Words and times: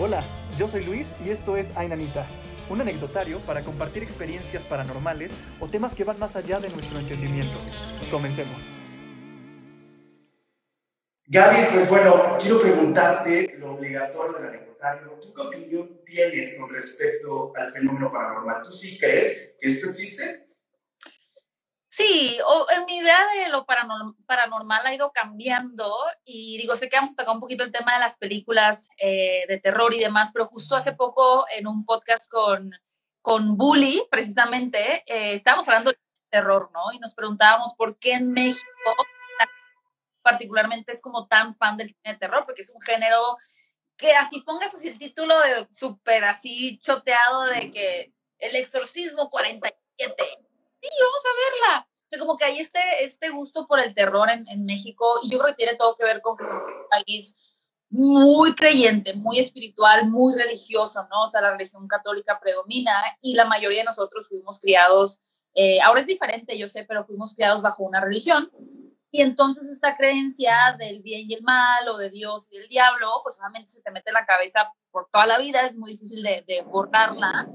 Hola, 0.00 0.24
yo 0.56 0.68
soy 0.68 0.84
Luis 0.84 1.12
y 1.26 1.30
esto 1.30 1.56
es 1.56 1.76
Ainanita, 1.76 2.24
un 2.70 2.80
anecdotario 2.80 3.40
para 3.40 3.64
compartir 3.64 4.04
experiencias 4.04 4.64
paranormales 4.64 5.32
o 5.58 5.66
temas 5.66 5.92
que 5.92 6.04
van 6.04 6.20
más 6.20 6.36
allá 6.36 6.60
de 6.60 6.70
nuestro 6.70 7.00
entendimiento. 7.00 7.58
Comencemos. 8.08 8.68
Gaby, 11.26 11.72
pues 11.72 11.90
bueno, 11.90 12.14
quiero 12.40 12.62
preguntarte 12.62 13.56
lo 13.58 13.74
obligatorio 13.74 14.38
del 14.38 14.48
anecdotario. 14.50 15.18
¿Tú 15.20 15.34
qué 15.34 15.40
opinión 15.42 16.00
tienes 16.06 16.56
con 16.60 16.72
respecto 16.72 17.52
al 17.56 17.72
fenómeno 17.72 18.12
paranormal? 18.12 18.62
¿Tú 18.62 18.70
sí 18.70 18.96
crees 19.00 19.56
que 19.60 19.66
esto 19.66 19.88
existe? 19.88 20.47
Sí, 21.98 22.38
o, 22.46 22.66
en 22.70 22.84
mi 22.84 22.98
idea 22.98 23.18
de 23.34 23.48
lo 23.48 23.66
paranormal 23.66 24.86
ha 24.86 24.94
ido 24.94 25.10
cambiando 25.10 25.92
y 26.24 26.56
digo, 26.56 26.76
sé 26.76 26.88
que 26.88 26.94
vamos 26.94 27.10
a 27.10 27.16
tocar 27.16 27.34
un 27.34 27.40
poquito 27.40 27.64
el 27.64 27.72
tema 27.72 27.94
de 27.94 27.98
las 27.98 28.16
películas 28.16 28.88
eh, 28.98 29.44
de 29.48 29.58
terror 29.58 29.92
y 29.92 29.98
demás, 29.98 30.30
pero 30.32 30.46
justo 30.46 30.76
hace 30.76 30.92
poco 30.92 31.44
en 31.50 31.66
un 31.66 31.84
podcast 31.84 32.30
con, 32.30 32.70
con 33.20 33.56
Bully, 33.56 34.06
precisamente, 34.12 35.02
eh, 35.06 35.32
estábamos 35.32 35.66
hablando 35.66 35.90
de 35.90 35.98
terror, 36.30 36.70
¿no? 36.72 36.92
Y 36.92 37.00
nos 37.00 37.16
preguntábamos 37.16 37.74
por 37.76 37.98
qué 37.98 38.12
en 38.12 38.30
México 38.30 38.62
particularmente 40.22 40.92
es 40.92 41.02
como 41.02 41.26
tan 41.26 41.52
fan 41.52 41.76
del 41.76 41.88
cine 41.88 42.12
de 42.12 42.18
terror, 42.18 42.44
porque 42.44 42.62
es 42.62 42.70
un 42.70 42.80
género 42.80 43.36
que 43.96 44.12
así 44.12 44.42
pongas 44.42 44.72
así 44.72 44.86
el 44.86 44.98
título 44.98 45.36
de 45.40 45.66
súper 45.72 46.22
así 46.22 46.78
choteado 46.78 47.42
de 47.46 47.72
que 47.72 48.12
el 48.38 48.54
exorcismo 48.54 49.28
47 49.28 50.14
sí, 50.80 50.88
vamos 51.00 51.22
a 51.24 51.70
verla. 51.70 51.87
O 52.08 52.10
sea, 52.10 52.18
como 52.18 52.38
que 52.38 52.44
hay 52.46 52.58
este, 52.58 52.78
este 53.02 53.28
gusto 53.28 53.66
por 53.66 53.80
el 53.80 53.94
terror 53.94 54.30
en, 54.30 54.48
en 54.48 54.64
México 54.64 55.04
y 55.22 55.28
yo 55.28 55.38
creo 55.38 55.50
que 55.50 55.56
tiene 55.56 55.76
todo 55.76 55.94
que 55.94 56.04
ver 56.04 56.22
con 56.22 56.38
que 56.38 56.46
somos 56.46 56.62
un 56.62 56.88
país 56.90 57.36
muy 57.90 58.54
creyente, 58.54 59.12
muy 59.12 59.38
espiritual, 59.38 60.08
muy 60.08 60.34
religioso, 60.34 61.06
¿no? 61.10 61.24
O 61.24 61.28
sea, 61.28 61.42
la 61.42 61.52
religión 61.52 61.86
católica 61.86 62.40
predomina 62.40 62.92
y 63.20 63.34
la 63.34 63.44
mayoría 63.44 63.80
de 63.80 63.84
nosotros 63.84 64.26
fuimos 64.26 64.58
criados, 64.58 65.20
eh, 65.54 65.80
ahora 65.82 66.00
es 66.00 66.06
diferente, 66.06 66.58
yo 66.58 66.66
sé, 66.66 66.84
pero 66.84 67.04
fuimos 67.04 67.34
criados 67.34 67.60
bajo 67.60 67.82
una 67.82 68.00
religión. 68.00 68.50
Y 69.10 69.20
entonces 69.20 69.68
esta 69.70 69.96
creencia 69.96 70.54
del 70.78 71.02
bien 71.02 71.30
y 71.30 71.34
el 71.34 71.42
mal 71.42 71.88
o 71.88 71.98
de 71.98 72.08
Dios 72.08 72.48
y 72.50 72.58
del 72.58 72.68
diablo, 72.68 73.08
pues 73.22 73.38
obviamente 73.38 73.70
se 73.70 73.82
te 73.82 73.90
mete 73.90 74.08
en 74.10 74.14
la 74.14 74.24
cabeza 74.24 74.72
por 74.90 75.08
toda 75.10 75.26
la 75.26 75.38
vida, 75.38 75.66
es 75.66 75.76
muy 75.76 75.92
difícil 75.92 76.22
de, 76.22 76.42
de 76.46 76.62
borrarla. 76.62 77.48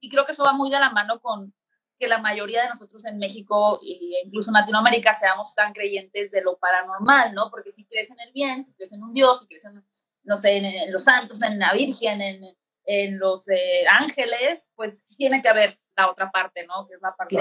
Y 0.00 0.08
creo 0.08 0.24
que 0.24 0.32
eso 0.32 0.44
va 0.44 0.52
muy 0.52 0.68
de 0.68 0.80
la 0.80 0.90
mano 0.90 1.20
con, 1.20 1.52
que 2.00 2.08
la 2.08 2.18
mayoría 2.18 2.62
de 2.62 2.70
nosotros 2.70 3.04
en 3.04 3.18
México 3.18 3.78
e 3.82 4.24
incluso 4.24 4.50
en 4.50 4.54
Latinoamérica 4.54 5.14
seamos 5.14 5.54
tan 5.54 5.74
creyentes 5.74 6.30
de 6.30 6.40
lo 6.40 6.58
paranormal, 6.58 7.34
¿no? 7.34 7.50
Porque 7.50 7.70
si 7.70 7.84
crees 7.84 8.10
en 8.10 8.20
el 8.20 8.32
bien, 8.32 8.64
si 8.64 8.74
crees 8.74 8.92
en 8.94 9.04
un 9.04 9.12
Dios, 9.12 9.42
si 9.42 9.46
crees 9.46 9.66
en, 9.66 9.84
no 10.24 10.36
sé, 10.36 10.56
en, 10.56 10.90
los 10.90 11.04
santos, 11.04 11.42
en 11.42 11.58
la 11.58 11.74
Virgen, 11.74 12.22
en, 12.22 12.40
en 12.86 13.18
los 13.18 13.46
eh, 13.48 13.84
ángeles, 13.86 14.72
pues 14.74 15.04
tiene 15.18 15.42
que 15.42 15.50
haber 15.50 15.78
la 15.94 16.10
otra 16.10 16.30
parte, 16.30 16.66
¿no? 16.66 16.86
Que 16.88 16.94
es 16.94 17.02
la 17.02 17.14
parte 17.14 17.36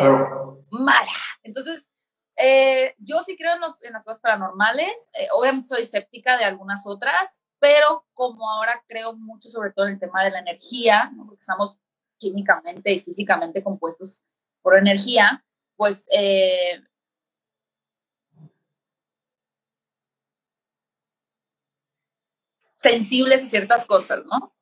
mala. 0.71 1.09
Entonces, 1.41 1.93
eh, 2.35 2.95
yo 2.97 3.21
sí 3.21 3.37
creo 3.37 3.55
en, 3.55 3.61
los, 3.61 3.81
en, 3.83 3.93
las 3.93 4.03
cosas 4.03 4.19
paranormales, 4.19 5.09
eh, 5.17 5.27
obviamente 5.33 5.69
soy 5.69 5.83
escéptica 5.83 6.37
de 6.37 6.43
algunas 6.43 6.85
otras, 6.85 7.41
pero 7.59 8.05
como 8.13 8.49
ahora 8.51 8.83
creo 8.87 9.13
mucho 9.15 9.47
sobre 9.47 9.71
todo 9.71 9.87
en 9.87 9.93
el 9.93 9.99
tema 9.99 10.23
de 10.23 10.31
la 10.31 10.39
energía, 10.39 11.11
¿no? 11.15 11.25
porque 11.25 11.39
estamos 11.39 11.79
químicamente 12.17 12.91
y 12.91 12.99
físicamente 12.99 13.63
compuestos 13.63 14.21
por 14.69 14.77
energía, 14.77 15.43
pues 15.77 16.07
eh, 16.11 16.79
sensibles 22.77 23.43
a 23.43 23.47
ciertas 23.47 23.87
cosas, 23.87 24.23
¿no? 24.25 24.53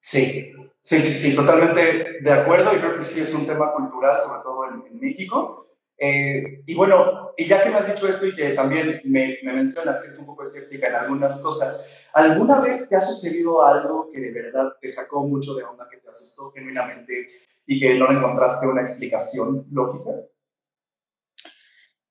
Sí, 0.00 0.54
sí, 0.80 1.00
sí, 1.00 1.30
sí, 1.30 1.34
totalmente 1.34 2.20
de 2.22 2.32
acuerdo 2.32 2.76
y 2.76 2.78
creo 2.78 2.94
que 2.94 3.02
sí 3.02 3.20
es 3.20 3.34
un 3.34 3.44
tema 3.44 3.72
cultural, 3.72 4.20
sobre 4.20 4.42
todo 4.44 4.64
en, 4.66 5.00
México. 5.00 5.65
Eh, 5.98 6.62
y 6.66 6.74
bueno, 6.74 7.32
y 7.36 7.46
ya 7.46 7.62
que 7.62 7.70
me 7.70 7.76
has 7.76 7.88
dicho 7.88 8.08
esto 8.08 8.26
y 8.26 8.34
que 8.34 8.50
también 8.50 9.00
me, 9.04 9.38
me, 9.42 9.52
mencionas 9.52 10.00
que 10.00 10.08
eres 10.08 10.18
un 10.18 10.26
poco 10.26 10.42
escéptica 10.42 10.88
en 10.88 10.94
algunas 10.94 11.42
cosas, 11.42 12.08
¿alguna 12.12 12.60
vez 12.60 12.88
te 12.88 12.96
ha 12.96 13.00
sucedido 13.00 13.64
algo 13.64 14.10
que 14.12 14.20
de 14.20 14.32
verdad 14.32 14.72
te 14.80 14.88
sacó 14.88 15.26
mucho 15.26 15.54
de 15.54 15.64
onda, 15.64 15.88
que 15.90 15.96
te 15.96 16.08
asustó 16.08 16.52
genuinamente 16.52 17.26
y 17.66 17.80
que 17.80 17.94
no 17.94 18.10
encontraste 18.10 18.66
una 18.66 18.82
explicación 18.82 19.66
lógica? 19.72 20.10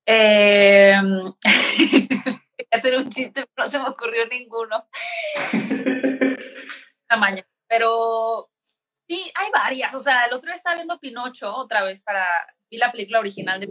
Eh, 0.04 1.00
hacer 2.76 2.96
un 2.96 3.08
chiste, 3.08 3.46
no 3.56 3.68
se 3.68 3.78
me 3.78 3.88
ocurrió 3.88 4.26
ninguno. 4.26 4.88
Tamaño. 7.08 7.42
Pero 7.68 8.50
sí, 9.08 9.30
hay 9.34 9.50
varias. 9.52 9.94
O 9.94 10.00
sea, 10.00 10.24
el 10.24 10.34
otro 10.34 10.48
día 10.48 10.56
estaba 10.56 10.76
viendo 10.76 11.00
Pinocho 11.00 11.54
otra 11.54 11.82
vez 11.84 12.02
para. 12.02 12.24
Vi 12.70 12.76
la 12.78 12.92
película 12.92 13.20
original 13.20 13.60
de. 13.60 13.68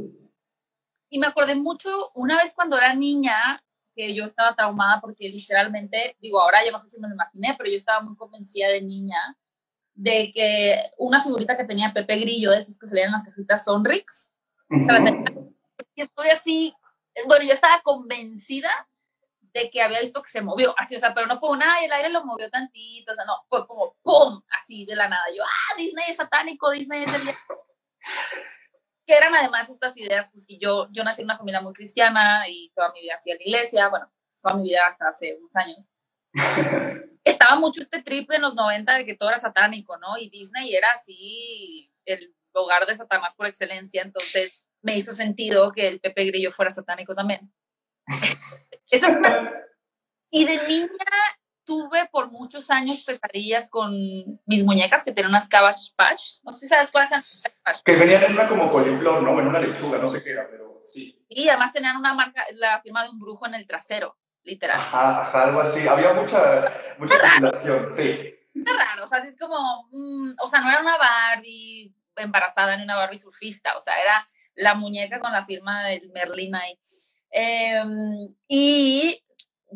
Y 1.10 1.20
me 1.20 1.28
acordé 1.28 1.56
mucho 1.56 2.12
una 2.16 2.38
vez 2.38 2.54
cuando 2.54 2.78
era 2.78 2.94
niña 2.94 3.64
que 3.96 4.14
yo 4.14 4.26
estaba 4.26 4.56
traumada 4.56 5.00
porque 5.00 5.30
literalmente, 5.30 6.18
digo, 6.20 6.42
ahora 6.42 6.64
ya 6.66 6.72
no 6.72 6.80
sé 6.80 6.90
si 6.90 7.00
me 7.00 7.08
lo 7.08 7.14
imaginé, 7.14 7.56
pero 7.58 7.70
yo 7.70 7.78
estaba 7.78 8.02
muy 8.02 8.16
convencida 8.16 8.68
de 8.68 8.82
niña 8.82 9.18
de 9.94 10.32
que 10.34 10.92
una 10.98 11.24
figurita 11.24 11.56
que 11.56 11.64
tenía 11.64 11.94
Pepe 11.94 12.18
Grillo, 12.18 12.52
de 12.52 12.58
esas 12.58 12.78
que 12.78 12.88
salían 12.88 13.08
en 13.08 13.14
las 13.14 13.24
cajitas 13.24 13.64
Sonrix, 13.64 14.32
y 15.96 16.02
estoy 16.02 16.30
así, 16.30 16.74
bueno, 17.28 17.46
yo 17.46 17.54
estaba 17.54 17.82
convencida 17.82 18.70
de 19.54 19.70
que 19.70 19.82
había 19.82 20.02
visto 20.02 20.22
que 20.22 20.30
se 20.30 20.42
movió, 20.42 20.76
así, 20.78 20.98
o 20.98 21.00
sea, 21.00 21.14
pero 21.14 21.28
no 21.28 21.38
fue 21.38 21.50
una, 21.50 21.82
el 21.82 21.92
aire 21.94 22.10
lo 22.10 22.26
movió 22.26 22.50
tantito, 22.50 23.14
o 23.14 23.16
sea, 23.16 23.24
no, 23.24 23.34
fue 23.48 23.66
como 23.66 23.96
¡pum! 24.04 24.42
Así 24.60 24.86
de 24.86 24.98
la 24.98 25.08
nada. 25.08 25.24
Yo, 25.34 25.44
ah, 25.44 25.76
Disney 25.78 26.10
es 26.10 26.18
satánico, 26.18 26.72
Disney 26.72 27.04
es 27.04 27.14
el 27.14 27.22
que 29.06 29.16
eran 29.16 29.36
además 29.36 29.70
estas 29.70 29.96
ideas, 29.98 30.30
pues 30.32 30.46
que 30.46 30.58
yo, 30.58 30.88
yo 30.92 31.04
nací 31.04 31.22
en 31.22 31.28
una 31.28 31.38
familia 31.38 31.62
muy 31.62 31.74
cristiana 31.74 32.46
y 32.50 32.72
toda 32.76 32.92
mi 32.92 33.02
vida 33.02 33.20
fui 33.22 33.32
a 33.32 33.36
la 33.36 33.44
iglesia, 33.44 33.88
bueno, 33.90 34.12
toda 34.42 34.56
mi 34.56 34.64
vida 34.64 34.88
hasta 34.88 35.10
hace 35.10 35.38
unos 35.40 35.56
años. 35.56 35.78
estaba 37.24 37.60
mucho 37.60 37.82
este 37.82 38.02
trip 38.02 38.32
en 38.32 38.42
los 38.42 38.56
90 38.56 38.98
de 38.98 39.06
que 39.06 39.16
todo 39.16 39.30
era 39.30 39.40
satánico, 39.40 39.98
¿no? 39.98 40.18
Y 40.18 40.30
Disney 40.30 40.76
era 40.76 40.90
así 40.92 41.92
el 42.06 42.36
hogar 42.54 42.86
de 42.86 42.96
Satanás 42.96 43.36
por 43.36 43.48
excelencia, 43.48 44.02
entonces 44.02 44.64
me 44.82 44.96
hizo 44.96 45.12
sentido 45.12 45.72
que 45.72 45.88
el 45.88 46.00
Pepe 46.00 46.26
Grillo 46.26 46.52
fuera 46.52 46.72
satánico 46.72 47.16
también. 47.16 47.52
Eso 48.92 49.08
es 49.08 49.18
Y 50.32 50.46
de 50.46 50.58
niña 50.68 50.90
tuve 51.66 52.08
por 52.12 52.32
muchos 52.32 52.70
años 52.70 53.04
pesadillas 53.04 53.70
con 53.70 53.94
mis 54.46 54.64
muñecas 54.64 55.04
que 55.04 55.12
tenían 55.12 55.32
unas 55.32 55.50
Cabbage 55.50 55.94
Patch. 55.96 56.42
No 56.44 56.54
sé 56.54 56.62
si 56.62 56.68
sabes 56.68 56.92
cuáles 56.92 57.10
son. 57.10 57.74
Que 57.84 57.96
venían 57.96 58.24
en 58.24 58.34
una 58.34 58.48
como 58.48 58.70
coliflor, 58.70 59.24
¿no? 59.24 59.40
En 59.40 59.48
una 59.48 59.60
lechuga, 59.60 59.98
no 59.98 60.10
sé 60.10 60.24
qué 60.24 60.32
era, 60.32 60.48
pero 60.50 60.80
sí. 60.82 61.26
Y 61.28 61.50
además 61.50 61.74
tenían 61.74 61.98
una 61.98 62.14
marca, 62.14 62.46
la 62.54 62.80
firma 62.80 63.04
de 63.04 63.10
un 63.10 63.20
brujo 63.20 63.46
en 63.46 63.56
el 63.56 63.68
trasero 63.68 64.18
literal. 64.44 64.80
Ajá, 64.80 65.22
ajá, 65.22 65.44
algo 65.46 65.60
así. 65.60 65.88
Había 65.88 66.14
mucha, 66.14 66.66
mucha 66.98 67.16
especulación, 67.16 67.94
sí. 67.94 68.36
Está 68.54 68.72
raro, 68.74 69.04
o 69.04 69.08
sea, 69.08 69.18
así 69.18 69.30
es 69.30 69.38
como, 69.38 69.88
mm, 69.92 70.36
o 70.42 70.48
sea, 70.48 70.62
no 70.62 70.70
era 70.70 70.80
una 70.80 70.98
Barbie 70.98 71.94
embarazada 72.16 72.78
ni 72.78 72.84
una 72.84 72.96
Barbie 72.96 73.18
surfista, 73.18 73.76
o 73.76 73.80
sea, 73.80 74.00
era 74.02 74.26
la 74.56 74.76
muñeca 74.76 75.20
con 75.20 75.34
la 75.34 75.44
firma 75.44 75.84
del 75.84 76.10
Merlin 76.12 76.56
ahí. 76.56 76.80
Em, 77.32 78.34
y 78.48 79.22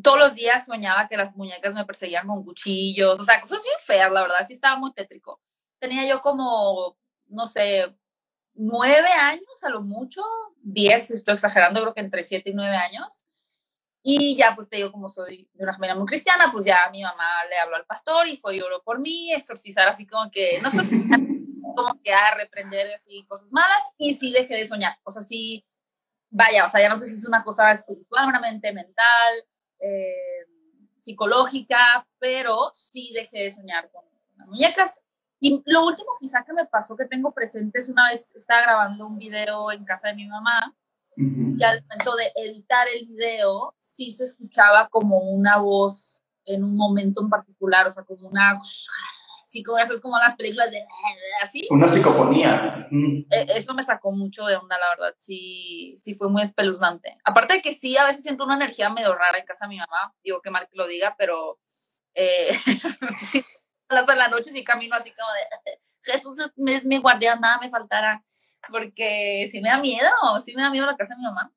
todos 0.01 0.19
los 0.19 0.35
días 0.35 0.65
soñaba 0.65 1.07
que 1.07 1.17
las 1.17 1.35
muñecas 1.35 1.73
me 1.73 1.85
perseguían 1.85 2.27
con 2.27 2.43
cuchillos, 2.43 3.19
o 3.19 3.23
sea, 3.23 3.41
cosas 3.41 3.61
bien 3.63 3.75
feas, 3.79 4.11
la 4.11 4.21
verdad, 4.21 4.45
sí 4.47 4.53
estaba 4.53 4.77
muy 4.77 4.93
tétrico. 4.93 5.41
Tenía 5.79 6.07
yo 6.07 6.21
como, 6.21 6.97
no 7.27 7.45
sé, 7.45 7.95
nueve 8.53 9.09
años 9.09 9.63
a 9.63 9.69
lo 9.69 9.81
mucho, 9.81 10.21
diez, 10.61 11.11
estoy 11.11 11.35
exagerando, 11.35 11.81
creo 11.81 11.93
que 11.93 12.01
entre 12.01 12.23
siete 12.23 12.49
y 12.49 12.53
nueve 12.53 12.75
años. 12.75 13.25
Y 14.01 14.37
ya, 14.37 14.55
pues 14.55 14.69
te 14.69 14.77
digo, 14.77 14.91
como 14.91 15.07
soy 15.07 15.49
de 15.53 15.63
una 15.63 15.73
familia 15.73 15.95
muy 15.95 16.05
cristiana, 16.05 16.51
pues 16.51 16.65
ya 16.65 16.89
mi 16.91 17.03
mamá 17.03 17.45
le 17.49 17.57
habló 17.57 17.75
al 17.75 17.85
pastor 17.85 18.27
y 18.27 18.37
fue 18.37 18.57
lloró 18.57 18.81
por 18.81 18.99
mí, 18.99 19.31
exorcizar 19.33 19.87
así 19.87 20.07
como 20.07 20.31
que, 20.31 20.59
no 20.61 20.71
como 21.75 22.01
que 22.01 22.13
a 22.13 22.35
reprender 22.35 22.93
así 22.93 23.25
cosas 23.27 23.51
malas 23.51 23.81
y 23.97 24.13
sí 24.13 24.31
dejé 24.31 24.55
de 24.55 24.65
soñar. 24.65 24.97
O 25.03 25.11
sea, 25.11 25.21
sí, 25.21 25.65
vaya, 26.29 26.65
o 26.65 26.69
sea, 26.69 26.81
ya 26.81 26.89
no 26.89 26.97
sé 26.97 27.07
si 27.07 27.15
es 27.15 27.27
una 27.27 27.43
cosa 27.43 27.71
espiritual, 27.71 28.27
una 28.27 28.39
mente 28.39 28.71
mental, 28.71 29.45
eh, 29.79 30.45
psicológica, 30.99 32.07
pero 32.19 32.71
sí 32.73 33.11
dejé 33.13 33.43
de 33.43 33.51
soñar 33.51 33.89
con 33.91 34.03
las 34.37 34.47
muñecas. 34.47 35.03
Y 35.39 35.61
lo 35.65 35.85
último 35.85 36.09
quizá 36.19 36.43
que 36.43 36.53
me 36.53 36.65
pasó 36.65 36.97
que 36.97 37.05
tengo 37.05 37.31
presente 37.33 37.79
es 37.79 37.89
una 37.89 38.09
vez 38.09 38.35
estaba 38.35 38.61
grabando 38.61 39.07
un 39.07 39.17
video 39.17 39.71
en 39.71 39.85
casa 39.85 40.09
de 40.09 40.15
mi 40.15 40.27
mamá 40.27 40.75
y 41.19 41.63
al 41.63 41.81
momento 41.81 42.15
de 42.15 42.31
editar 42.35 42.87
el 42.95 43.05
video, 43.07 43.75
sí 43.77 44.11
se 44.11 44.23
escuchaba 44.23 44.87
como 44.89 45.19
una 45.19 45.57
voz 45.57 46.23
en 46.45 46.63
un 46.63 46.77
momento 46.77 47.21
en 47.21 47.29
particular, 47.29 47.85
o 47.87 47.91
sea, 47.91 48.03
como 48.03 48.29
una... 48.29 48.61
Sí, 49.49 49.63
como 49.63 49.79
esas 49.79 49.99
como 49.99 50.15
las 50.19 50.35
películas 50.35 50.69
de... 50.69 50.85
Así. 51.41 51.65
Una 51.71 51.87
psicofonía. 51.87 52.87
E, 52.91 53.47
eso 53.55 53.73
me 53.73 53.81
sacó 53.81 54.11
mucho 54.11 54.45
de 54.45 54.55
onda, 54.55 54.77
la 54.77 54.89
verdad. 54.89 55.15
Sí, 55.17 55.95
sí 55.97 56.13
fue 56.13 56.29
muy 56.29 56.43
espeluznante. 56.43 57.17
Aparte 57.23 57.55
de 57.55 57.61
que 57.63 57.73
sí, 57.73 57.97
a 57.97 58.05
veces 58.05 58.21
siento 58.21 58.43
una 58.43 58.53
energía 58.53 58.91
medio 58.91 59.15
rara 59.15 59.39
en 59.39 59.45
casa 59.45 59.65
de 59.65 59.69
mi 59.69 59.77
mamá. 59.77 60.13
Digo, 60.23 60.39
qué 60.39 60.51
mal 60.51 60.67
que 60.69 60.77
lo 60.77 60.85
diga, 60.85 61.15
pero... 61.17 61.59
Eh, 62.13 62.49
sí, 63.23 63.43
las 63.89 64.05
de 64.05 64.15
la 64.15 64.27
noche 64.27 64.51
y 64.53 64.63
camino 64.63 64.95
así 64.95 65.11
como 65.11 65.27
de, 65.33 65.79
Jesús 66.11 66.37
es, 66.37 66.53
es 66.67 66.85
mi 66.85 66.99
guardián, 66.99 67.41
nada 67.41 67.59
me 67.59 67.69
faltará, 67.69 68.23
porque 68.69 69.47
si 69.51 69.61
me 69.61 69.69
da 69.69 69.79
miedo, 69.79 70.11
si 70.45 70.55
me 70.55 70.61
da 70.61 70.69
miedo 70.69 70.85
la 70.85 70.95
casa 70.95 71.15
de 71.15 71.21
mi 71.21 71.23
mamá. 71.23 71.51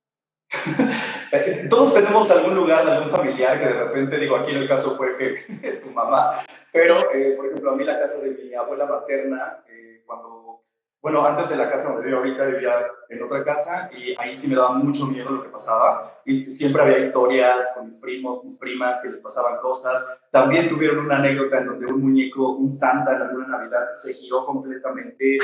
Todos 1.70 1.94
tenemos 1.94 2.30
algún 2.30 2.54
lugar, 2.54 2.86
algún 2.88 3.10
familiar 3.10 3.58
que 3.58 3.66
de 3.66 3.72
repente, 3.72 4.18
digo, 4.18 4.36
aquí 4.36 4.50
en 4.52 4.58
el 4.58 4.68
caso 4.68 4.96
fue 4.96 5.16
que 5.16 5.36
tu 5.84 5.90
mamá, 5.90 6.40
pero 6.70 7.10
eh, 7.12 7.34
por 7.36 7.46
ejemplo, 7.46 7.70
a 7.70 7.76
mí 7.76 7.84
la 7.84 7.98
casa 7.98 8.22
de 8.22 8.30
mi 8.30 8.54
abuela 8.54 8.86
materna, 8.86 9.64
eh, 9.68 10.02
cuando, 10.06 10.64
bueno, 11.00 11.24
antes 11.24 11.48
de 11.48 11.56
la 11.56 11.70
casa 11.70 11.92
donde 11.92 12.06
vivo 12.06 12.18
ahorita, 12.18 12.44
vivía 12.46 12.86
en 13.08 13.22
otra 13.22 13.44
casa 13.44 13.90
y 13.96 14.14
ahí 14.18 14.36
sí 14.36 14.48
me 14.48 14.56
daba 14.56 14.72
mucho 14.72 15.06
miedo 15.06 15.30
lo 15.30 15.42
que 15.42 15.48
pasaba. 15.48 16.20
Y 16.24 16.34
siempre 16.34 16.82
había 16.82 16.98
historias 16.98 17.74
con 17.76 17.86
mis 17.86 18.00
primos, 18.00 18.44
mis 18.44 18.58
primas, 18.58 19.02
que 19.02 19.10
les 19.10 19.20
pasaban 19.20 19.58
cosas. 19.60 20.20
También 20.30 20.68
tuvieron 20.68 21.04
una 21.04 21.16
anécdota 21.16 21.58
en 21.58 21.66
donde 21.66 21.92
un 21.92 22.00
muñeco, 22.00 22.52
un 22.52 22.70
santa 22.70 23.16
en 23.16 23.22
alguna 23.22 23.48
Navidad, 23.48 23.92
se 23.92 24.14
giró 24.14 24.46
completamente. 24.46 25.38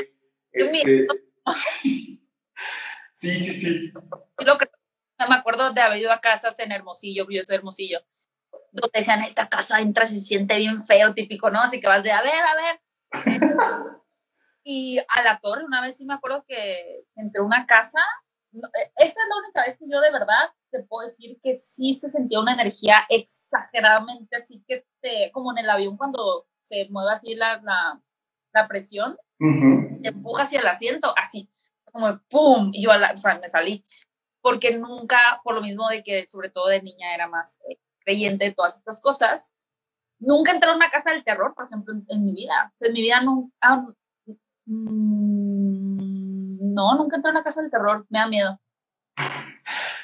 Este, 0.52 1.06
sí, 1.52 2.22
sí, 3.12 3.37
sí. 3.37 3.93
Lo 4.38 4.56
que 4.56 4.66
me 5.26 5.35
acuerdo 5.35 5.73
de 5.73 5.81
haber 5.81 5.99
ido 5.99 6.12
a 6.12 6.20
casas 6.20 6.59
en 6.59 6.73
Hermosillo, 6.73 7.26
yo 7.29 7.43
soy 7.43 7.56
Hermosillo, 7.56 8.00
donde 8.73 8.99
decían, 8.99 9.23
esta 9.23 9.49
casa 9.49 9.81
entra 9.81 10.06
se 10.06 10.20
siente 10.20 10.59
bien 10.59 10.81
feo, 10.82 11.15
típico, 11.15 11.50
¿no? 11.50 11.61
Así 11.61 11.81
que 11.81 11.88
vas 11.88 12.03
de, 12.03 12.12
a 12.12 12.23
ver, 12.23 12.32
a 12.32 12.55
ver. 12.55 12.81
y 14.62 14.99
a 14.99 15.23
la 15.23 15.41
torre, 15.41 15.65
una 15.65 15.81
vez 15.81 15.97
sí 15.97 16.05
me 16.05 16.15
acuerdo 16.15 16.44
que 16.47 17.05
entré 17.17 17.41
a 17.41 17.44
una 17.44 17.67
casa, 17.67 18.00
eh, 18.53 18.93
esa 18.97 19.06
es 19.06 19.29
la 19.29 19.38
única 19.43 19.62
vez 19.62 19.79
que 19.79 19.87
yo 19.91 20.00
de 20.00 20.12
verdad 20.12 20.50
te 20.70 20.82
puedo 20.82 21.06
decir 21.09 21.38
que 21.43 21.59
sí 21.59 21.94
se 21.94 22.09
sentía 22.09 22.41
una 22.41 22.55
energía 22.55 23.05
exageradamente 23.09 24.37
así 24.37 24.64
que 24.67 24.87
te, 25.00 25.31
como 25.32 25.53
en 25.53 25.59
el 25.59 25.71
avión 25.71 25.97
cuando 25.97 26.47
se 26.62 26.88
mueve 26.91 27.12
así 27.12 27.35
la, 27.35 27.61
la, 27.62 28.00
la 28.53 28.69
presión, 28.69 29.17
te 30.03 30.09
empuja 30.09 30.43
hacia 30.43 30.61
el 30.61 30.67
asiento, 30.67 31.14
así, 31.17 31.50
como 31.93 32.21
pum, 32.29 32.71
y 32.73 32.82
yo 32.82 32.91
o 32.91 33.17
sea, 33.17 33.38
me 33.38 33.49
salí 33.49 33.85
porque 34.49 34.79
nunca, 34.79 35.19
por 35.45 35.55
lo 35.55 35.61
mismo 35.61 35.87
de 35.91 36.03
que 36.03 36.27
sobre 36.27 36.49
todo 36.49 36.69
de 36.69 36.81
niña 36.81 37.15
era 37.15 37.29
más 37.29 37.59
eh, 37.69 37.77
creyente 37.99 38.47
de 38.47 38.55
todas 38.55 38.79
estas 38.79 38.99
cosas, 38.99 39.53
nunca 40.19 40.53
entré 40.53 40.71
a 40.71 40.75
una 40.75 40.89
casa 40.89 41.11
del 41.11 41.23
terror, 41.23 41.55
por 41.55 41.67
ejemplo, 41.67 41.93
en, 42.09 42.25
mi 42.25 42.33
vida. 42.33 42.73
en 42.81 42.93
mi 42.95 43.03
vida 43.03 43.21
no, 43.21 43.53
ah, 43.61 43.85
mm, 44.65 46.73
no, 46.73 46.97
nunca 46.97 47.17
entré 47.17 47.29
a 47.29 47.33
una 47.33 47.45
casa 47.45 47.61
del 47.61 47.71
terror, 47.71 48.06
me 48.09 48.21
da 48.21 48.27
miedo. 48.27 48.59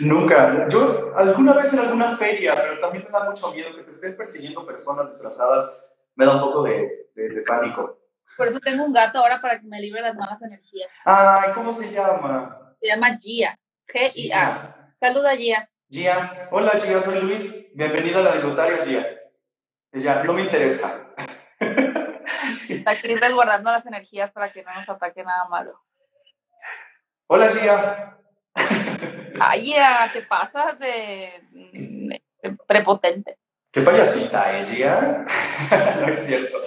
Nunca. 0.01 0.69
Yo 0.69 1.17
alguna 1.17 1.55
vez 1.55 1.73
en 1.73 1.79
alguna 1.79 2.15
feria, 2.19 2.53
pero 2.53 2.79
también 2.81 3.05
me 3.05 3.11
da 3.11 3.25
mucho 3.25 3.51
miedo 3.51 3.75
que 3.75 3.85
te 3.85 3.93
estén 3.93 4.15
persiguiendo 4.15 4.67
personas 4.67 5.09
disfrazadas. 5.09 5.75
Me 6.17 6.27
da 6.27 6.35
un 6.35 6.43
poco 6.43 6.65
de, 6.65 7.09
de, 7.15 7.43
pánico. 7.49 7.99
Por 8.37 8.47
eso 8.47 8.61
tengo 8.61 8.85
un 8.85 8.93
gato 8.93 9.21
ahora 9.21 9.41
para 9.41 9.59
que 9.59 9.67
me 9.67 9.81
libre 9.81 10.03
las 10.03 10.17
malas 10.17 10.43
energías. 10.43 10.93
Ay, 11.07 11.53
¿cómo 11.55 11.73
se 11.73 11.91
llama? 11.91 12.77
Se 12.79 12.89
llama 12.89 13.17
Gia. 13.19 13.59
G-I-A. 13.87 14.93
Saluda, 14.97 15.37
Gia. 15.37 15.69
Gia. 15.89 16.49
Hola, 16.51 16.73
Gia, 16.81 17.01
soy 17.01 17.21
Luis. 17.21 17.71
Bienvenida 17.75 18.21
al 18.21 18.29
anecdotario, 18.29 18.85
Gia. 18.85 19.07
Ella, 19.93 20.23
no 20.25 20.33
me 20.33 20.43
interesa. 20.43 21.15
Aquí 22.87 23.15
resguardando 23.15 23.71
las 23.71 23.87
energías 23.87 24.33
para 24.33 24.53
que 24.53 24.63
no 24.63 24.75
nos 24.75 24.89
ataque 24.89 25.23
nada 25.23 25.47
malo. 25.49 25.81
Hola, 27.27 27.51
Gia. 27.51 28.19
Ay, 29.41 29.63
Gia, 29.63 30.11
te 30.13 30.23
pasas 30.23 30.79
de, 30.79 32.23
prepotente. 32.67 33.39
Qué 33.71 33.83
payasita, 33.83 34.59
¿eh, 34.59 34.67
Gia? 34.67 35.25
no 36.01 36.09
es 36.09 36.27
cierto. 36.27 36.59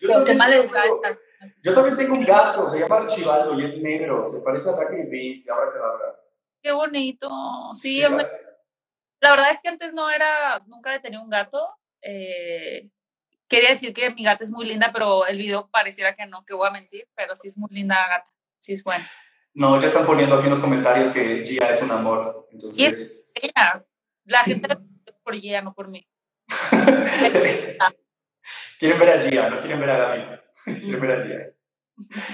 Yo 0.00 0.24
qué 0.24 0.34
mal 0.34 0.52
Yo 1.62 1.74
también 1.74 1.96
tengo 1.96 2.14
un 2.14 2.24
gato, 2.24 2.68
se 2.68 2.80
llama 2.80 2.98
Archibaldo 2.98 3.58
y 3.58 3.64
es 3.64 3.78
negro, 3.78 4.26
se 4.26 4.42
parece 4.42 4.70
a 4.70 4.74
Beast 4.74 5.46
y 5.46 5.50
ahora 5.50 5.72
que 5.72 5.78
la 5.78 6.23
Qué 6.64 6.72
bonito. 6.72 7.30
Sí, 7.74 8.00
la 8.00 9.30
verdad 9.30 9.50
es 9.50 9.60
que 9.62 9.68
antes 9.68 9.92
no 9.92 10.08
era, 10.08 10.62
nunca 10.66 10.94
he 10.94 11.00
tenido 11.00 11.22
un 11.22 11.28
gato. 11.28 11.68
Eh, 12.00 12.88
quería 13.46 13.68
decir 13.68 13.92
que 13.92 14.08
mi 14.14 14.24
gata 14.24 14.44
es 14.44 14.50
muy 14.50 14.64
linda, 14.64 14.90
pero 14.90 15.26
el 15.26 15.36
video 15.36 15.68
pareciera 15.68 16.16
que 16.16 16.24
no, 16.24 16.42
que 16.42 16.54
voy 16.54 16.66
a 16.66 16.70
mentir, 16.70 17.06
pero 17.14 17.34
sí 17.34 17.48
es 17.48 17.58
muy 17.58 17.68
linda 17.70 17.96
gata. 18.08 18.30
Sí 18.58 18.72
es 18.72 18.82
buena. 18.82 19.06
No, 19.52 19.78
ya 19.78 19.88
están 19.88 20.06
poniendo 20.06 20.36
aquí 20.36 20.44
en 20.44 20.52
los 20.52 20.60
comentarios 20.60 21.12
que 21.12 21.44
Gia 21.44 21.68
es 21.68 21.82
un 21.82 21.90
amor. 21.90 22.48
Entonces... 22.50 22.78
Y 22.78 22.86
es 22.86 23.30
ella. 23.34 23.84
La 24.24 24.42
gente 24.42 24.66
por 25.22 25.36
Gia, 25.36 25.60
no 25.60 25.74
por 25.74 25.88
mí. 25.88 26.08
quieren 28.78 28.98
ver 28.98 29.10
a 29.10 29.20
Gia, 29.20 29.50
no 29.50 29.60
quieren 29.60 29.80
ver 29.80 29.90
a 29.90 29.98
Gaby. 29.98 30.40
quieren 30.80 31.00
ver 31.02 31.10
a 31.10 31.26
Gia. 31.26 31.53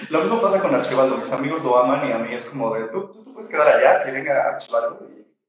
Lo 0.08 0.20
mismo 0.20 0.40
pasa 0.40 0.60
con 0.60 0.74
Archibaldo, 0.74 1.18
mis 1.18 1.32
amigos 1.32 1.62
lo 1.62 1.76
aman 1.76 2.08
y 2.08 2.12
a 2.12 2.18
mí 2.18 2.34
es 2.34 2.46
como 2.46 2.74
de, 2.74 2.84
tú, 2.84 3.10
tú, 3.10 3.34
puedes 3.34 3.50
quedar 3.50 3.68
allá, 3.68 4.02
que 4.02 4.10
venga 4.10 4.48
Archibaldo. 4.48 5.06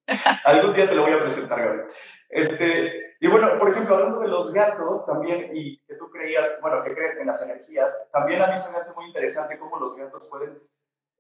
algún 0.46 0.74
día 0.74 0.90
te 0.90 0.96
lo 0.96 1.04
voy 1.04 1.14
a 1.14 1.22
presentar, 1.22 1.62
Gabriel. 1.62 1.88
Este, 2.30 3.16
y 3.20 3.28
bueno, 3.28 3.58
por 3.58 3.70
ejemplo, 3.70 3.96
hablando 3.96 4.20
de 4.20 4.28
los 4.28 4.52
gatos 4.54 5.06
también, 5.06 5.52
y 5.54 5.78
que 5.86 5.96
tú 5.96 6.10
creías, 6.10 6.60
bueno, 6.62 6.84
que 6.84 6.94
crees 6.94 7.20
en 7.22 7.28
las 7.28 7.42
energías, 7.48 8.10
también 8.12 8.42
a 8.42 8.48
mí 8.48 8.58
se 8.58 8.72
me 8.72 8.78
hace 8.78 8.94
muy 8.96 9.06
interesante 9.06 9.58
cómo 9.58 9.80
los 9.80 9.98
gatos 9.98 10.28
pueden 10.30 10.62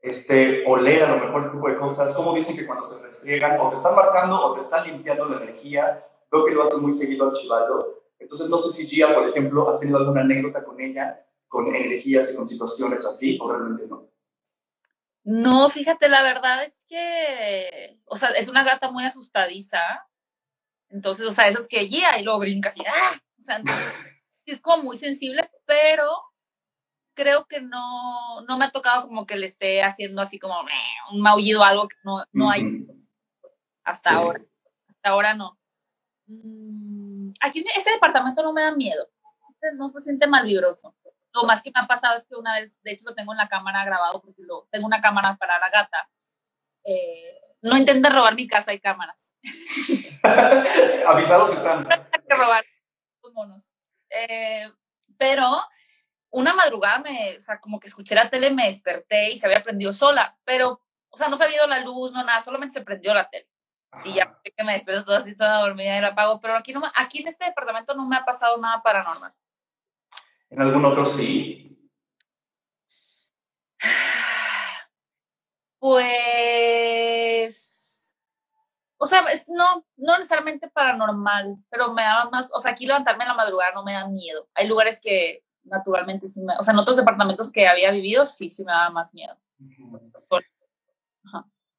este, 0.01 0.63
oler 0.67 1.03
a 1.03 1.15
lo 1.15 1.25
mejor 1.25 1.43
este 1.43 1.55
tipo 1.55 1.69
de 1.69 1.77
cosas, 1.77 2.13
como 2.13 2.33
dicen 2.33 2.57
que 2.57 2.65
cuando 2.65 2.83
se 2.83 3.03
restriegan 3.05 3.59
o 3.59 3.69
te 3.69 3.75
están 3.75 3.95
marcando 3.95 4.39
o 4.39 4.53
te 4.55 4.61
están 4.61 4.85
limpiando 4.85 5.25
la 5.25 5.43
energía, 5.43 6.05
creo 6.29 6.45
que 6.45 6.51
lo 6.51 6.63
hace 6.63 6.81
muy 6.81 6.91
seguido 6.91 7.29
Archibaldo. 7.29 8.03
Entonces, 8.19 8.49
no 8.49 8.57
sé 8.57 8.73
si 8.73 8.87
Gia, 8.87 9.13
por 9.13 9.27
ejemplo, 9.27 9.69
has 9.69 9.79
tenido 9.79 9.97
alguna 9.97 10.21
anécdota 10.21 10.63
con 10.63 10.79
ella 10.79 11.25
con 11.51 11.75
energías 11.75 12.33
y 12.33 12.37
con 12.37 12.47
situaciones 12.47 13.05
así 13.05 13.37
o 13.41 13.51
realmente 13.51 13.85
no? 13.87 14.09
No, 15.23 15.69
fíjate, 15.69 16.07
la 16.07 16.23
verdad 16.23 16.63
es 16.63 16.83
que, 16.87 17.99
o 18.05 18.15
sea, 18.15 18.29
es 18.29 18.47
una 18.47 18.63
gata 18.63 18.89
muy 18.89 19.03
asustadiza. 19.03 19.81
Entonces, 20.89 21.27
o 21.27 21.31
sea, 21.31 21.49
esas 21.49 21.67
que 21.67 21.81
guía 21.81 22.17
y 22.17 22.23
luego 22.23 22.39
brinca 22.39 22.69
así, 22.69 22.81
¡ah! 22.87 23.21
O 23.37 23.41
sea, 23.41 23.61
es 24.45 24.61
como 24.61 24.83
muy 24.83 24.97
sensible, 24.97 25.51
pero 25.65 26.09
creo 27.13 27.45
que 27.47 27.59
no, 27.59 28.41
no 28.47 28.57
me 28.57 28.65
ha 28.65 28.71
tocado 28.71 29.07
como 29.07 29.25
que 29.25 29.35
le 29.35 29.45
esté 29.45 29.83
haciendo 29.83 30.21
así 30.21 30.39
como 30.39 30.55
un 31.11 31.21
maullido 31.21 31.63
algo 31.63 31.89
que 31.89 31.97
no, 32.03 32.23
no 32.31 32.49
hay 32.49 32.87
hasta 33.83 34.11
ahora. 34.11 34.41
Hasta 34.87 35.09
ahora 35.09 35.33
no. 35.33 35.59
Mm, 36.27 37.31
aquí 37.41 37.65
ese 37.75 37.91
departamento 37.91 38.41
no 38.41 38.53
me 38.53 38.61
da 38.61 38.73
miedo. 38.73 39.09
No 39.75 39.91
se 39.91 40.01
siente 40.01 40.27
mal 40.27 40.45
vibroso. 40.45 40.95
Lo 41.33 41.43
más 41.43 41.61
que 41.61 41.71
me 41.73 41.81
ha 41.81 41.87
pasado 41.87 42.17
es 42.17 42.25
que 42.25 42.35
una 42.35 42.59
vez, 42.59 42.81
de 42.83 42.91
hecho 42.91 43.05
lo 43.05 43.15
tengo 43.15 43.31
en 43.31 43.37
la 43.37 43.47
cámara 43.47 43.85
grabado 43.85 44.21
porque 44.21 44.41
lo, 44.43 44.67
tengo 44.71 44.85
una 44.85 45.01
cámara 45.01 45.35
para 45.37 45.59
la 45.59 45.69
gata. 45.69 46.09
Eh, 46.83 47.39
no 47.61 47.77
intentes 47.77 48.13
robar 48.13 48.35
mi 48.35 48.47
casa, 48.47 48.71
hay 48.71 48.79
cámaras. 48.79 49.33
Avisados 51.07 51.53
están. 51.53 51.87
que 51.87 52.35
robar 52.35 52.65
los 53.23 53.33
monos. 53.33 53.73
Eh, 54.09 54.69
pero 55.17 55.47
una 56.31 56.53
madrugada 56.53 56.99
me, 56.99 57.37
o 57.37 57.39
sea, 57.39 57.59
como 57.59 57.79
que 57.79 57.87
escuché 57.87 58.15
la 58.15 58.29
tele, 58.29 58.51
me 58.51 58.65
desperté 58.65 59.31
y 59.31 59.37
se 59.37 59.45
había 59.45 59.61
prendido 59.61 59.91
sola, 59.91 60.37
pero, 60.43 60.81
o 61.09 61.17
sea, 61.17 61.27
no 61.27 61.37
se 61.37 61.43
había 61.43 61.57
ido 61.57 61.67
la 61.67 61.81
luz, 61.81 62.11
no 62.11 62.23
nada, 62.23 62.39
solamente 62.39 62.73
se 62.73 62.85
prendió 62.85 63.13
la 63.13 63.29
tele. 63.29 63.47
Y 64.05 64.13
ya 64.13 64.39
que 64.43 64.63
me 64.63 64.71
desperté 64.71 65.03
toda 65.03 65.17
así, 65.17 65.35
toda 65.35 65.59
dormida 65.59 65.97
y 65.97 66.01
la 66.01 66.07
apago, 66.09 66.39
pero 66.39 66.55
aquí, 66.55 66.71
no, 66.71 66.81
aquí 66.95 67.21
en 67.21 67.27
este 67.27 67.45
departamento 67.45 67.93
no 67.93 68.07
me 68.07 68.15
ha 68.15 68.23
pasado 68.23 68.57
nada 68.57 68.81
paranormal. 68.81 69.33
¿En 70.51 70.61
algún 70.61 70.85
otro 70.85 71.05
sí? 71.05 71.89
Pues, 75.79 76.85
o 78.97 79.05
sea, 79.07 79.23
no, 79.47 79.83
no 79.97 80.17
necesariamente 80.17 80.69
paranormal, 80.69 81.57
pero 81.71 81.91
me 81.91 82.03
da 82.03 82.29
más, 82.29 82.51
o 82.53 82.59
sea, 82.59 82.73
aquí 82.73 82.85
levantarme 82.85 83.23
en 83.23 83.29
la 83.29 83.33
madrugada 83.33 83.71
no 83.73 83.83
me 83.83 83.93
da 83.93 84.07
miedo. 84.07 84.47
Hay 84.53 84.67
lugares 84.67 85.01
que 85.01 85.43
naturalmente 85.63 86.27
sí 86.27 86.43
me, 86.43 86.55
o 86.59 86.63
sea, 86.63 86.73
en 86.73 86.79
otros 86.79 86.97
departamentos 86.97 87.51
que 87.51 87.67
había 87.67 87.89
vivido, 87.89 88.27
sí, 88.27 88.51
sí 88.51 88.63
me 88.63 88.71
daba 88.71 88.91
más 88.91 89.11
miedo. 89.15 89.35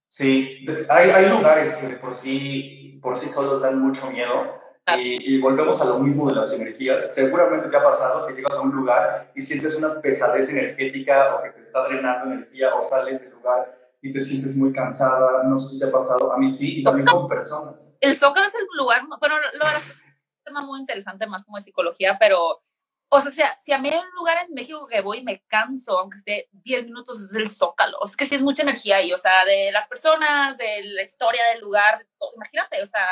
Sí, 0.08 0.66
hay, 0.90 1.10
hay 1.10 1.28
lugares 1.28 1.76
que 1.76 1.90
por 1.90 2.12
sí, 2.12 2.98
por 3.00 3.16
sí 3.16 3.28
solos 3.28 3.62
dan 3.62 3.80
mucho 3.80 4.10
miedo 4.10 4.61
y, 4.98 5.40
volvemos 5.40 5.80
a 5.80 5.84
lo 5.84 5.98
mismo 6.00 6.28
de 6.28 6.34
las 6.34 6.52
energías. 6.52 7.14
Seguramente 7.14 7.68
te 7.68 7.76
ha 7.76 7.82
pasado 7.82 8.26
que 8.26 8.34
llegas 8.34 8.56
a 8.56 8.62
un 8.62 8.74
lugar 8.74 9.30
y 9.34 9.40
sientes 9.40 9.76
una 9.76 10.00
pesadez 10.00 10.50
energética 10.50 11.36
o 11.36 11.42
que 11.42 11.50
te 11.50 11.60
está 11.60 11.84
drenando 11.84 12.32
energía 12.32 12.74
o 12.74 12.82
sales 12.82 13.22
del 13.22 13.32
lugar 13.32 13.70
y 14.00 14.12
te 14.12 14.18
sientes 14.18 14.56
muy 14.56 14.72
cansada. 14.72 15.44
No 15.44 15.56
sé 15.56 15.74
si 15.74 15.78
te 15.78 15.86
ha 15.86 15.92
pasado. 15.92 16.32
A 16.32 16.38
mí 16.38 16.48
sí, 16.48 16.80
y 16.80 16.84
también 16.84 17.06
con 17.06 17.28
personas. 17.28 17.96
El 18.00 18.16
Zócalo 18.16 18.46
es 18.46 18.54
el 18.54 18.66
lugar, 18.76 19.02
bueno, 19.20 19.36
lo 19.54 19.66
es 19.66 19.84
un 19.84 20.44
tema 20.44 20.60
muy 20.62 20.80
interesante 20.80 21.26
más 21.26 21.44
como 21.44 21.58
de 21.58 21.62
psicología, 21.62 22.16
pero, 22.18 22.64
o 23.08 23.20
sea, 23.20 23.56
si 23.60 23.72
a 23.72 23.78
mí 23.78 23.88
hay 23.88 23.98
un 23.98 24.14
lugar 24.16 24.44
en 24.44 24.52
México 24.52 24.88
que 24.88 25.00
voy 25.00 25.18
y 25.18 25.24
me 25.24 25.44
canso, 25.46 26.00
aunque 26.00 26.18
esté 26.18 26.48
10 26.50 26.86
minutos, 26.86 27.22
es 27.22 27.32
el 27.36 27.48
Zócalo. 27.48 27.98
Es 28.04 28.16
que 28.16 28.24
sí 28.24 28.34
es 28.34 28.42
mucha 28.42 28.62
energía 28.62 28.96
ahí, 28.96 29.12
o 29.12 29.18
sea, 29.18 29.44
de 29.44 29.70
las 29.70 29.86
personas, 29.86 30.58
de 30.58 30.82
la 30.82 31.02
historia 31.02 31.42
del 31.52 31.60
lugar, 31.60 32.04
imagínate, 32.34 32.82
o 32.82 32.86
sea, 32.86 33.06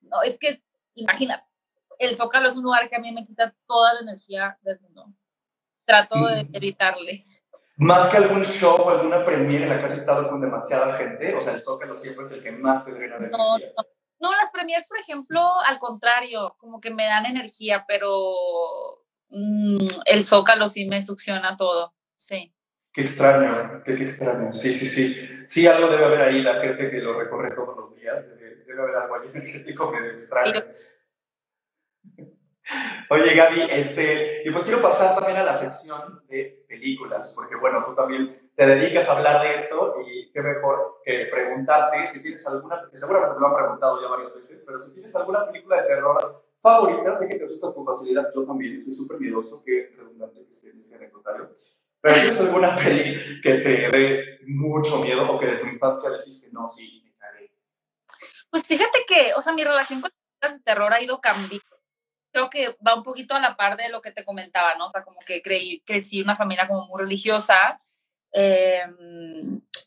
no, 0.00 0.22
es 0.22 0.38
que 0.38 0.60
imagínate. 1.02 1.44
el 1.98 2.14
Zócalo 2.14 2.46
es 2.48 2.56
un 2.56 2.62
lugar 2.62 2.88
que 2.88 2.94
a 2.96 3.00
mí 3.00 3.10
me 3.12 3.26
quita 3.26 3.52
toda 3.66 3.92
la 3.94 4.00
energía 4.00 4.56
del 4.62 4.78
mundo. 4.80 5.06
Trato 5.84 6.26
de 6.26 6.44
Mm. 6.44 6.54
evitarle. 6.54 7.24
Más 7.76 8.10
que 8.10 8.16
algún 8.18 8.44
show 8.44 8.76
o 8.80 8.90
alguna 8.90 9.24
premiere 9.24 9.64
en 9.64 9.70
la 9.70 9.78
que 9.80 9.86
has 9.86 9.96
estado 9.98 10.28
con 10.28 10.40
demasiada 10.40 10.94
gente, 10.94 11.34
o 11.34 11.40
sea, 11.40 11.54
el 11.54 11.60
Zócalo 11.60 11.94
siempre 11.96 12.24
es 12.24 12.32
el 12.32 12.42
que 12.42 12.52
más 12.52 12.84
te 12.84 12.92
drena 12.92 13.18
de 13.18 13.28
No, 13.30 13.56
energía. 13.56 13.72
no. 13.76 13.84
No, 14.20 14.32
las 14.36 14.50
premiers, 14.52 14.86
por 14.88 14.98
ejemplo, 14.98 15.40
al 15.66 15.78
contrario, 15.78 16.56
como 16.58 16.80
que 16.80 16.90
me 16.90 17.06
dan 17.06 17.24
energía, 17.26 17.84
pero 17.86 18.34
mm, 19.30 19.78
el 20.06 20.22
Zócalo 20.24 20.66
sí 20.68 20.86
me 20.88 21.00
succiona 21.02 21.56
todo. 21.56 21.94
Sí. 22.16 22.52
Qué 22.92 23.02
extraño, 23.02 23.82
qué, 23.84 23.94
qué 23.94 24.04
extraño. 24.04 24.52
Sí, 24.52 24.74
sí, 24.74 24.86
sí. 24.86 25.44
Sí, 25.48 25.66
algo 25.66 25.88
debe 25.88 26.04
haber 26.04 26.22
ahí, 26.22 26.42
la 26.42 26.60
gente 26.60 26.90
que 26.90 26.96
lo 26.98 27.18
recorre 27.18 27.54
todos 27.54 27.76
los 27.76 27.94
días, 27.96 28.28
debe, 28.38 28.47
debe 28.68 28.82
haber 28.82 28.96
algo 28.96 29.16
ahí 29.16 29.28
energético 29.28 29.90
medio 29.90 30.12
extraño. 30.12 30.62
Oye, 33.10 33.34
Gaby, 33.34 33.62
este, 33.70 34.42
y 34.44 34.50
pues 34.50 34.64
quiero 34.64 34.82
pasar 34.82 35.14
también 35.14 35.38
a 35.38 35.42
la 35.42 35.54
sección 35.54 36.22
de 36.28 36.66
películas, 36.68 37.32
porque 37.34 37.56
bueno, 37.56 37.82
tú 37.82 37.94
también 37.94 38.50
te 38.54 38.66
dedicas 38.66 39.08
a 39.08 39.16
hablar 39.16 39.42
de 39.42 39.54
esto 39.54 39.94
y 40.06 40.30
qué 40.30 40.42
mejor 40.42 41.00
que 41.02 41.28
preguntarte 41.32 42.06
si 42.06 42.22
tienes 42.22 42.46
alguna, 42.46 42.86
que 42.90 42.96
seguramente 42.96 43.34
te 43.34 43.40
lo 43.40 43.46
han 43.46 43.56
preguntado 43.56 44.02
ya 44.02 44.08
varias 44.08 44.36
veces, 44.36 44.62
pero 44.66 44.78
si 44.78 44.94
tienes 44.94 45.16
alguna 45.16 45.46
película 45.46 45.80
de 45.80 45.88
terror 45.88 46.44
favorita, 46.60 47.14
sé 47.14 47.28
que 47.28 47.38
te 47.38 47.44
asustas 47.44 47.74
con 47.74 47.86
facilidad, 47.86 48.30
yo 48.34 48.44
también, 48.44 48.78
soy 48.82 48.92
súper 48.92 49.18
miedoso, 49.18 49.62
qué 49.64 49.94
redundante 49.96 50.44
que 50.44 50.50
esté 50.50 50.70
en 50.70 50.78
este 50.78 50.96
anecdotario, 50.96 51.50
pero 52.00 52.14
¿tienes 52.14 52.40
alguna 52.40 52.76
peli 52.76 53.40
que 53.42 53.54
te 53.54 53.88
dé 53.90 54.38
mucho 54.46 54.98
miedo 54.98 55.32
o 55.32 55.38
que 55.38 55.46
de 55.46 55.56
tu 55.56 55.66
infancia 55.66 56.10
dijiste, 56.18 56.48
no, 56.52 56.68
sí, 56.68 56.97
me? 56.97 56.97
Pues 58.58 58.66
fíjate 58.66 58.98
que, 59.06 59.34
o 59.34 59.40
sea, 59.40 59.52
mi 59.52 59.62
relación 59.62 60.00
con 60.00 60.10
las 60.42 60.54
de 60.54 60.60
terror 60.64 60.92
ha 60.92 61.00
ido 61.00 61.20
cambiando. 61.20 61.64
Creo 62.32 62.50
que 62.50 62.76
va 62.84 62.96
un 62.96 63.04
poquito 63.04 63.36
a 63.36 63.40
la 63.40 63.56
par 63.56 63.76
de 63.76 63.88
lo 63.88 64.02
que 64.02 64.10
te 64.10 64.24
comentaba, 64.24 64.74
¿no? 64.74 64.86
O 64.86 64.88
sea, 64.88 65.04
como 65.04 65.20
que 65.24 65.40
creí, 65.40 65.80
crecí 65.82 66.20
una 66.20 66.34
familia 66.34 66.66
como 66.66 66.86
muy 66.86 67.00
religiosa. 67.00 67.80
eh, 68.32 68.82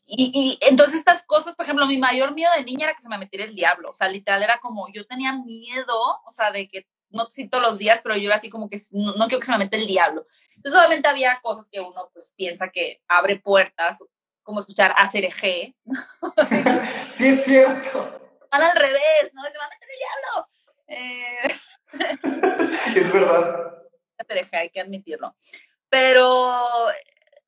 y, 0.07 0.57
y 0.61 0.65
entonces 0.69 0.99
estas 0.99 1.25
cosas, 1.25 1.53
por 1.55 1.65
ejemplo, 1.65 1.85
mi 1.85 1.97
mayor 1.97 2.33
miedo 2.33 2.51
de 2.55 2.63
niña 2.63 2.85
era 2.85 2.95
que 2.95 3.01
se 3.01 3.09
me 3.09 3.17
metiera 3.17 3.45
el 3.45 3.53
diablo. 3.53 3.89
O 3.89 3.93
sea, 3.93 4.07
literal 4.07 4.41
era 4.41 4.59
como, 4.59 4.87
yo 4.93 5.05
tenía 5.05 5.33
miedo, 5.33 6.21
o 6.25 6.31
sea, 6.31 6.51
de 6.51 6.69
que, 6.69 6.87
no 7.09 7.29
si 7.29 7.49
todos 7.49 7.63
los 7.63 7.77
días, 7.77 7.99
pero 8.01 8.15
yo 8.15 8.27
era 8.27 8.35
así 8.35 8.49
como 8.49 8.69
que 8.69 8.79
no, 8.91 9.15
no 9.15 9.27
quiero 9.27 9.41
que 9.41 9.47
se 9.47 9.51
me 9.51 9.57
meta 9.57 9.75
el 9.75 9.85
diablo. 9.85 10.25
Entonces, 10.55 10.79
obviamente 10.79 11.09
había 11.09 11.41
cosas 11.41 11.67
que 11.69 11.81
uno 11.81 12.09
pues 12.13 12.33
piensa 12.37 12.69
que 12.69 13.01
abre 13.09 13.37
puertas, 13.37 13.99
como 14.43 14.61
escuchar 14.61 14.93
ACRG, 14.95 15.75
sí, 17.17 17.27
es 17.27 17.43
cierto. 17.43 18.20
Van 18.51 18.61
al 18.63 18.75
revés, 18.75 19.31
¿no? 19.33 19.43
Se 19.45 19.57
va 19.57 19.65
a 19.65 19.69
meter 19.69 19.89
el 19.89 19.99
diablo. 19.99 20.47
Eh, 20.87 21.59
Es 22.95 23.13
verdad. 23.13 23.77
hay 24.51 24.69
que 24.69 24.81
admitirlo. 24.81 25.35
Pero 25.89 26.61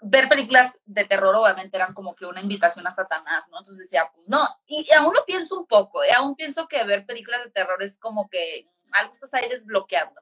ver 0.01 0.27
películas 0.27 0.81
de 0.85 1.05
terror 1.05 1.35
obviamente 1.35 1.77
eran 1.77 1.93
como 1.93 2.15
que 2.15 2.25
una 2.25 2.41
invitación 2.41 2.85
a 2.87 2.91
Satanás, 2.91 3.45
¿no? 3.49 3.57
Entonces 3.59 3.77
decía, 3.77 4.09
pues 4.13 4.27
no, 4.27 4.45
y, 4.65 4.85
y 4.89 4.93
aún 4.93 5.13
lo 5.13 5.23
pienso 5.25 5.59
un 5.59 5.65
poco, 5.65 6.03
¿eh? 6.03 6.11
aún 6.15 6.35
pienso 6.35 6.67
que 6.67 6.83
ver 6.83 7.05
películas 7.05 7.43
de 7.45 7.51
terror 7.51 7.81
es 7.81 7.97
como 7.97 8.29
que 8.29 8.67
algo 8.91 9.11
estás 9.13 9.33
ahí 9.33 9.47
desbloqueando. 9.47 10.21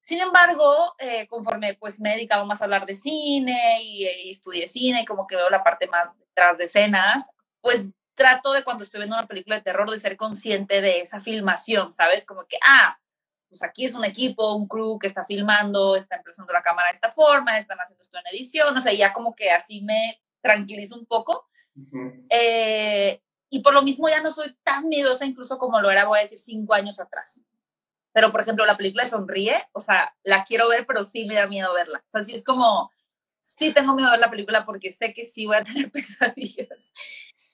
Sin 0.00 0.18
embargo, 0.18 0.94
eh, 0.98 1.28
conforme 1.28 1.74
pues 1.74 2.00
me 2.00 2.10
he 2.10 2.16
dedicado 2.16 2.44
más 2.44 2.60
a 2.60 2.64
hablar 2.64 2.86
de 2.86 2.94
cine 2.94 3.82
y, 3.82 4.04
y 4.04 4.30
estudié 4.30 4.66
cine 4.66 5.02
y 5.02 5.04
como 5.04 5.28
que 5.28 5.36
veo 5.36 5.48
la 5.48 5.62
parte 5.62 5.86
más 5.86 6.18
detrás 6.18 6.58
de 6.58 6.64
escenas, 6.64 7.30
pues 7.60 7.92
trato 8.14 8.52
de 8.52 8.64
cuando 8.64 8.84
estoy 8.84 9.00
viendo 9.00 9.16
una 9.16 9.26
película 9.26 9.56
de 9.56 9.62
terror 9.62 9.90
de 9.90 9.96
ser 9.96 10.16
consciente 10.16 10.80
de 10.80 11.00
esa 11.00 11.20
filmación, 11.20 11.92
¿sabes? 11.92 12.26
Como 12.26 12.46
que, 12.46 12.58
ah, 12.66 12.98
pues 13.48 13.62
aquí 13.62 13.84
es 13.84 13.94
un 13.94 14.04
equipo, 14.04 14.54
un 14.54 14.66
crew 14.66 14.98
que 14.98 15.06
está 15.06 15.24
filmando, 15.24 15.94
está 15.96 16.16
empezando 16.16 16.52
la 16.52 16.62
cámara 16.62 16.88
de 16.88 16.94
esta 16.94 17.10
forma, 17.10 17.58
están 17.58 17.78
haciendo 17.78 18.02
esto 18.02 18.18
en 18.18 18.34
edición, 18.34 18.76
o 18.76 18.80
sea, 18.80 18.92
ya 18.92 19.12
como 19.12 19.34
que 19.34 19.50
así 19.50 19.82
me 19.82 20.20
tranquilizo 20.40 20.98
un 20.98 21.06
poco. 21.06 21.46
Ujú. 21.76 22.26
Eh, 22.30 23.20
y 23.50 23.60
por 23.60 23.74
lo 23.74 23.82
mismo 23.82 24.08
ya 24.08 24.22
no 24.22 24.30
soy 24.30 24.56
tan 24.62 24.88
miedosa 24.88 25.26
incluso 25.26 25.58
como 25.58 25.80
lo 25.80 25.90
era, 25.90 26.06
voy 26.06 26.18
a 26.18 26.22
decir, 26.22 26.38
cinco 26.38 26.72
años 26.72 26.98
atrás. 26.98 27.44
Pero, 28.12 28.30
por 28.30 28.40
ejemplo, 28.40 28.64
la 28.66 28.76
película 28.76 29.04
de 29.04 29.10
Sonríe, 29.10 29.66
o 29.72 29.80
sea, 29.80 30.14
la 30.22 30.44
quiero 30.44 30.68
ver, 30.68 30.86
pero 30.86 31.02
sí 31.02 31.24
me 31.26 31.34
da 31.34 31.46
miedo 31.46 31.72
verla. 31.74 32.02
O 32.06 32.10
sea, 32.10 32.24
sí 32.24 32.34
es 32.34 32.44
como, 32.44 32.90
sí 33.40 33.72
tengo 33.72 33.94
miedo 33.94 34.08
de 34.08 34.12
ver 34.12 34.20
la 34.20 34.30
película 34.30 34.64
porque 34.64 34.90
sé 34.90 35.12
que 35.12 35.24
sí 35.24 35.46
voy 35.46 35.56
a 35.56 35.64
tener 35.64 35.90
pesadillas. 35.90 36.92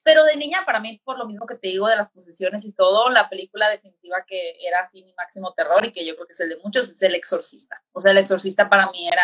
Pero 0.09 0.25
de 0.25 0.37
niña, 0.39 0.63
para 0.65 0.81
mí, 0.81 0.99
por 1.05 1.19
lo 1.19 1.27
mismo 1.27 1.45
que 1.45 1.57
te 1.57 1.69
digo 1.69 1.87
de 1.87 1.95
las 1.95 2.09
posesiones 2.09 2.65
y 2.65 2.73
todo, 2.73 3.11
la 3.11 3.29
película 3.29 3.69
definitiva 3.69 4.25
que 4.27 4.55
era 4.67 4.81
así 4.81 5.05
mi 5.05 5.13
máximo 5.13 5.53
terror 5.53 5.85
y 5.85 5.93
que 5.93 6.07
yo 6.07 6.15
creo 6.15 6.27
que 6.27 6.33
es 6.33 6.41
el 6.41 6.49
de 6.49 6.57
muchos 6.65 6.89
es 6.89 7.03
El 7.03 7.15
Exorcista. 7.15 7.83
O 7.93 8.01
sea, 8.01 8.13
El 8.13 8.17
Exorcista 8.17 8.71
para 8.71 8.91
mí 8.91 9.07
era 9.07 9.23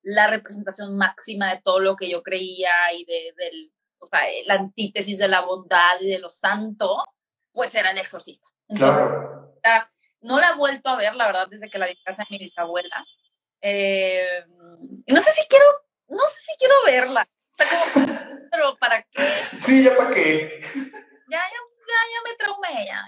la 0.00 0.28
representación 0.28 0.96
máxima 0.96 1.50
de 1.52 1.60
todo 1.60 1.80
lo 1.80 1.96
que 1.96 2.08
yo 2.08 2.22
creía 2.22 2.70
y 2.94 3.04
de, 3.04 3.34
del, 3.36 3.74
o 3.98 4.06
sea, 4.06 4.20
la 4.46 4.54
antítesis 4.54 5.18
de 5.18 5.28
la 5.28 5.42
bondad 5.42 6.00
y 6.00 6.08
de 6.08 6.18
lo 6.18 6.30
santo, 6.30 7.04
pues 7.52 7.74
era 7.74 7.90
El 7.90 7.98
Exorcista. 7.98 8.48
Entonces, 8.68 8.96
Claro. 9.60 9.86
no 10.22 10.40
la 10.40 10.52
he 10.52 10.56
vuelto 10.56 10.88
a 10.88 10.96
ver, 10.96 11.14
la 11.14 11.26
verdad, 11.26 11.46
desde 11.50 11.68
que 11.68 11.78
la 11.78 11.84
vi 11.84 11.92
en 11.92 12.04
casa 12.06 12.22
de 12.22 12.28
mi 12.30 12.42
bisabuela. 12.42 13.04
Eh, 13.60 14.46
no 15.08 15.20
sé 15.20 15.30
si 15.32 15.46
quiero, 15.46 15.66
no 16.08 16.24
sé 16.24 16.40
si 16.40 16.56
quiero 16.58 16.74
verla. 16.86 17.26
Como, 17.70 18.06
pero 18.50 18.76
¿para 18.78 19.02
qué? 19.02 19.22
Sí, 19.58 19.82
ya 19.84 19.96
para 19.96 20.14
qué. 20.14 20.62
Ya, 21.28 21.38
ya, 21.38 21.60
ya, 21.86 21.98
ya 22.12 22.20
me 22.24 22.36
traumé, 22.36 22.86
ya. 22.86 23.02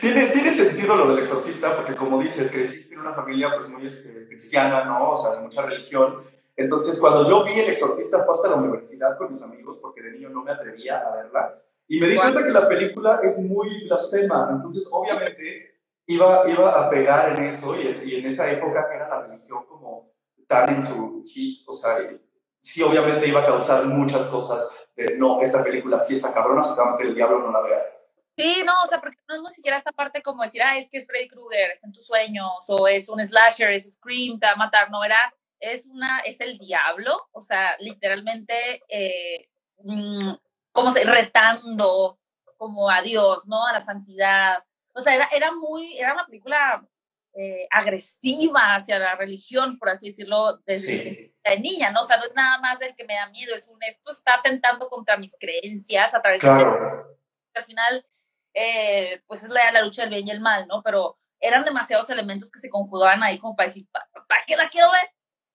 Tiene, 0.00 0.26
tiene 0.26 0.50
sentido 0.50 0.96
lo 0.96 1.14
del 1.14 1.24
exorcista, 1.24 1.76
porque 1.76 1.94
como 1.94 2.20
dices, 2.20 2.50
creciste 2.50 2.94
en 2.94 3.00
una 3.00 3.14
familia 3.14 3.52
pues 3.54 3.68
muy 3.70 3.86
este, 3.86 4.26
cristiana, 4.28 4.84
¿no? 4.84 5.10
O 5.10 5.16
sea, 5.16 5.36
de 5.36 5.42
mucha 5.42 5.62
religión. 5.62 6.24
Entonces, 6.56 7.00
cuando 7.00 7.28
yo 7.28 7.44
vi 7.44 7.58
el 7.58 7.70
exorcista 7.70 8.24
fue 8.24 8.34
hasta 8.34 8.50
la 8.50 8.56
universidad 8.56 9.16
con 9.16 9.30
mis 9.30 9.42
amigos, 9.42 9.78
porque 9.80 10.02
de 10.02 10.12
niño 10.12 10.30
no 10.30 10.42
me 10.42 10.52
atrevía 10.52 11.00
a 11.00 11.16
verla. 11.16 11.62
Y 11.88 11.98
me 11.98 12.06
di 12.06 12.16
cuenta 12.16 12.44
que 12.44 12.50
la 12.50 12.68
película 12.68 13.20
es 13.22 13.38
muy 13.40 13.86
blasfema. 13.86 14.50
Entonces, 14.52 14.88
obviamente, 14.92 15.80
iba, 16.06 16.48
iba 16.48 16.86
a 16.86 16.90
pegar 16.90 17.36
en 17.36 17.46
eso 17.46 17.74
y, 17.80 18.08
y 18.08 18.16
en 18.16 18.26
esa 18.26 18.50
época 18.50 18.88
que 18.88 18.96
era 18.96 19.08
la 19.08 19.26
religión 19.26 19.64
como 19.66 20.12
tan 20.46 20.68
en 20.68 20.86
su 20.86 21.24
hit. 21.26 21.66
O 21.66 21.74
sea, 21.74 22.00
y 22.02 22.20
sí, 22.60 22.82
obviamente 22.82 23.26
iba 23.26 23.40
a 23.40 23.46
causar 23.46 23.84
muchas 23.86 24.26
cosas 24.26 24.88
de, 24.96 25.16
no, 25.16 25.40
esta 25.42 25.64
película 25.64 25.98
sí 25.98 26.16
está 26.16 26.32
cabrona, 26.32 26.62
si 26.62 26.74
te 26.74 26.80
va 26.80 26.88
a 26.88 26.92
meter 26.92 27.06
el 27.06 27.14
diablo, 27.14 27.40
no 27.40 27.52
la 27.52 27.62
veas. 27.62 28.06
Sí, 28.36 28.62
no, 28.64 28.72
o 28.82 28.86
sea, 28.86 29.00
porque 29.00 29.18
no 29.28 29.34
es 29.34 29.42
ni 29.42 29.50
siquiera 29.50 29.76
esta 29.76 29.92
parte 29.92 30.22
como 30.22 30.42
decir, 30.42 30.62
ah, 30.62 30.78
es 30.78 30.88
que 30.88 30.98
es 30.98 31.06
Freddy 31.06 31.28
Krueger, 31.28 31.70
está 31.70 31.86
en 31.86 31.92
tus 31.92 32.06
sueños, 32.06 32.64
o 32.68 32.88
es 32.88 33.08
un 33.08 33.22
slasher, 33.22 33.70
es 33.70 33.92
Scream, 33.92 34.38
te 34.38 34.46
va 34.46 34.52
a 34.52 34.56
matar, 34.56 34.90
no, 34.90 35.04
era, 35.04 35.34
es 35.58 35.86
una, 35.86 36.20
es 36.20 36.40
el 36.40 36.58
diablo, 36.58 37.28
o 37.32 37.42
sea, 37.42 37.76
literalmente, 37.80 38.82
eh, 38.88 39.48
mm, 39.82 40.30
como 40.72 40.90
se, 40.90 41.04
retando 41.04 42.18
como 42.56 42.90
a 42.90 43.02
Dios, 43.02 43.46
¿no? 43.46 43.66
A 43.66 43.72
la 43.72 43.80
santidad. 43.80 44.62
O 44.94 45.00
sea, 45.00 45.14
era, 45.14 45.26
era 45.32 45.52
muy, 45.52 45.98
era 45.98 46.12
una 46.12 46.26
película 46.26 46.86
eh, 47.34 47.66
agresiva 47.70 48.74
hacia 48.74 48.98
la 48.98 49.14
religión, 49.16 49.78
por 49.78 49.90
así 49.90 50.08
decirlo, 50.08 50.58
desde 50.66 51.14
Sí. 51.14 51.34
de 51.44 51.60
niña, 51.60 51.90
¿no? 51.90 52.02
O 52.02 52.04
sea, 52.04 52.16
no 52.18 52.24
es 52.24 52.34
nada 52.34 52.58
más 52.58 52.78
del 52.80 52.94
que 52.96 53.04
me 53.04 53.14
da 53.14 53.28
miedo, 53.30 53.54
es 53.54 53.68
un, 53.68 53.82
esto 53.82 54.10
está 54.12 54.34
atentando 54.34 54.88
contra 54.88 55.16
mis 55.16 55.36
creencias 55.38 56.14
a 56.14 56.20
través 56.22 56.40
de 56.40 56.48
Claro. 56.48 57.18
al 57.54 57.64
final, 57.64 58.06
eh, 58.54 59.22
pues 59.26 59.42
es 59.44 59.48
la, 59.50 59.70
la 59.72 59.82
lucha 59.82 60.02
del 60.02 60.10
bien 60.10 60.28
y 60.28 60.30
el 60.32 60.40
mal, 60.40 60.66
¿no? 60.66 60.82
Pero 60.82 61.18
eran 61.40 61.64
demasiados 61.64 62.10
elementos 62.10 62.50
que 62.50 62.58
se 62.60 62.68
conjugaban 62.70 63.22
ahí 63.22 63.38
como 63.38 63.54
para 63.56 63.68
decir, 63.68 63.86
¿para 63.92 64.44
qué 64.46 64.56
la 64.56 64.68
quiero 64.68 64.90
ver? 64.90 65.10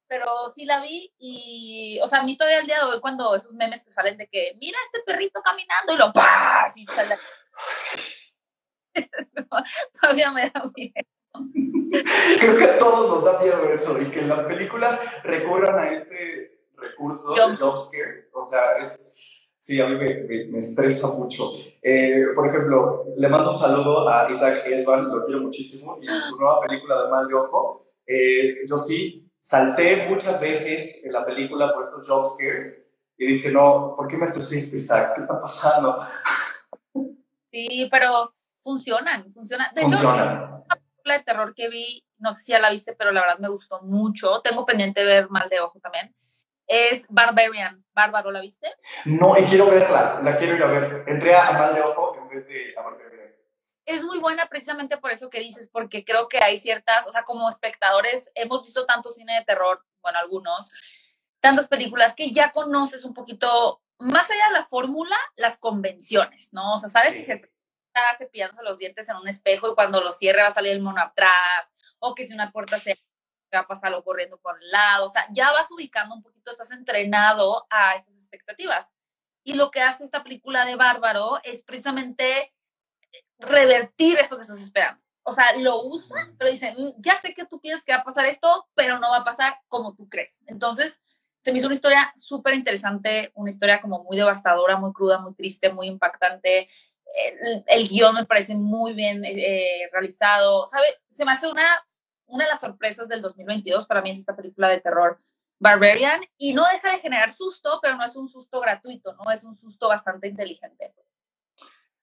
Pero 0.08 0.26
sí 0.56 0.66
la 0.66 0.82
vi 0.82 1.14
y, 1.18 2.00
o 2.02 2.08
sea, 2.08 2.20
a 2.20 2.24
mí 2.24 2.38
todavía 2.38 2.60
el 2.60 2.68
día 2.68 2.80
de 2.80 2.86
hoy 2.86 3.02
cuando 3.02 3.36
esos 3.36 3.54
memes 3.56 3.84
que 3.84 3.92
salen 3.92 4.18
de 4.18 4.28
que, 4.28 4.54
mira 4.60 4.78
este 4.86 5.02
perrito 5.06 5.42
caminando 5.42 5.94
y 5.94 5.98
lo 5.98 6.14
¡pah! 6.14 6.64
Así 6.64 6.86
sale. 6.86 7.16
todavía 10.02 10.32
me 10.32 10.50
da 10.50 10.64
miedo. 10.76 10.94
Creo 12.40 12.58
que 12.58 12.64
a 12.66 12.78
todos 12.78 13.10
nos 13.10 13.24
da 13.24 13.40
miedo 13.40 13.58
eso 13.72 14.02
y 14.02 14.06
que 14.06 14.22
las 14.24 14.42
películas 14.42 15.00
recurran 15.24 15.80
a 15.80 15.92
este 15.92 16.62
recurso 16.76 17.34
de 17.34 17.42
Jump. 17.42 17.58
jump 17.60 17.78
scare. 17.78 18.30
O 18.34 18.44
sea, 18.46 18.78
es. 18.82 19.14
Sí, 19.58 19.82
a 19.82 19.88
mí 19.88 19.96
me, 19.96 20.14
me- 20.26 20.46
me 20.46 20.60
estresa 20.60 21.08
mucho. 21.08 21.52
Eh, 21.82 22.26
por 22.36 22.48
ejemplo, 22.48 23.06
le 23.18 23.28
mando 23.30 23.52
un 23.52 23.58
saludo 23.58 24.08
a 24.08 24.30
Isaac 24.32 24.62
Esban, 24.68 25.10
lo 25.10 25.26
quiero 25.26 25.42
muchísimo, 25.42 25.98
y 26.02 26.08
en 26.08 26.22
su 26.22 26.38
nueva 26.40 26.62
película 26.62 27.02
de 27.04 27.10
Mal 27.10 27.28
de 27.28 27.34
Ojo, 27.34 27.88
eh, 28.06 28.58
yo 28.68 28.78
sí 28.78 29.28
salté 29.40 30.06
muchas 30.08 30.40
veces 30.40 31.04
en 31.06 31.14
la 31.14 31.26
película 31.26 31.74
por 31.74 31.84
estos 31.84 32.08
jump 32.08 32.26
scares 32.28 32.92
y 33.18 33.26
dije, 33.26 33.52
no, 33.52 33.94
¿por 33.98 34.08
qué 34.08 34.18
me 34.18 34.26
esto, 34.28 34.40
Isaac? 34.54 35.14
¿Qué 35.16 35.22
está 35.22 35.42
pasando? 35.42 36.00
Sí, 37.52 37.88
pero 37.90 38.34
funcionan, 38.62 39.30
funcionan. 39.32 39.74
De 39.74 39.82
hecho, 39.82 39.90
Funciona. 39.90 40.64
Película 41.06 41.18
de 41.18 41.24
terror 41.24 41.54
que 41.54 41.70
vi, 41.70 42.04
no 42.18 42.32
sé 42.32 42.44
si 42.44 42.52
ya 42.52 42.60
la 42.60 42.70
viste, 42.70 42.94
pero 42.94 43.12
la 43.12 43.22
verdad 43.22 43.40
me 43.40 43.50
gustó 43.50 43.82
mucho. 43.82 44.42
Tengo 44.42 44.66
pendiente 44.66 45.04
ver 45.04 45.30
Mal 45.30 45.50
de 45.50 45.60
Ojo 45.60 45.80
también. 45.80 46.14
Es 46.68 47.06
Barbarian. 47.10 47.86
Bárbaro, 47.94 48.32
¿la 48.32 48.42
viste? 48.42 48.74
No, 49.06 49.38
y 49.38 49.44
quiero 49.44 49.70
verla, 49.70 50.20
la 50.24 50.38
quiero 50.38 50.56
ir 50.56 50.64
a 50.64 50.68
ver. 50.68 51.04
Entré 51.08 51.36
a 51.36 51.52
Mal 51.52 51.76
de 51.76 51.82
Ojo 51.82 52.18
en 52.20 52.30
vez 52.30 52.48
de 52.48 52.74
a 52.78 52.82
Barbarian. 52.82 53.36
es 53.86 54.04
muy 54.04 54.20
buena 54.20 54.48
precisamente 54.48 54.98
por 54.98 55.12
eso 55.12 55.30
que 55.30 55.40
dices, 55.40 55.70
porque 55.70 56.04
creo 56.04 56.28
que 56.28 56.40
hay 56.40 56.58
ciertas, 56.58 57.08
o 57.08 57.12
sea, 57.12 57.24
como 57.24 57.48
espectadores 57.48 58.32
hemos 58.34 58.64
visto 58.64 58.86
tanto 58.88 59.12
cine 59.12 59.36
de 59.36 59.46
terror, 59.46 59.86
bueno, 60.02 60.18
algunos, 60.18 60.72
tantas 61.40 61.68
películas 61.68 62.16
que 62.16 62.32
ya 62.32 62.52
conoces 62.52 63.06
un 63.06 63.14
poquito, 63.14 63.84
más 64.00 64.30
allá 64.32 64.48
de 64.48 64.54
la 64.54 64.64
fórmula, 64.64 65.16
las 65.36 65.60
convenciones, 65.60 66.52
¿no? 66.52 66.74
O 66.74 66.78
sea, 66.80 66.90
sabes 66.90 67.14
que 67.14 67.22
se 67.22 67.55
cepillándose 68.18 68.64
los 68.64 68.78
dientes 68.78 69.08
en 69.10 69.18
un 69.18 69.28
espejo 69.28 69.72
y 69.72 69.76
cuando 69.76 70.02
lo 70.02 70.12
cierre 70.12 70.42
va 70.42 70.50
a 70.50 70.52
salir 70.52 70.72
el 70.72 70.82
mono 70.82 71.02
atrás, 71.02 71.72
o 72.00 72.14
que 72.16 72.26
si 72.26 72.34
una 72.34 72.52
puerta 72.52 72.78
se 72.80 73.00
va 73.54 73.62
a 73.62 73.68
pasar 73.68 73.94
corriendo 74.04 74.38
por 74.38 74.62
el 74.62 74.70
lado, 74.70 75.06
o 75.06 75.08
sea, 75.08 75.26
ya 75.32 75.52
vas 75.52 75.70
ubicando 75.72 76.16
un 76.16 76.22
poquito, 76.22 76.52
estás 76.52 76.72
entrenado 76.72 77.66
a 77.70 77.96
estas 77.96 78.16
expectativas. 78.16 78.94
Y 79.44 79.54
lo 79.54 79.72
que 79.72 79.82
hace 79.82 80.04
esta 80.04 80.24
película 80.24 80.66
de 80.66 80.76
Bárbaro 80.76 81.40
es 81.44 81.64
precisamente 81.64 82.54
revertir 83.38 84.18
eso 84.18 84.36
que 84.36 84.42
estás 84.42 84.60
esperando. 84.60 85.02
O 85.24 85.32
sea, 85.32 85.56
lo 85.58 85.84
usan, 85.84 86.36
pero 86.38 86.52
dicen, 86.52 86.76
mm, 86.78 86.94
ya 86.98 87.16
sé 87.16 87.34
que 87.34 87.46
tú 87.46 87.60
piensas 87.60 87.84
que 87.86 87.92
va 87.94 88.00
a 88.00 88.04
pasar 88.04 88.26
esto, 88.26 88.68
pero 88.76 89.00
no 89.00 89.10
va 89.10 89.18
a 89.18 89.26
pasar 89.26 89.60
como 89.68 89.96
tú 89.96 90.08
crees. 90.08 90.42
Entonces, 90.48 91.04
se 91.40 91.52
me 91.52 91.60
hizo 91.60 91.68
una 91.68 91.76
historia 91.76 92.14
súper 92.16 92.56
interesante, 92.56 93.32
una 93.36 93.50
historia 93.50 93.82
como 93.82 94.04
muy 94.04 94.18
devastadora, 94.18 94.78
muy 94.78 94.94
cruda, 94.94 95.20
muy 95.20 95.34
triste, 95.36 95.70
muy 95.70 95.88
impactante. 95.88 96.68
El, 97.68 97.88
guion 97.88 98.16
me 98.16 98.26
parece 98.26 98.56
muy 98.56 98.94
bien 98.94 99.24
eh, 99.24 99.90
realizado. 99.92 100.66
¿Sabe? 100.66 100.88
Se 101.10 101.26
me 101.26 101.32
hace 101.32 101.48
una, 101.48 101.66
una 102.28 102.46
de 102.46 102.50
las 102.50 102.60
sorpresas 102.60 103.08
del 103.08 103.22
2022 103.22 103.86
para 103.86 104.02
mí 104.02 104.10
es 104.10 104.18
esta 104.18 104.36
película 104.36 104.70
de 104.70 104.82
terror 104.82 105.20
Barbarian 105.60 106.22
y 106.38 106.54
no 106.54 106.64
deja 106.72 106.92
de 106.92 107.00
generar 107.00 107.32
susto, 107.32 107.80
pero 107.82 107.96
no 107.96 108.04
es 108.04 108.16
un 108.16 108.28
susto 108.28 108.60
gratuito, 108.60 109.14
¿no? 109.14 109.32
Es 109.32 109.44
un 109.44 109.56
susto 109.56 109.88
bastante 109.88 110.28
inteligente 110.28 110.94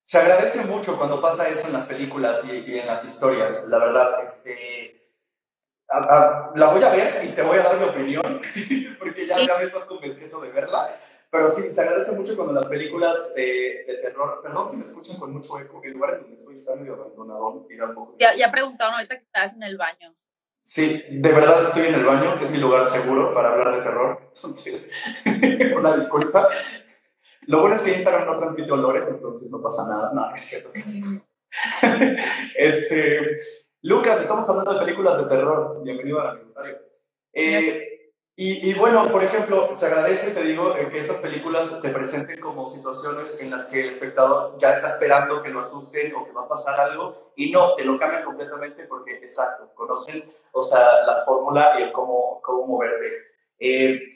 se 0.03 0.19
agradece 0.19 0.65
mucho 0.65 0.99
cuando 0.99 1.23
pasa 1.23 1.49
eso 1.49 1.69
en 1.69 1.75
las 1.75 1.87
películas 1.87 2.45
y, 2.47 2.79
en 2.79 2.87
las 2.87 3.05
historias, 3.05 3.69
la 3.69 3.79
verdad. 3.79 4.25
Este, 4.25 5.11
la 5.89 6.71
voy 6.73 6.83
a 6.83 6.91
ver 6.91 7.25
y 7.25 7.29
te 7.29 7.43
voy 7.43 7.59
a 7.59 7.63
dar 7.63 7.79
mi 7.79 7.85
opinión, 7.85 8.43
porque 8.99 9.27
ya, 9.27 9.37
me 9.37 9.63
estás 9.63 9.85
convenciendo 9.85 10.41
de 10.41 10.51
verla. 10.51 10.95
Pero 11.33 11.49
sí, 11.49 11.63
se 11.63 11.81
agradece 11.81 12.13
mucho 12.13 12.37
cuando 12.37 12.53
las 12.53 12.67
películas 12.67 13.35
de, 13.35 13.87
terror, 14.03 14.43
perdón 14.43 14.69
si 14.69 14.77
me 14.77 14.83
escuchan 14.83 15.19
con 15.19 15.33
mucho 15.33 15.59
eco, 15.59 15.81
el 15.83 15.93
lugar 15.95 16.13
en 16.13 16.21
donde 16.21 16.35
estoy 16.35 16.55
está 16.57 16.77
medio 16.77 16.93
abandonado. 16.93 17.67
Ya, 18.19 18.37
ya 18.37 18.53
preguntaron 18.53 18.97
ahorita 18.97 19.17
que 19.17 19.25
estás 19.25 19.55
en 19.55 19.63
el 19.63 19.79
baño. 19.79 20.15
Sí, 20.61 21.03
de 21.11 21.33
verdad 21.33 21.63
estoy 21.63 21.87
en 21.87 21.95
el 21.95 22.05
baño, 22.05 22.39
es 22.39 22.51
mi 22.51 22.59
lugar 22.59 22.87
seguro 22.87 23.33
para 23.33 23.55
hablar 23.55 23.77
de 23.77 23.83
terror. 23.83 24.31
Entonces, 24.35 24.93
una 25.75 25.97
disculpa. 25.97 26.51
Lo 27.47 27.63
bueno 27.63 27.77
es 27.77 27.83
que 27.83 27.95
Instagram 27.95 28.27
no 28.27 28.39
transmite 28.39 28.71
olores, 28.71 29.09
entonces 29.09 29.51
no 29.51 29.63
pasa 29.63 29.89
nada. 29.89 30.13
No, 30.13 30.35
es 30.35 30.43
cierto. 30.43 30.69
este, 32.59 33.39
Lucas, 33.81 34.21
estamos 34.21 34.47
hablando 34.51 34.75
de 34.75 34.81
películas 34.81 35.17
de 35.17 35.35
terror. 35.35 35.83
Bienvenido 35.83 36.21
al 36.21 36.29
anecdotario. 36.29 36.79
Eh, 37.33 37.92
y, 38.35 38.71
y, 38.71 38.75
bueno, 38.75 39.07
por 39.13 39.23
ejemplo, 39.23 39.77
se 39.77 39.87
agradece, 39.87 40.31
te 40.31 40.43
digo, 40.43 40.75
que 40.75 40.99
estas 40.99 41.19
películas 41.19 41.83
te 41.83 41.91
presenten 41.91 42.41
como 42.41 42.67
situaciones 42.67 43.43
en 43.43 43.51
las 43.51 43.71
que 43.71 43.83
el 43.83 43.91
espectador 43.91 44.57
ya 44.59 44.71
está 44.71 44.89
esperando 44.89 45.43
que 45.43 45.51
lo 45.51 45.61
asusten 45.61 46.15
o 46.15 46.25
que 46.25 46.33
va 46.33 46.45
a 46.45 46.49
pasar 46.49 46.81
algo 46.81 47.33
y 47.37 47.51
no, 47.51 47.75
te 47.75 47.85
lo 47.85 47.99
cambian 47.99 48.25
completamente 48.25 48.85
porque, 48.85 49.19
exacto, 49.19 49.73
conocen, 49.75 50.23
o 50.53 50.63
sea, 50.63 51.05
la 51.07 51.23
fórmula 51.27 51.79
y 51.79 51.83
el 51.83 51.93
cómo, 51.93 52.41
cómo 52.43 52.67
moverte. 52.67 53.07
Eh, 53.59 54.09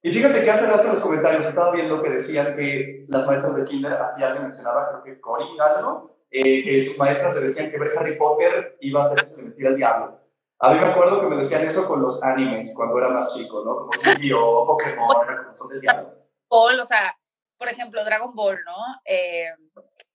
y 0.00 0.12
fíjate 0.12 0.42
que 0.42 0.50
hace 0.50 0.70
rato 0.70 0.84
en 0.84 0.90
los 0.90 1.00
comentarios 1.00 1.44
estaba 1.44 1.72
viendo 1.72 2.02
que 2.02 2.10
decían 2.10 2.56
que 2.56 3.04
las 3.08 3.26
maestras 3.26 3.54
de 3.56 3.64
kinder, 3.64 3.92
aquí 3.92 4.22
alguien 4.22 4.44
mencionaba, 4.44 4.88
creo 4.88 5.02
que 5.02 5.20
Cory 5.20 5.44
algo, 5.60 6.16
eh, 6.30 6.64
que 6.64 6.80
sus 6.80 6.98
maestras 6.98 7.34
le 7.34 7.42
decían 7.42 7.70
que 7.70 7.78
ver 7.78 7.90
Harry 7.98 8.16
Potter 8.16 8.78
iba 8.80 9.04
a 9.04 9.08
ser 9.08 9.26
mentir 9.42 9.66
al 9.66 9.76
diablo. 9.76 10.17
A 10.60 10.72
mí 10.72 10.80
me 10.80 10.86
acuerdo 10.86 11.20
que 11.20 11.26
me 11.28 11.36
decían 11.36 11.66
eso 11.66 11.86
con 11.86 12.02
los 12.02 12.22
animes 12.22 12.74
cuando 12.76 12.98
era 12.98 13.08
más 13.08 13.34
chico, 13.34 13.62
¿no? 13.64 13.76
Como 13.76 13.92
Yu-Gi-Oh, 13.92 14.66
Pokémon, 14.66 15.16
era 15.24 15.42
como 15.42 15.54
son 15.54 15.68
del 15.70 15.80
diablo. 15.80 16.14
o 16.48 16.84
sea, 16.84 17.16
por 17.56 17.68
ejemplo, 17.68 18.04
Dragon 18.04 18.34
Ball, 18.34 18.58
¿no? 18.64 18.76
Eh, 19.04 19.50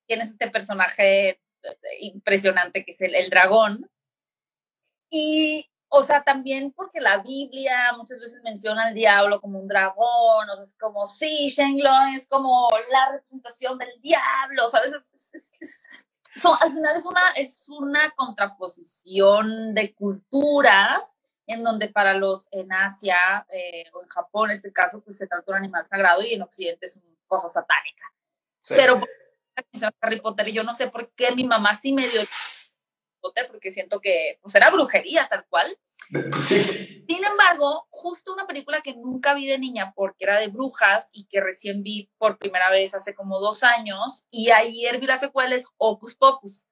tienes 0.05 0.31
este 0.31 0.49
personaje 0.49 1.29
eh, 1.29 1.39
impresionante 2.01 2.83
que 2.83 2.91
es 2.91 3.01
el, 3.01 3.15
el 3.15 3.29
dragón. 3.29 3.89
Y 5.09 5.69
o 5.95 6.01
sea, 6.01 6.23
también 6.23 6.71
porque 6.71 6.99
la 6.99 7.21
Biblia 7.21 7.93
muchas 7.95 8.19
veces 8.19 8.41
menciona 8.43 8.87
al 8.87 8.95
diablo 8.95 9.39
como 9.39 9.59
un 9.59 9.67
dragón, 9.67 10.49
o 10.49 10.55
sea, 10.55 10.65
es 10.65 10.73
como, 10.73 11.05
sí, 11.05 11.53
Shenlong 11.55 12.15
es 12.15 12.25
como 12.25 12.67
la 12.91 13.11
representación 13.11 13.77
del 13.77 14.01
diablo, 14.01 14.67
¿sabes? 14.69 14.91
Son, 16.35 16.57
al 16.59 16.73
final 16.73 16.95
es 16.95 17.05
una, 17.05 17.31
es 17.35 17.69
una 17.69 18.11
contraposición 18.15 19.73
de 19.73 19.93
culturas 19.93 21.15
en 21.47 21.63
donde 21.63 21.89
para 21.89 22.13
los 22.13 22.47
en 22.51 22.71
Asia 22.71 23.45
eh, 23.49 23.85
o 23.93 24.01
en 24.01 24.07
Japón, 24.07 24.49
en 24.49 24.53
este 24.53 24.71
caso, 24.71 25.01
pues 25.01 25.17
se 25.17 25.27
trata 25.27 25.43
de 25.45 25.51
un 25.51 25.57
animal 25.57 25.85
sagrado 25.85 26.21
y 26.21 26.33
en 26.33 26.41
Occidente 26.41 26.85
es 26.85 26.97
una 26.97 27.15
cosa 27.27 27.47
satánica. 27.47 28.03
Pero 28.69 29.01
Harry 29.99 30.21
Potter, 30.21 30.47
yo 30.51 30.63
no 30.63 30.73
sé 30.73 30.87
por 30.87 31.11
qué 31.13 31.35
mi 31.35 31.43
mamá 31.43 31.75
sí 31.75 31.91
me 31.91 32.07
dio 32.07 32.21
porque 33.47 33.71
siento 33.71 33.99
que 34.01 34.39
pues, 34.41 34.53
era 34.55 34.69
brujería 34.69 35.27
tal 35.29 35.45
cual. 35.47 35.77
Sin 37.07 37.23
embargo, 37.23 37.87
justo 37.89 38.33
una 38.33 38.45
película 38.45 38.81
que 38.81 38.95
nunca 38.95 39.33
vi 39.33 39.47
de 39.47 39.57
niña 39.57 39.93
porque 39.95 40.25
era 40.25 40.39
de 40.39 40.47
brujas 40.47 41.09
y 41.13 41.25
que 41.25 41.41
recién 41.41 41.83
vi 41.83 42.11
por 42.17 42.37
primera 42.37 42.69
vez 42.69 42.93
hace 42.93 43.15
como 43.15 43.39
dos 43.39 43.63
años 43.63 44.23
y 44.29 44.51
ayer 44.51 44.99
vi 44.99 45.07
la 45.07 45.17
secuela 45.17 45.55
es 45.55 45.67
Opus 45.77 46.15
Pocus. 46.15 46.65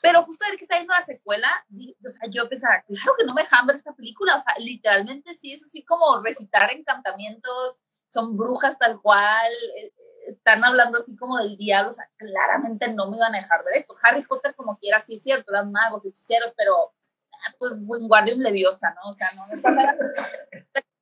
Pero 0.00 0.22
justo 0.22 0.44
ver 0.48 0.56
que 0.56 0.64
está 0.64 0.78
yendo 0.78 0.94
la 0.94 1.02
secuela, 1.02 1.66
o 2.04 2.08
sea, 2.08 2.30
yo 2.30 2.48
pensaba, 2.48 2.82
claro 2.86 3.14
que 3.18 3.24
no 3.24 3.34
me 3.34 3.42
dejan 3.42 3.66
ver 3.66 3.76
esta 3.76 3.94
película, 3.94 4.36
o 4.36 4.40
sea, 4.40 4.54
literalmente 4.58 5.34
sí 5.34 5.52
es 5.52 5.62
así 5.64 5.84
como 5.84 6.22
recitar 6.22 6.70
encantamientos, 6.72 7.82
son 8.06 8.36
brujas 8.36 8.78
tal 8.78 9.00
cual, 9.00 9.52
eh, 9.76 9.92
están 10.30 10.64
hablando 10.64 10.98
así 10.98 11.16
como 11.16 11.38
del 11.38 11.56
diablo, 11.56 11.90
o 11.90 11.92
sea, 11.92 12.08
claramente 12.16 12.88
no 12.92 13.10
me 13.10 13.16
iban 13.16 13.34
a 13.34 13.38
dejar 13.38 13.64
ver 13.64 13.74
esto. 13.76 13.94
Harry 14.02 14.22
Potter, 14.24 14.54
como 14.54 14.78
quiera, 14.78 15.02
sí 15.04 15.14
es 15.14 15.22
cierto, 15.22 15.52
eran 15.52 15.72
magos, 15.72 16.04
hechiceros, 16.04 16.52
pero 16.56 16.94
ah, 17.32 17.54
pues 17.58 17.74
Wingardium 17.82 18.40
Leviosa, 18.40 18.94
¿no? 18.94 19.10
O 19.10 19.12
sea, 19.12 19.28
no 19.34 19.46
me 19.54 19.60
pasa 19.60 19.96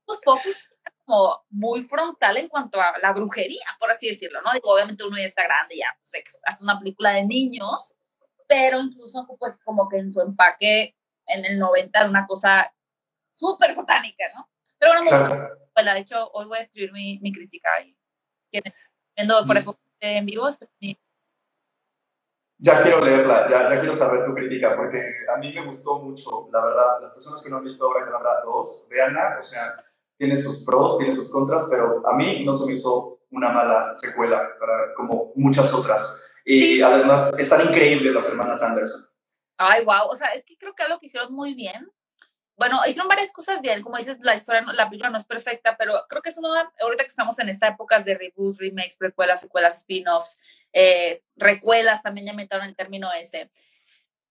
Los 0.07 0.21
pocos 0.21 0.69
como 1.05 1.45
muy 1.51 1.83
frontal 1.85 2.37
en 2.37 2.49
cuanto 2.49 2.81
a 2.81 2.99
la 3.01 3.13
brujería, 3.13 3.67
por 3.79 3.91
así 3.91 4.09
decirlo, 4.09 4.41
¿no? 4.43 4.53
Digo, 4.53 4.73
obviamente 4.73 5.05
uno 5.05 5.17
ya 5.17 5.25
está 5.25 5.45
grande, 5.45 5.77
ya 5.77 5.87
pues, 6.11 6.41
hace 6.45 6.65
una 6.65 6.79
película 6.79 7.13
de 7.13 7.25
niños, 7.25 7.97
pero 8.49 8.81
incluso 8.81 9.27
pues 9.39 9.59
como 9.65 9.89
que 9.89 9.99
en 9.99 10.13
su 10.13 10.21
empaque 10.21 10.97
en 11.27 11.45
el 11.45 11.59
90 11.59 11.99
era 11.99 12.09
una 12.09 12.27
cosa 12.27 12.73
súper 13.35 13.73
satánica, 13.73 14.25
¿no? 14.35 14.49
Pero 14.79 14.93
bueno, 14.93 15.49
bueno, 15.75 15.93
de 15.93 16.01
hecho, 16.01 16.31
hoy 16.33 16.47
voy 16.47 16.59
a 16.59 16.63
escribir 16.63 16.93
mi, 16.93 17.19
mi 17.21 17.33
crítica 17.33 17.69
ahí 17.79 17.97
viendo 19.17 19.45
por 19.47 19.57
ejemplo 19.57 19.81
en 20.01 20.27
vivo. 20.27 20.49
Ya 22.59 22.83
quiero 22.83 23.05
leerla, 23.05 23.51
ya, 23.51 23.69
ya, 23.69 23.81
quiero 23.81 23.95
saber 23.95 24.25
tu 24.25 24.35
crítica, 24.35 24.75
porque 24.77 24.99
a 25.35 25.37
mí 25.39 25.53
me 25.53 25.67
gustó 25.67 25.99
mucho, 25.99 26.49
la 26.51 26.65
verdad. 26.65 27.01
Las 27.03 27.15
personas 27.15 27.43
que 27.43 27.51
no 27.51 27.59
han 27.59 27.65
visto 27.65 27.85
ahora 27.85 28.07
que 28.07 28.15
habrá 28.15 28.41
dos, 28.45 28.89
veanla, 28.91 29.37
o 29.39 29.43
sea, 29.43 29.77
tiene 30.17 30.37
sus 30.39 30.65
pros, 30.65 30.97
tiene 30.97 31.15
sus 31.15 31.31
contras, 31.31 31.67
pero 31.71 32.07
a 32.07 32.17
mí 32.17 32.45
no 32.47 32.55
se 32.55 32.67
me 32.67 32.73
hizo 32.73 33.21
una 33.31 33.51
mala 33.51 33.95
secuela, 33.95 34.43
para, 34.59 34.95
como 34.95 35.33
muchas 35.35 35.73
otras. 35.75 36.35
Y 36.47 36.81
además 36.81 37.39
están 37.39 37.69
increíbles 37.69 38.15
las 38.15 38.27
hermanas 38.29 38.63
Anderson. 38.63 39.03
Ay, 39.59 39.85
wow, 39.85 40.09
o 40.11 40.17
sea, 40.17 40.29
es 40.29 40.45
que 40.45 40.57
creo 40.57 40.75
que 40.75 40.83
algo 40.83 40.99
que 40.99 41.07
hicieron 41.07 41.35
muy 41.35 41.55
bien 41.55 41.91
bueno, 42.57 42.81
hicieron 42.87 43.09
varias 43.09 43.33
cosas 43.33 43.61
bien, 43.61 43.83
como 43.83 43.99
dices, 43.99 44.19
la 44.23 44.35
historia, 44.35 44.63
la 44.73 44.89
película 44.89 45.11
no 45.11 45.19
es 45.19 45.27
perfecta, 45.27 45.77
pero 45.77 45.95
creo 46.09 46.23
que 46.23 46.31
es 46.31 46.39
una, 46.39 46.73
ahorita 46.81 47.05
que 47.05 47.09
estamos 47.09 47.39
en 47.39 47.51
esta 47.51 47.69
época 47.69 47.99
de 48.01 48.17
reboots, 48.17 48.59
remakes, 48.59 48.97
precuelas, 48.97 49.41
secuelas, 49.41 49.79
spin-offs, 49.79 50.41
eh, 50.73 51.21
recuelas, 51.37 52.03
también 52.03 52.29
ya 52.29 52.33
metieron 52.33 52.67
el 52.67 52.75
término 52.75 53.13
ese. 53.13 53.51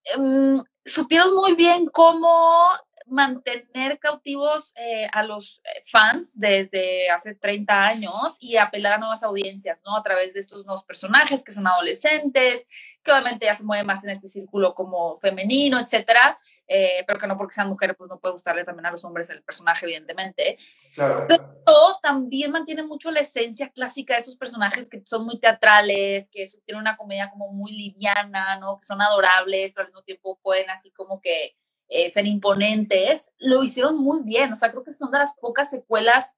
Em, 0.05 0.63
supieron 0.83 1.35
muy 1.35 1.53
bien 1.53 1.85
cómo 1.88 2.67
mantener 3.07 3.99
cautivos 3.99 4.73
eh, 4.75 5.07
a 5.11 5.23
los 5.23 5.61
eh, 5.63 5.81
fans 5.85 6.39
desde 6.39 7.09
hace 7.09 7.35
30 7.35 7.85
años 7.85 8.37
y 8.39 8.57
apelar 8.57 8.93
a 8.93 8.97
nuevas 8.97 9.21
audiencias, 9.23 9.81
¿no? 9.85 9.95
A 9.95 10.03
través 10.03 10.33
de 10.33 10.39
estos 10.39 10.65
nuevos 10.65 10.83
personajes 10.83 11.43
que 11.43 11.51
son 11.51 11.67
adolescentes, 11.67 12.67
que 13.03 13.11
obviamente 13.11 13.45
ya 13.45 13.53
se 13.53 13.63
mueven 13.63 13.85
más 13.85 14.03
en 14.03 14.09
este 14.09 14.27
círculo 14.27 14.73
como 14.73 15.15
femenino, 15.17 15.79
etcétera, 15.79 16.35
eh, 16.67 17.03
pero 17.05 17.19
que 17.19 17.27
no 17.27 17.37
porque 17.37 17.53
sean 17.53 17.69
mujeres, 17.69 17.95
pues 17.95 18.09
no 18.09 18.19
puede 18.19 18.33
gustarle 18.33 18.63
también 18.63 18.87
a 18.87 18.91
los 18.91 19.03
hombres 19.05 19.29
el 19.29 19.43
personaje, 19.43 19.85
evidentemente. 19.85 20.57
Claro. 20.95 21.25
Pero 21.27 21.99
también 22.01 22.51
mantiene 22.51 22.83
mucho 22.83 23.11
la 23.11 23.19
esencia 23.19 23.69
clásica 23.69 24.15
de 24.15 24.21
esos 24.21 24.35
personajes 24.35 24.89
que 24.89 25.01
son 25.05 25.25
muy 25.25 25.39
teatrales, 25.39 26.27
que 26.29 26.43
tienen 26.65 26.81
una 26.81 26.97
comedia 26.97 27.29
como 27.29 27.51
muy 27.53 27.71
liviana, 27.71 28.57
¿no? 28.59 28.79
Que 28.79 28.85
son 28.87 29.01
adorables, 29.01 29.73
pero 29.73 29.85
al 29.85 29.91
mismo 29.91 30.03
tiempo 30.03 30.39
pueden 30.41 30.69
así 30.71 30.91
como 30.91 31.21
que 31.21 31.55
eh, 31.87 32.09
ser 32.09 32.25
imponentes, 32.25 33.33
lo 33.37 33.63
hicieron 33.63 33.97
muy 33.97 34.23
bien. 34.23 34.51
O 34.51 34.55
sea, 34.55 34.71
creo 34.71 34.83
que 34.83 34.91
son 34.91 35.11
de 35.11 35.19
las 35.19 35.35
pocas 35.35 35.69
secuelas 35.69 36.35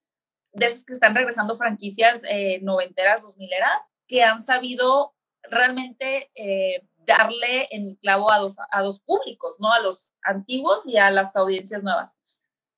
de 0.53 0.65
esas 0.65 0.83
que 0.83 0.93
están 0.93 1.15
regresando 1.15 1.55
franquicias 1.55 2.21
eh, 2.29 2.59
noventeras, 2.61 3.21
dos 3.21 3.37
mileras, 3.37 3.91
que 4.07 4.23
han 4.23 4.41
sabido 4.41 5.13
realmente 5.49 6.31
eh, 6.35 6.85
darle 6.97 7.67
en 7.71 7.87
el 7.87 7.97
clavo 7.97 8.31
a 8.31 8.39
dos, 8.39 8.57
a 8.71 8.81
dos 8.81 8.99
públicos, 8.99 9.57
¿no? 9.59 9.71
A 9.71 9.79
los 9.79 10.13
antiguos 10.23 10.85
y 10.87 10.97
a 10.97 11.09
las 11.11 11.35
audiencias 11.35 11.83
nuevas. 11.83 12.19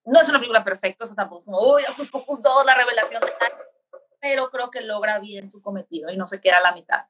No 0.05 0.19
es 0.19 0.29
una 0.29 0.39
película 0.39 0.63
perfecta, 0.63 1.03
o 1.03 1.07
sea, 1.07 1.15
tampoco 1.15 1.39
es 1.39 1.45
como, 1.45 1.73
uy, 1.73 1.81
Ocus 1.91 2.09
Pocus 2.09 2.43
2, 2.43 2.65
la 2.65 2.75
revelación 2.75 3.21
de 3.21 3.33
tal, 3.39 3.51
pero 4.19 4.49
creo 4.49 4.69
que 4.69 4.81
logra 4.81 5.19
bien 5.19 5.49
su 5.49 5.61
cometido 5.61 6.11
y 6.11 6.17
no 6.17 6.27
se 6.27 6.41
queda 6.41 6.57
a 6.57 6.61
la 6.61 6.73
mitad. 6.73 7.05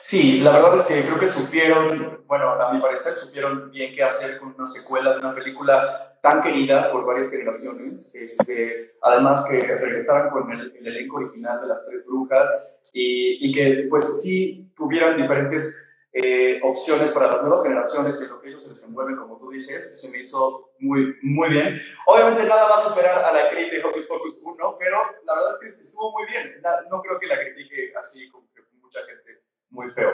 Sí, 0.00 0.40
la 0.40 0.52
verdad 0.52 0.76
es 0.76 0.86
que 0.86 1.02
creo 1.02 1.18
que 1.18 1.28
supieron, 1.28 2.24
bueno, 2.26 2.52
a 2.52 2.72
mi 2.72 2.80
parecer, 2.80 3.12
supieron 3.12 3.70
bien 3.70 3.94
qué 3.94 4.02
hacer 4.02 4.38
con 4.38 4.54
una 4.56 4.66
secuela 4.66 5.12
de 5.12 5.18
una 5.18 5.34
película 5.34 6.18
tan 6.22 6.42
querida 6.42 6.90
por 6.90 7.04
varias 7.04 7.30
generaciones. 7.30 8.14
Este, 8.14 8.92
además 9.02 9.46
que 9.48 9.60
regresaran 9.60 10.30
con 10.30 10.50
el, 10.50 10.74
el 10.76 10.86
elenco 10.86 11.16
original 11.16 11.60
de 11.60 11.68
las 11.68 11.86
tres 11.86 12.06
brujas 12.06 12.80
y, 12.92 13.48
y, 13.48 13.52
que 13.52 13.86
pues 13.88 14.22
sí 14.22 14.72
tuvieran 14.74 15.16
diferentes 15.16 15.88
eh, 16.12 16.58
opciones 16.64 17.12
para 17.12 17.28
las 17.28 17.42
nuevas 17.42 17.62
generaciones 17.62 18.20
en 18.22 18.30
lo 18.30 18.40
que 18.40 18.48
ellos 18.48 18.64
se 18.64 18.70
desenvuelven, 18.70 19.16
como 19.16 19.38
tú 19.38 19.50
dices, 19.50 20.00
se 20.00 20.10
me 20.10 20.22
hizo 20.22 20.70
muy, 20.78 21.14
muy 21.22 21.50
bien. 21.50 21.80
Obviamente 22.06 22.44
nada 22.44 22.68
va 22.68 22.74
a 22.74 22.80
superar 22.80 23.18
a 23.18 23.32
la 23.32 23.50
crítica 23.50 23.76
de 23.76 23.84
Hocus 23.84 24.06
Pocus 24.06 24.42
1, 24.42 24.76
pero 24.78 24.98
la 25.24 25.34
verdad 25.34 25.50
es 25.52 25.60
que 25.60 25.82
estuvo 25.82 26.12
muy 26.12 26.26
bien. 26.26 26.62
No 26.90 27.02
creo 27.02 27.18
que 27.20 27.26
la 27.26 27.38
critique 27.38 27.92
así 27.96 28.30
como 28.30 28.48
que 28.54 28.62
mucha 28.80 29.00
gente 29.00 29.42
muy 29.70 29.90
feo. 29.90 30.10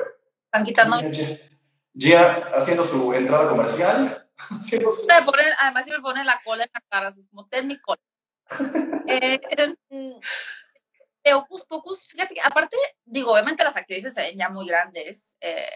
Están 0.55 0.67
quitando. 0.67 1.01
Gia 1.95 2.35
haciendo 2.55 2.85
su 2.85 3.13
entrada 3.13 3.49
comercial. 3.49 4.31
haciendo 4.39 4.89
su... 4.93 5.05
además, 5.59 5.87
me 5.89 6.01
pone 6.01 6.25
la 6.25 6.41
cola 6.45 6.63
en 6.63 6.71
la 6.73 6.81
cara, 6.89 7.09
es 7.09 7.27
como, 7.29 7.49
ten 7.49 7.67
mi 7.67 7.81
cola. 7.81 8.01
eh, 9.09 9.41
de 11.25 11.35
Ocus 11.35 11.67
Pocus, 11.67 12.07
fíjate, 12.07 12.37
aparte, 12.41 12.77
digo, 13.05 13.33
obviamente 13.33 13.65
las 13.65 13.75
actrices 13.75 14.15
se 14.15 14.23
ven 14.23 14.39
ya 14.39 14.49
muy 14.49 14.69
grandes, 14.69 15.37
eh, 15.41 15.67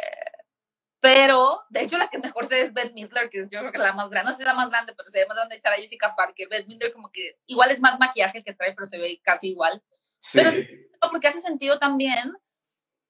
pero 1.00 1.62
de 1.70 1.82
hecho 1.82 1.98
la 1.98 2.08
que 2.08 2.18
mejor 2.18 2.46
se 2.46 2.54
ve 2.54 2.60
es 2.60 2.72
Beth 2.72 2.92
Midler, 2.92 3.30
que 3.30 3.40
es 3.40 3.48
yo 3.50 3.58
creo 3.58 3.72
que 3.72 3.78
la 3.78 3.94
más 3.94 4.10
grande, 4.10 4.26
no 4.26 4.32
sé 4.32 4.38
si 4.38 4.44
la 4.44 4.54
más 4.54 4.70
grande, 4.70 4.94
pero 4.96 5.10
se 5.10 5.18
ve 5.18 5.26
más 5.26 5.36
grande 5.36 5.56
echar 5.56 5.72
a 5.72 5.76
Jessica 5.76 6.14
Parker. 6.14 6.48
Beth 6.48 6.68
Midler 6.68 6.92
como 6.92 7.10
que 7.10 7.36
igual 7.46 7.72
es 7.72 7.80
más 7.80 7.98
maquillaje 7.98 8.44
que 8.44 8.54
trae, 8.54 8.74
pero 8.74 8.86
se 8.86 8.98
ve 8.98 9.20
casi 9.24 9.48
igual. 9.48 9.82
Sí. 10.20 10.40
Pero 10.40 11.10
porque 11.10 11.26
hace 11.26 11.40
sentido 11.40 11.80
también 11.80 12.32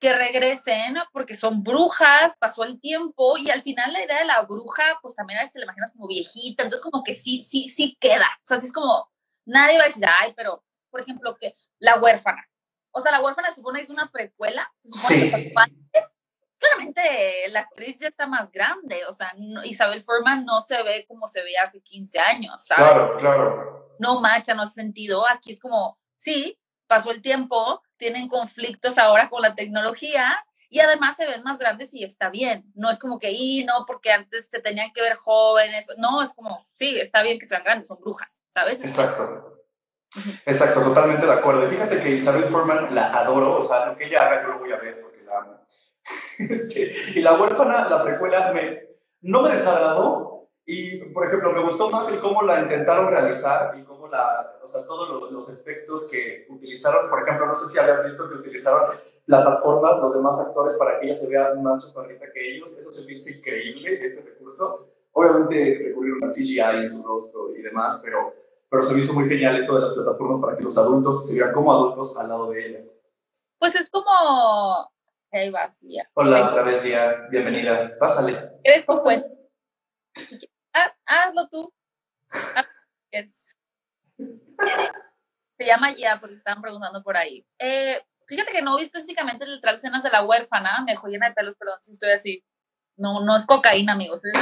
que 0.01 0.13
regresen 0.13 0.97
porque 1.13 1.35
son 1.35 1.63
brujas, 1.63 2.37
pasó 2.39 2.65
el 2.65 2.81
tiempo 2.81 3.37
y 3.37 3.51
al 3.51 3.63
final 3.63 3.93
la 3.93 4.05
idea 4.05 4.19
de 4.21 4.25
la 4.27 4.43
bruja, 4.43 4.99
pues 5.03 5.15
también 5.15 5.39
a 5.39 5.43
veces 5.43 5.55
te 5.55 5.59
la 5.59 5.65
imaginas 5.65 5.93
como 5.93 6.07
viejita, 6.07 6.63
entonces 6.63 6.89
como 6.89 7.03
que 7.03 7.15
sí, 7.15 7.43
sí, 7.43 7.69
sí 7.69 7.97
queda. 8.01 8.29
O 8.43 8.47
sea, 8.47 8.59
sí 8.59 8.67
es 8.67 8.73
como, 8.73 9.11
nadie 9.45 9.79
va 9.79 9.85
a 9.85 9.89
decir, 9.89 10.05
ay, 10.07 10.33
pero 10.37 10.65
por 10.91 11.01
ejemplo, 11.01 11.37
que 11.37 11.55
La 11.79 11.99
huérfana. 11.99 12.45
O 12.91 13.01
sea, 13.01 13.13
La 13.13 13.21
huérfana 13.23 13.51
se 13.51 13.57
supone 13.57 13.81
que 13.81 13.85
es 13.85 13.91
una 13.91 14.11
precuela, 14.11 14.71
se 14.81 14.89
supone 14.91 15.31
que 15.31 15.53
es, 15.93 16.17
claramente 16.59 17.49
la 17.51 17.61
actriz 17.61 17.99
ya 17.99 18.09
está 18.09 18.27
más 18.27 18.51
grande, 18.51 19.05
o 19.07 19.13
sea, 19.13 19.33
Isabel 19.65 20.03
Forman 20.03 20.45
no 20.45 20.61
se 20.61 20.83
ve 20.83 21.05
como 21.07 21.27
se 21.27 21.43
veía 21.43 21.63
hace 21.63 21.81
15 21.81 22.19
años, 22.19 22.65
¿sabes? 22.65 22.93
Claro, 22.93 23.19
claro. 23.19 23.97
No 23.99 24.21
macha, 24.21 24.55
no 24.55 24.63
hace 24.63 24.75
sentido, 24.75 25.29
aquí 25.29 25.53
es 25.53 25.61
como, 25.61 25.99
sí, 26.17 26.59
pasó 26.87 27.11
el 27.11 27.23
tiempo, 27.23 27.83
tienen 27.99 28.29
conflictos 28.29 28.99
ahora 28.99 29.29
con 29.29 29.43
la 29.43 29.55
tecnología, 29.55 30.45
y 30.71 30.81
además 30.81 31.17
se 31.17 31.27
ven 31.27 31.43
más 31.43 31.59
grandes 31.59 31.95
y 31.95 32.05
está 32.05 32.29
bien. 32.29 32.71
No 32.75 32.91
es 32.91 32.99
como 32.99 33.19
que, 33.19 33.31
y 33.31 33.65
no, 33.65 33.85
porque 33.87 34.13
antes 34.13 34.51
te 34.51 34.61
tenían 34.61 34.93
que 34.93 35.01
ver 35.01 35.15
jóvenes. 35.15 35.87
No, 35.97 36.23
es 36.23 36.35
como, 36.35 36.65
sí, 36.75 36.99
está 37.01 37.23
bien 37.23 37.39
que 37.39 37.47
sean 37.47 37.65
grandes, 37.65 37.89
son 37.89 37.99
brujas, 38.01 38.43
¿sabes? 38.49 38.83
Exacto. 38.83 39.55
Exacto, 40.47 40.83
totalmente 40.83 41.27
de 41.27 41.33
acuerdo. 41.33 41.67
Y 41.67 41.71
fíjate 41.71 42.01
que 42.01 42.11
Isabel 42.11 42.45
Forman 42.45 42.95
la 42.95 43.13
adoro, 43.15 43.57
o 43.57 43.63
sea, 43.63 43.87
lo 43.87 43.97
que 43.97 44.07
ella 44.07 44.19
haga 44.19 44.43
yo 44.43 44.49
lo 44.49 44.59
voy 44.59 44.73
a 44.73 44.77
ver 44.77 45.01
porque 45.01 45.23
la 45.23 45.39
amo. 45.39 45.67
Este, 46.39 46.95
y 47.17 47.21
La 47.21 47.39
huérfana, 47.39 47.89
la 47.89 48.03
precuela, 48.05 48.53
me, 48.53 48.83
no 49.23 49.43
me 49.43 49.51
desagradó 49.51 50.49
y, 50.65 51.13
por 51.13 51.27
ejemplo, 51.27 51.53
me 51.53 51.63
gustó 51.63 51.91
más 51.91 52.11
el 52.13 52.21
cómo 52.21 52.43
la 52.43 52.61
intentaron 52.61 53.11
realizar 53.11 53.77
y 53.77 53.83
o 54.69 54.71
sea, 54.71 54.87
todos 54.87 55.09
los, 55.09 55.33
los 55.33 55.61
efectos 55.61 56.11
que 56.11 56.47
utilizaron. 56.51 57.09
Por 57.09 57.23
ejemplo, 57.23 57.47
no 57.47 57.55
sé 57.55 57.67
si 57.67 57.79
habías 57.79 58.05
visto 58.05 58.29
que 58.29 58.37
utilizaron 58.37 58.97
plataformas, 59.25 59.99
los 59.99 60.15
demás 60.15 60.47
actores, 60.47 60.77
para 60.79 61.01
que 61.01 61.07
ella 61.07 61.15
se 61.15 61.29
vea 61.31 61.55
más 61.55 61.89
chaparrita 61.89 62.27
que 62.33 62.57
ellos. 62.57 62.79
Eso 62.79 62.93
se 62.93 63.11
hizo 63.11 63.39
increíble, 63.39 63.99
ese 64.05 64.31
recurso. 64.31 64.93
Obviamente 65.13 65.81
recurrieron 65.89 66.25
a 66.25 66.29
CGI 66.29 66.83
en 66.83 66.89
su 66.89 67.07
rostro 67.07 67.57
y 67.57 67.63
demás, 67.63 68.03
pero 68.05 68.35
pero 68.71 68.83
se 68.83 68.95
me 68.95 69.01
hizo 69.01 69.15
muy 69.15 69.29
genial 69.29 69.57
esto 69.57 69.75
de 69.75 69.81
las 69.81 69.95
plataformas 69.95 70.41
para 70.41 70.57
que 70.57 70.63
los 70.63 70.77
adultos 70.77 71.27
se 71.27 71.41
vean 71.41 71.55
como 71.55 71.73
adultos 71.73 72.19
al 72.19 72.29
lado 72.29 72.51
de 72.51 72.67
ella. 72.67 72.85
Pues 73.59 73.75
es 73.75 73.89
como... 73.89 74.11
Hey, 75.31 75.51
vas, 75.51 75.79
ya. 75.81 76.09
Hola, 76.15 76.51
otra 76.51 76.63
vez, 76.63 76.85
ya. 76.85 77.27
Bienvenida. 77.31 77.97
Pásale. 77.99 78.61
¿Eres 78.63 78.85
tu 78.87 78.95
cuenta? 78.97 79.27
hazlo 81.07 81.49
tú. 81.51 81.73
Se 85.59 85.67
llama 85.67 85.95
ya 85.97 86.19
porque 86.21 86.37
estaban 86.37 86.63
preguntando 86.63 87.03
por 87.03 87.17
ahí. 87.17 87.47
Eh, 87.59 88.01
fíjate 88.27 88.53
que 88.53 88.63
no 88.63 88.77
vi 88.77 88.83
específicamente 88.83 89.45
detrás 89.45 89.77
escenas 89.77 90.03
de 90.03 90.11
la 90.11 90.25
huérfana. 90.25 90.83
Me 90.85 90.93
dejó 90.93 91.09
llena 91.09 91.29
de 91.29 91.35
pelos, 91.35 91.57
perdón 91.57 91.79
si 91.81 91.93
estoy 91.93 92.11
así. 92.11 92.45
No, 92.97 93.25
no 93.25 93.37
es 93.37 93.47
cocaína, 93.47 93.93
amigos. 93.93 94.23
Es 94.25 94.33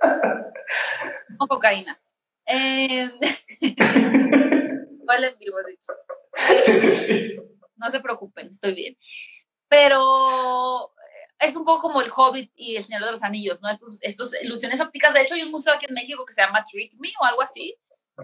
no 1.38 1.46
cocaína. 1.46 2.00
Eh, 2.46 3.10
en 3.60 5.38
vivo, 5.38 5.56
No 7.76 7.90
se 7.90 8.00
preocupen, 8.00 8.48
estoy 8.48 8.74
bien. 8.74 8.96
Pero 9.68 10.86
eh, 10.86 11.46
es 11.46 11.56
un 11.56 11.64
poco 11.64 11.82
como 11.82 12.02
el 12.02 12.10
Hobbit 12.14 12.52
y 12.54 12.76
el 12.76 12.84
Señor 12.84 13.04
de 13.04 13.12
los 13.12 13.22
Anillos, 13.22 13.62
¿no? 13.62 13.68
Estos, 13.68 13.98
estos 14.02 14.42
ilusiones 14.42 14.80
ópticas. 14.80 15.14
De 15.14 15.22
hecho, 15.22 15.34
hay 15.34 15.42
un 15.42 15.50
museo 15.50 15.74
aquí 15.74 15.86
en 15.88 15.94
México 15.94 16.24
que 16.24 16.32
se 16.32 16.42
llama 16.42 16.64
Trick 16.64 16.94
Me 16.98 17.12
o 17.20 17.24
algo 17.24 17.42
así, 17.42 17.76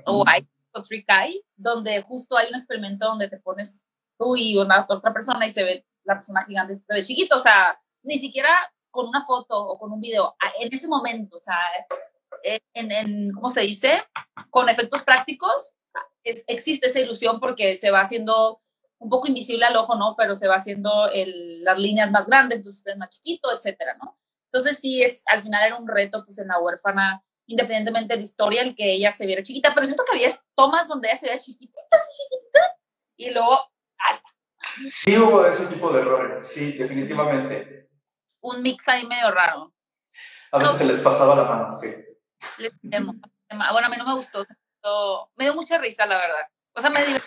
o, 0.04 0.24
hay, 0.26 0.46
Trick 0.86 1.06
Eye, 1.08 1.42
donde 1.56 2.02
justo 2.02 2.36
hay 2.36 2.48
un 2.48 2.56
experimento 2.56 3.06
donde 3.06 3.28
te 3.28 3.38
pones 3.38 3.84
tú 4.18 4.36
y 4.36 4.56
una 4.56 4.86
otra 4.88 5.12
persona 5.12 5.46
y 5.46 5.50
se 5.50 5.64
ve 5.64 5.86
la 6.04 6.16
persona 6.16 6.44
gigante, 6.44 6.78
se 6.86 6.94
ve 6.94 7.02
chiquito, 7.02 7.36
o 7.36 7.40
sea, 7.40 7.80
ni 8.02 8.18
siquiera 8.18 8.50
con 8.90 9.08
una 9.08 9.24
foto 9.24 9.58
o 9.58 9.78
con 9.78 9.92
un 9.92 10.00
video, 10.00 10.34
en 10.60 10.72
ese 10.72 10.88
momento, 10.88 11.36
o 11.36 11.40
sea, 11.40 11.58
en, 12.42 12.92
en, 12.92 13.32
¿cómo 13.32 13.48
se 13.48 13.62
dice? 13.62 14.04
Con 14.50 14.68
efectos 14.68 15.02
prácticos, 15.02 15.74
existe 16.22 16.86
esa 16.86 17.00
ilusión 17.00 17.40
porque 17.40 17.76
se 17.76 17.90
va 17.90 18.00
haciendo 18.00 18.62
un 18.98 19.10
poco 19.10 19.28
invisible 19.28 19.64
al 19.64 19.76
ojo, 19.76 19.94
¿no? 19.96 20.14
Pero 20.16 20.34
se 20.34 20.48
va 20.48 20.56
haciendo 20.56 21.08
el, 21.08 21.62
las 21.62 21.78
líneas 21.78 22.10
más 22.10 22.26
grandes, 22.26 22.58
entonces 22.58 22.86
es 22.86 22.96
más 22.96 23.10
chiquito, 23.10 23.50
etcétera, 23.54 23.96
¿no? 24.02 24.18
Entonces 24.46 24.78
sí, 24.78 25.02
es, 25.02 25.22
al 25.26 25.42
final 25.42 25.66
era 25.66 25.76
un 25.76 25.86
reto, 25.86 26.24
pues 26.24 26.38
en 26.38 26.48
la 26.48 26.58
huérfana, 26.58 27.22
independientemente 27.46 28.14
de 28.14 28.18
la 28.18 28.22
historia, 28.22 28.62
el 28.62 28.74
que 28.74 28.92
ella 28.92 29.12
se 29.12 29.26
viera 29.26 29.42
chiquita, 29.42 29.72
pero 29.74 29.86
siento 29.86 30.04
que 30.04 30.12
había 30.12 30.30
tomas 30.54 30.88
donde 30.88 31.08
ella 31.08 31.16
se 31.16 31.26
veía 31.26 31.38
chiquitita, 31.38 31.96
así 31.96 32.22
chiquitita, 32.22 32.76
y 33.16 33.30
luego 33.30 33.58
alta. 33.98 34.28
Sí 34.86 35.16
hubo 35.16 35.46
ese 35.46 35.66
tipo 35.66 35.92
de 35.92 36.00
errores, 36.00 36.48
sí, 36.48 36.72
definitivamente. 36.76 37.88
Un 38.40 38.62
mix 38.62 38.88
ahí 38.88 39.06
medio 39.06 39.30
raro. 39.30 39.72
A 40.52 40.58
veces 40.58 40.76
se 40.76 40.84
les 40.84 41.00
pasaba 41.00 41.34
la 41.34 41.44
mano, 41.44 41.70
sí. 41.70 41.88
Bueno, 42.58 43.86
a 43.86 43.88
mí 43.88 43.96
no 43.96 44.06
me 44.06 44.14
gustó. 44.14 44.44
Me 45.36 45.44
dio 45.44 45.54
mucha 45.54 45.78
risa, 45.78 46.06
la 46.06 46.16
verdad. 46.18 46.46
O 46.74 46.80
sea, 46.80 46.90
me 46.90 47.04
divertí. 47.04 47.26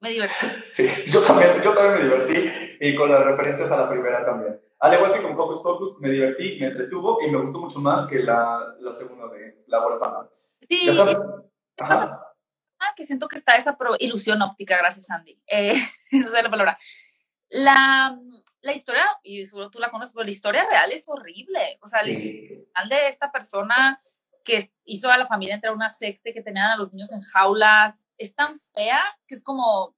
Me 0.00 0.10
divertí. 0.10 0.46
Sí, 0.58 0.88
yo 1.06 1.22
también, 1.22 1.62
yo 1.62 1.72
también 1.74 1.94
me 1.94 2.02
divertí 2.02 2.76
y 2.80 2.96
con 2.96 3.10
las 3.10 3.24
referencias 3.24 3.70
a 3.70 3.76
la 3.76 3.88
primera 3.88 4.24
también. 4.24 4.60
Al 4.82 4.94
igual 4.94 5.12
que 5.12 5.22
con 5.22 5.36
Focus 5.36 5.62
Focus, 5.62 6.00
me 6.00 6.08
divertí, 6.08 6.58
me 6.58 6.66
entretuvo 6.66 7.18
y 7.24 7.30
me 7.30 7.38
gustó 7.38 7.60
mucho 7.60 7.78
más 7.78 8.08
que 8.08 8.18
la, 8.18 8.74
la 8.80 8.90
segunda 8.90 9.32
de 9.32 9.62
La 9.68 9.86
huérfana. 9.86 10.28
Sí, 10.68 10.90
ah, 11.78 12.92
que 12.96 13.04
siento 13.04 13.28
que 13.28 13.36
está 13.36 13.54
esa 13.54 13.78
ilusión 14.00 14.42
óptica, 14.42 14.76
gracias 14.76 15.08
Andy. 15.08 15.40
Eh, 15.46 15.70
esa 16.10 16.36
es 16.36 16.44
la 16.44 16.50
palabra. 16.50 16.76
La, 17.48 18.18
la 18.60 18.72
historia, 18.72 19.06
y 19.22 19.46
seguro 19.46 19.70
tú 19.70 19.78
la 19.78 19.92
conoces, 19.92 20.14
pero 20.14 20.24
la 20.24 20.30
historia 20.30 20.66
real 20.68 20.90
es 20.90 21.08
horrible. 21.08 21.78
O 21.80 21.86
sea, 21.86 22.00
el 22.00 22.16
final 22.16 22.88
de 22.88 23.06
esta 23.06 23.30
persona 23.30 23.96
que 24.44 24.72
hizo 24.82 25.08
a 25.12 25.16
la 25.16 25.26
familia 25.26 25.54
entrar 25.54 25.74
a 25.74 25.76
una 25.76 25.90
secta 25.90 26.32
que 26.32 26.42
tenían 26.42 26.72
a 26.72 26.76
los 26.76 26.92
niños 26.92 27.12
en 27.12 27.20
jaulas, 27.20 28.08
es 28.18 28.34
tan 28.34 28.58
fea 28.74 29.00
que 29.28 29.36
es 29.36 29.44
como, 29.44 29.94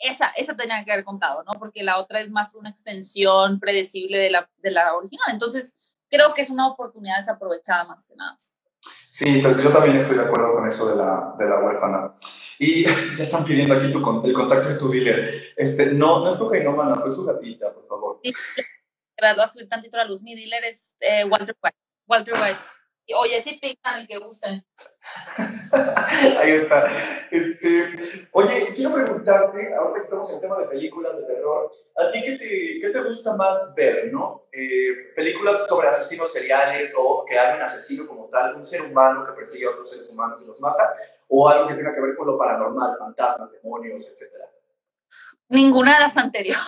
esa, 0.00 0.28
esa 0.36 0.56
tenía 0.56 0.84
que 0.84 0.92
haber 0.92 1.04
contado, 1.04 1.42
¿no? 1.44 1.52
Porque 1.58 1.82
la 1.82 1.98
otra 1.98 2.20
es 2.20 2.30
más 2.30 2.54
una 2.54 2.70
extensión 2.70 3.60
predecible 3.60 4.18
de 4.18 4.30
la, 4.30 4.50
de 4.58 4.70
la 4.70 4.94
original. 4.94 5.28
Entonces, 5.30 5.76
creo 6.08 6.34
que 6.34 6.42
es 6.42 6.50
una 6.50 6.68
oportunidad 6.68 7.16
desaprovechada 7.18 7.84
más 7.84 8.04
que 8.06 8.16
nada. 8.16 8.36
Sí, 8.80 9.40
pero 9.42 9.60
yo 9.60 9.70
también 9.70 9.96
estoy 9.98 10.16
de 10.16 10.24
acuerdo 10.24 10.54
con 10.54 10.66
eso 10.66 10.88
de 10.88 10.96
la, 10.96 11.34
de 11.38 11.48
la 11.48 11.60
huérfana. 11.60 12.14
Y 12.58 12.84
ya 13.16 13.22
están 13.22 13.44
pidiendo 13.44 13.74
aquí 13.74 13.92
tu, 13.92 13.98
el 14.24 14.32
contacto 14.32 14.68
de 14.70 14.78
tu 14.78 14.90
dealer. 14.90 15.52
Este, 15.56 15.86
no, 15.92 16.24
no 16.24 16.30
es 16.30 16.36
cocainómana, 16.36 17.02
es 17.06 17.16
su 17.16 17.26
gatita, 17.26 17.72
por 17.72 17.86
favor. 17.86 18.20
Sí, 18.24 18.32
voy 19.20 19.44
a 19.44 19.46
subir 19.46 19.68
tantito 19.68 19.98
la 19.98 20.04
luz. 20.04 20.22
Mi 20.22 20.34
dealer 20.34 20.64
es 20.64 20.96
eh, 21.00 21.24
Walter 21.24 21.54
White. 21.62 21.76
Walter 22.06 22.34
White 22.34 22.58
Oye, 23.14 23.40
sí 23.40 23.58
pican 23.60 24.00
el 24.00 24.06
que 24.06 24.18
gusten. 24.18 24.64
Ahí 26.38 26.50
está. 26.50 26.88
Este, 27.30 28.28
oye, 28.32 28.72
quiero 28.74 28.94
preguntarte, 28.94 29.74
ahora 29.74 29.94
que 29.94 30.02
estamos 30.02 30.28
en 30.28 30.34
el 30.36 30.40
tema 30.40 30.58
de 30.58 30.66
películas 30.66 31.16
de 31.16 31.34
terror, 31.34 31.72
¿a 31.96 32.10
ti 32.10 32.22
qué 32.22 32.38
te, 32.38 32.80
qué 32.80 32.90
te 32.92 33.02
gusta 33.02 33.36
más 33.36 33.74
ver, 33.76 34.12
no? 34.12 34.46
Eh, 34.52 35.12
películas 35.14 35.66
sobre 35.68 35.88
asesinos 35.88 36.32
seriales 36.32 36.94
o 36.98 37.24
que 37.24 37.38
hay 37.38 37.56
un 37.56 37.62
asesino 37.62 38.06
como 38.06 38.28
tal, 38.28 38.56
un 38.56 38.64
ser 38.64 38.82
humano 38.82 39.24
que 39.26 39.32
persigue 39.32 39.66
a 39.66 39.70
otros 39.70 39.90
seres 39.90 40.12
humanos 40.12 40.42
y 40.44 40.48
los 40.48 40.60
mata, 40.60 40.92
o 41.28 41.48
algo 41.48 41.68
que 41.68 41.74
tenga 41.74 41.94
que 41.94 42.00
ver 42.00 42.16
con 42.16 42.26
lo 42.26 42.38
paranormal, 42.38 42.98
fantasmas, 42.98 43.52
demonios, 43.52 44.02
etcétera. 44.02 44.50
Ninguna 45.48 45.94
de 45.94 46.00
las 46.00 46.16
anteriores. 46.16 46.64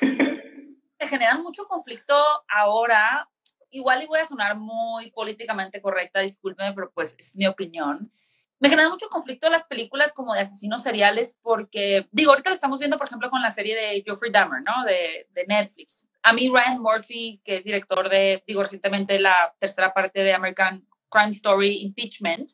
Me 0.00 1.08
generan 1.08 1.42
mucho 1.42 1.64
conflicto 1.66 2.14
ahora 2.48 3.28
igual 3.70 4.02
y 4.02 4.06
voy 4.06 4.20
a 4.20 4.24
sonar 4.24 4.56
muy 4.56 5.10
políticamente 5.10 5.80
correcta, 5.80 6.20
discúlpeme, 6.20 6.72
pero 6.74 6.90
pues 6.92 7.14
es 7.18 7.36
mi 7.36 7.46
opinión. 7.46 8.10
Me 8.58 8.70
genera 8.70 8.88
mucho 8.88 9.08
conflicto 9.10 9.50
las 9.50 9.64
películas 9.64 10.14
como 10.14 10.32
de 10.32 10.40
asesinos 10.40 10.82
seriales 10.82 11.38
porque, 11.42 12.08
digo, 12.10 12.30
ahorita 12.30 12.50
lo 12.50 12.54
estamos 12.54 12.78
viendo, 12.78 12.96
por 12.96 13.06
ejemplo, 13.06 13.28
con 13.28 13.42
la 13.42 13.50
serie 13.50 13.76
de 13.76 14.02
Geoffrey 14.02 14.32
Dahmer, 14.32 14.62
¿no? 14.62 14.84
De, 14.84 15.26
de 15.30 15.46
Netflix. 15.46 16.08
A 16.22 16.32
mí 16.32 16.48
Ryan 16.48 16.80
Murphy, 16.80 17.40
que 17.44 17.56
es 17.56 17.64
director 17.64 18.08
de, 18.08 18.42
digo, 18.46 18.62
recientemente 18.62 19.18
la 19.18 19.54
tercera 19.58 19.92
parte 19.92 20.22
de 20.24 20.32
American 20.32 20.86
Crime 21.10 21.30
Story 21.30 21.82
Impeachment, 21.82 22.50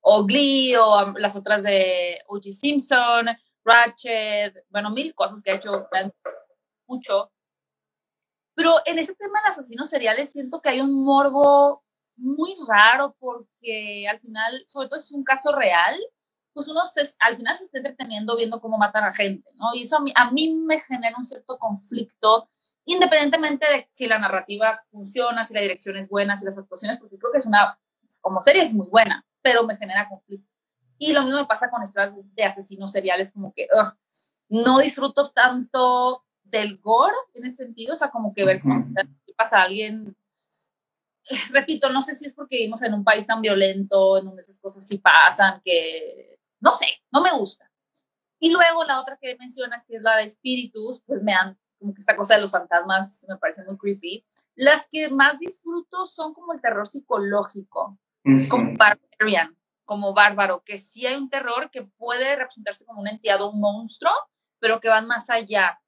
o 0.00 0.24
Glee, 0.24 0.74
o 0.76 1.12
las 1.18 1.36
otras 1.36 1.62
de 1.62 2.20
O.J. 2.26 2.50
Simpson, 2.50 3.26
Ratchet, 3.64 4.64
bueno, 4.70 4.90
mil 4.90 5.14
cosas 5.14 5.42
que 5.42 5.52
ha 5.52 5.54
hecho 5.54 5.88
mucho. 6.86 7.31
Pero 8.54 8.74
en 8.84 8.98
ese 8.98 9.14
tema 9.14 9.40
de 9.42 9.50
asesinos 9.50 9.88
seriales 9.88 10.32
siento 10.32 10.60
que 10.60 10.68
hay 10.68 10.80
un 10.80 11.04
morbo 11.04 11.82
muy 12.16 12.54
raro 12.66 13.16
porque 13.18 14.06
al 14.08 14.20
final, 14.20 14.64
sobre 14.68 14.88
todo 14.88 15.00
si 15.00 15.06
es 15.06 15.12
un 15.12 15.24
caso 15.24 15.54
real, 15.54 15.98
pues 16.52 16.68
uno 16.68 16.80
al 17.20 17.36
final 17.36 17.56
se 17.56 17.64
está 17.64 17.78
entreteniendo 17.78 18.36
viendo 18.36 18.60
cómo 18.60 18.78
matan 18.78 19.04
a 19.04 19.12
gente, 19.12 19.50
¿no? 19.54 19.74
Y 19.74 19.82
eso 19.82 19.96
a 19.96 20.00
mí, 20.00 20.12
a 20.14 20.30
mí 20.30 20.54
me 20.54 20.80
genera 20.80 21.16
un 21.16 21.26
cierto 21.26 21.58
conflicto, 21.58 22.48
independientemente 22.84 23.66
de 23.66 23.88
si 23.90 24.06
la 24.06 24.18
narrativa 24.18 24.82
funciona, 24.90 25.44
si 25.44 25.54
la 25.54 25.60
dirección 25.60 25.96
es 25.96 26.08
buena, 26.08 26.36
si 26.36 26.44
las 26.44 26.58
actuaciones, 26.58 26.98
porque 26.98 27.18
creo 27.18 27.32
que 27.32 27.38
es 27.38 27.46
una, 27.46 27.78
como 28.20 28.40
serie 28.42 28.62
es 28.62 28.74
muy 28.74 28.88
buena, 28.88 29.24
pero 29.40 29.64
me 29.64 29.76
genera 29.76 30.08
conflicto. 30.08 30.48
Y 30.98 31.12
lo 31.12 31.22
mismo 31.22 31.40
me 31.40 31.46
pasa 31.46 31.70
con 31.70 31.82
historias 31.82 32.14
de 32.34 32.44
asesinos 32.44 32.92
seriales, 32.92 33.32
como 33.32 33.52
que 33.54 33.66
no 34.48 34.78
disfruto 34.78 35.32
tanto 35.32 36.24
del 36.52 36.78
gore 36.78 37.16
en 37.34 37.46
ese 37.46 37.64
sentido, 37.64 37.94
o 37.94 37.96
sea, 37.96 38.10
como 38.10 38.32
que 38.32 38.44
ver 38.44 38.60
cómo 38.60 38.74
pasa 39.36 39.58
a 39.58 39.62
alguien. 39.64 40.16
Repito, 41.50 41.90
no 41.90 42.02
sé 42.02 42.14
si 42.14 42.26
es 42.26 42.34
porque 42.34 42.56
vivimos 42.58 42.82
en 42.82 42.94
un 42.94 43.02
país 43.02 43.26
tan 43.26 43.40
violento, 43.40 44.18
en 44.18 44.26
donde 44.26 44.42
esas 44.42 44.60
cosas 44.60 44.86
sí 44.86 44.98
pasan, 44.98 45.60
que 45.64 46.38
no 46.60 46.70
sé, 46.70 46.86
no 47.10 47.20
me 47.20 47.32
gusta. 47.32 47.68
Y 48.38 48.50
luego 48.50 48.84
la 48.84 49.00
otra 49.00 49.18
que 49.20 49.36
mencionas, 49.36 49.84
que 49.86 49.96
es 49.96 50.02
la 50.02 50.16
de 50.16 50.24
espíritus, 50.24 51.02
pues 51.06 51.22
me 51.22 51.32
han, 51.32 51.58
como 51.78 51.94
que 51.94 52.00
esta 52.00 52.16
cosa 52.16 52.34
de 52.34 52.40
los 52.40 52.50
fantasmas 52.50 53.24
me 53.28 53.36
parece 53.36 53.64
muy 53.64 53.78
creepy. 53.78 54.24
Las 54.54 54.86
que 54.88 55.08
más 55.08 55.38
disfruto 55.38 56.06
son 56.06 56.34
como 56.34 56.52
el 56.52 56.60
terror 56.60 56.86
psicológico, 56.86 57.98
como 58.48 58.76
Barbarian, 58.76 59.56
como 59.84 60.12
bárbaro, 60.12 60.62
que 60.64 60.76
sí 60.76 61.06
hay 61.06 61.16
un 61.16 61.30
terror 61.30 61.70
que 61.70 61.82
puede 61.82 62.36
representarse 62.36 62.84
como 62.84 63.00
una 63.00 63.10
entidad 63.10 63.40
o 63.40 63.50
un 63.50 63.60
monstruo, 63.60 64.12
pero 64.58 64.80
que 64.80 64.88
van 64.88 65.06
más 65.06 65.30
allá 65.30 65.81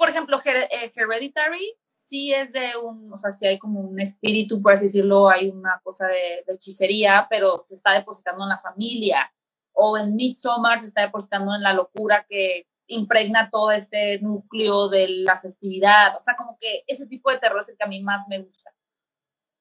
por 0.00 0.08
ejemplo, 0.08 0.40
eh, 0.46 0.90
Hereditary 0.96 1.76
sí 1.84 2.32
es 2.32 2.54
de 2.54 2.74
un, 2.74 3.12
o 3.12 3.18
sea, 3.18 3.32
sí 3.32 3.46
hay 3.46 3.58
como 3.58 3.80
un 3.80 4.00
espíritu, 4.00 4.62
por 4.62 4.72
así 4.72 4.86
decirlo, 4.86 5.28
hay 5.28 5.50
una 5.50 5.78
cosa 5.84 6.06
de, 6.06 6.42
hechicería, 6.46 7.26
pero 7.28 7.64
se 7.66 7.74
está 7.74 7.92
depositando 7.92 8.44
en 8.44 8.48
la 8.48 8.58
familia. 8.58 9.30
O 9.72 9.98
en 9.98 10.16
Midsommar 10.16 10.80
se 10.80 10.86
está 10.86 11.02
depositando 11.02 11.54
en 11.54 11.62
la 11.62 11.74
locura 11.74 12.24
que 12.26 12.66
impregna 12.86 13.50
todo 13.50 13.72
este 13.72 14.18
núcleo 14.20 14.88
de 14.88 15.06
la 15.06 15.38
festividad. 15.38 16.16
O 16.16 16.22
sea, 16.22 16.34
como 16.34 16.56
que 16.58 16.82
ese 16.86 17.06
tipo 17.06 17.30
de 17.30 17.38
terror 17.38 17.60
es 17.60 17.68
el 17.68 17.76
que 17.76 17.84
a 17.84 17.88
mí 17.88 18.00
más 18.00 18.22
me 18.26 18.38
gusta. 18.38 18.72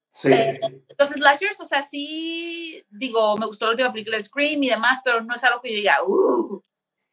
Sí. 0.08 0.32
Eh, 0.32 0.58
entonces, 0.88 1.17
Slashers, 1.17 1.60
o 1.60 1.65
sea, 1.65 1.82
sí, 1.82 2.82
digo, 2.89 3.36
me 3.36 3.45
gustó 3.45 3.65
la 3.65 3.71
última 3.71 3.91
película 3.91 4.15
de 4.15 4.23
Scream 4.23 4.63
y 4.63 4.69
demás, 4.69 5.02
pero 5.04 5.19
no 5.19 5.36
es 5.36 5.43
algo 5.43 5.60
que 5.60 5.69
yo 5.69 5.75
diga, 5.75 5.97
uh, 6.08 6.62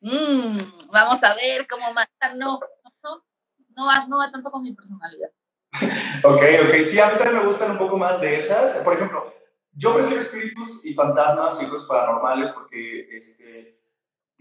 mm, 0.03 0.59
vamos 0.93 1.25
a 1.25 1.35
ver 1.35 1.67
cómo 1.67 1.93
matan, 1.93 2.39
no 2.39 2.61
no 3.77 3.87
va, 3.87 4.07
no 4.07 4.19
va 4.19 4.33
tanto 4.33 4.51
con 4.51 4.63
mi 4.63 4.73
personalidad. 4.73 5.31
ok, 6.25 6.43
ok. 6.65 6.75
Sí, 6.83 6.99
a 6.99 7.11
mí 7.11 7.19
también 7.19 7.43
me 7.43 7.47
gustan 7.47 7.73
un 7.73 7.79
poco 7.79 7.99
más 7.99 8.21
de 8.21 8.37
esas. 8.37 8.83
Por 8.83 8.95
ejemplo, 8.95 9.33
yo 9.73 9.95
prefiero 9.95 10.21
espíritus 10.21 10.85
y 10.87 10.95
fantasmas 10.95 11.63
y 11.63 11.67
cosas 11.67 11.87
paranormales 11.87 12.53
porque 12.53 13.17
este, 13.17 13.79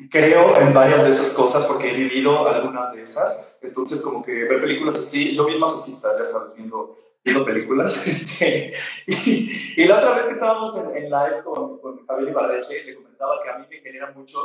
creo 0.10 0.58
en 0.58 0.74
varias 0.74 1.04
de 1.04 1.10
esas 1.10 1.34
cosas 1.34 1.66
porque 1.66 1.92
he 1.92 1.98
vivido 1.98 2.48
algunas 2.48 2.94
de 2.94 3.04
esas. 3.04 3.60
Entonces, 3.62 4.02
como 4.02 4.24
que 4.24 4.32
ver 4.32 4.62
películas 4.62 4.96
así, 4.96 5.36
yo 5.36 5.46
vi 5.46 5.60
masoquista, 5.60 6.18
ya 6.18 6.24
sabes, 6.24 6.56
viendo, 6.56 6.98
viendo 7.24 7.46
películas. 7.46 7.98
Este, 8.08 8.74
y, 9.78 9.86
la 9.86 9.98
otra 9.98 10.16
vez 10.16 10.28
que 10.28 10.34
estábamos 10.34 10.74
en, 10.94 11.10
live 11.10 11.44
con, 11.44 11.80
con 11.80 12.06
Javier 12.06 12.30
Ibarreche, 12.30 12.86
le 12.86 12.96
comentaba 12.96 13.44
que 13.44 13.50
a 13.50 13.58
mí 13.58 13.66
me 13.70 13.82
genera 13.82 14.12
mucho, 14.12 14.38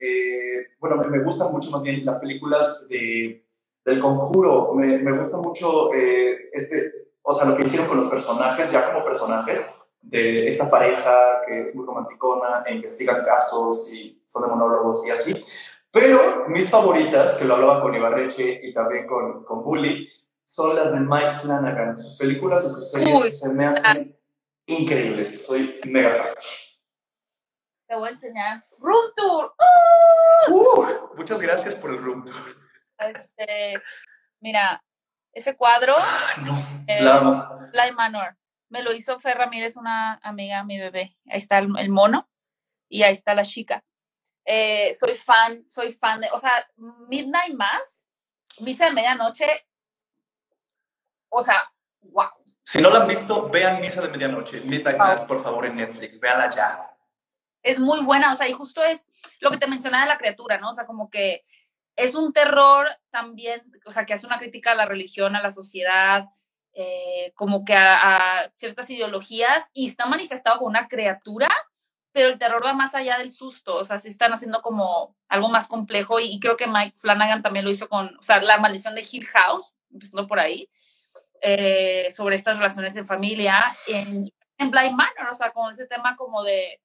eh, 0.00 0.74
bueno, 0.80 0.96
me, 0.96 1.06
me 1.06 1.22
gustan 1.22 1.52
mucho 1.52 1.70
más 1.70 1.82
bien 1.82 2.04
las 2.04 2.18
películas 2.18 2.88
de 2.88 3.46
del 3.84 4.00
conjuro. 4.00 4.74
Me, 4.74 4.98
me 4.98 5.16
gusta 5.16 5.38
mucho 5.38 5.92
eh, 5.94 6.50
este, 6.52 7.02
o 7.22 7.34
sea, 7.34 7.48
lo 7.48 7.56
que 7.56 7.62
hicieron 7.62 7.88
con 7.88 7.98
los 7.98 8.10
personajes, 8.10 8.70
ya 8.70 8.92
como 8.92 9.04
personajes, 9.04 9.78
de 10.02 10.48
esta 10.48 10.68
pareja 10.68 11.42
que 11.46 11.62
es 11.62 11.74
muy 11.74 11.86
romanticona 11.86 12.64
e 12.66 12.74
investigan 12.74 13.24
casos 13.24 13.92
y 13.94 14.20
son 14.26 14.42
de 14.42 14.48
monólogos 14.48 15.06
y 15.06 15.10
así. 15.10 15.44
Pero 15.92 16.48
mis 16.48 16.68
favoritas, 16.70 17.36
que 17.36 17.44
lo 17.44 17.54
hablaba 17.54 17.82
con 17.82 17.94
Ibarreche 17.94 18.60
y 18.62 18.74
también 18.74 19.06
con, 19.06 19.44
con 19.44 19.62
Bully, 19.62 20.08
son 20.44 20.74
las 20.74 20.92
de 20.92 21.00
Mike 21.00 21.38
Flanagan. 21.42 21.96
Sus 21.96 22.18
películas 22.18 22.64
y 22.64 22.68
sus 22.68 22.90
series 22.90 23.38
se 23.38 23.54
me 23.54 23.66
hacen 23.66 24.16
increíbles. 24.66 25.46
Soy 25.46 25.80
mega 25.84 26.24
fan. 26.24 26.34
Te 27.86 27.94
voy 27.94 28.08
a 28.08 28.12
enseñar. 28.12 28.66
Room 28.78 29.12
Tour. 29.14 29.52
Uh, 30.48 31.16
muchas 31.16 31.40
gracias 31.40 31.76
por 31.76 31.90
el 31.90 31.98
Room 31.98 32.24
Tour. 32.24 32.61
Este, 33.10 33.74
mira, 34.40 34.82
ese 35.32 35.56
cuadro, 35.56 35.96
no, 36.42 36.58
eh, 36.86 37.92
Manor, 37.92 38.36
me 38.68 38.82
lo 38.82 38.92
hizo 38.92 39.18
Fer 39.18 39.38
Ramírez, 39.38 39.76
una 39.76 40.18
amiga, 40.22 40.64
mi 40.64 40.78
bebé. 40.78 41.16
Ahí 41.28 41.38
está 41.38 41.58
el, 41.58 41.88
mono 41.90 42.28
y 42.88 43.02
ahí 43.02 43.12
está 43.12 43.34
la 43.34 43.44
chica. 43.44 43.84
Eh, 44.44 44.92
soy 44.94 45.16
fan, 45.16 45.68
soy 45.68 45.92
fan 45.92 46.20
de, 46.20 46.28
o 46.32 46.38
sea, 46.38 46.66
Midnight 47.08 47.54
Mass, 47.54 48.06
Misa 48.60 48.86
de 48.86 48.92
Medianoche, 48.92 49.66
o 51.28 51.42
sea, 51.42 51.70
wow. 52.00 52.30
Si 52.64 52.80
no 52.80 52.90
la 52.90 53.02
han 53.02 53.08
visto, 53.08 53.48
vean 53.48 53.80
Misa 53.80 54.02
de 54.02 54.08
Medianoche, 54.08 54.60
Midnight 54.60 54.98
Mass, 54.98 55.24
por 55.24 55.42
favor, 55.42 55.66
en 55.66 55.76
Netflix, 55.76 56.20
véanla 56.20 56.50
ya. 56.50 56.88
Es 57.62 57.78
muy 57.78 58.00
buena, 58.02 58.32
o 58.32 58.34
sea, 58.34 58.48
y 58.48 58.52
justo 58.52 58.82
es 58.82 59.06
lo 59.40 59.50
que 59.50 59.58
te 59.58 59.66
mencionaba 59.66 60.04
de 60.04 60.08
la 60.08 60.18
criatura, 60.18 60.58
¿no? 60.58 60.70
O 60.70 60.72
sea, 60.72 60.84
como 60.84 61.08
que 61.08 61.42
es 61.96 62.14
un 62.14 62.32
terror 62.32 62.88
también, 63.10 63.62
o 63.84 63.90
sea, 63.90 64.06
que 64.06 64.14
hace 64.14 64.26
una 64.26 64.38
crítica 64.38 64.72
a 64.72 64.76
la 64.76 64.86
religión, 64.86 65.36
a 65.36 65.42
la 65.42 65.50
sociedad, 65.50 66.26
eh, 66.74 67.32
como 67.34 67.64
que 67.64 67.74
a, 67.74 68.50
ciertas 68.56 68.88
ideologías 68.90 69.70
y 69.74 69.88
está 69.88 70.06
manifestado 70.06 70.58
con 70.58 70.68
una 70.68 70.88
criatura, 70.88 71.48
pero 72.12 72.28
el 72.28 72.38
terror 72.38 72.64
va 72.64 72.72
más 72.72 72.94
allá 72.94 73.18
del 73.18 73.30
susto, 73.30 73.76
o 73.76 73.84
sea, 73.84 73.98
se 73.98 74.08
están 74.08 74.32
haciendo 74.32 74.62
como 74.62 75.16
algo 75.28 75.48
más 75.48 75.68
complejo 75.68 76.20
y, 76.20 76.38
creo 76.40 76.56
que 76.56 76.66
Mike 76.66 76.96
Flanagan 76.96 77.42
también 77.42 77.64
lo 77.64 77.70
hizo 77.70 77.88
con, 77.88 78.16
o 78.18 78.22
sea, 78.22 78.40
la 78.42 78.58
maldición 78.58 78.94
de 78.94 79.06
Hill 79.10 79.26
House, 79.26 79.74
empezando 79.90 80.26
por 80.26 80.40
ahí, 80.40 80.70
eh, 81.42 82.08
sobre 82.10 82.36
estas 82.36 82.56
relaciones 82.56 82.94
de 82.94 83.04
familia 83.04 83.60
en, 83.86 84.30
en 84.58 84.70
Blind 84.70 84.94
Manor, 84.94 85.30
o 85.30 85.34
sea, 85.34 85.50
con 85.50 85.70
ese 85.72 85.86
tema 85.86 86.16
como 86.16 86.42
de 86.42 86.80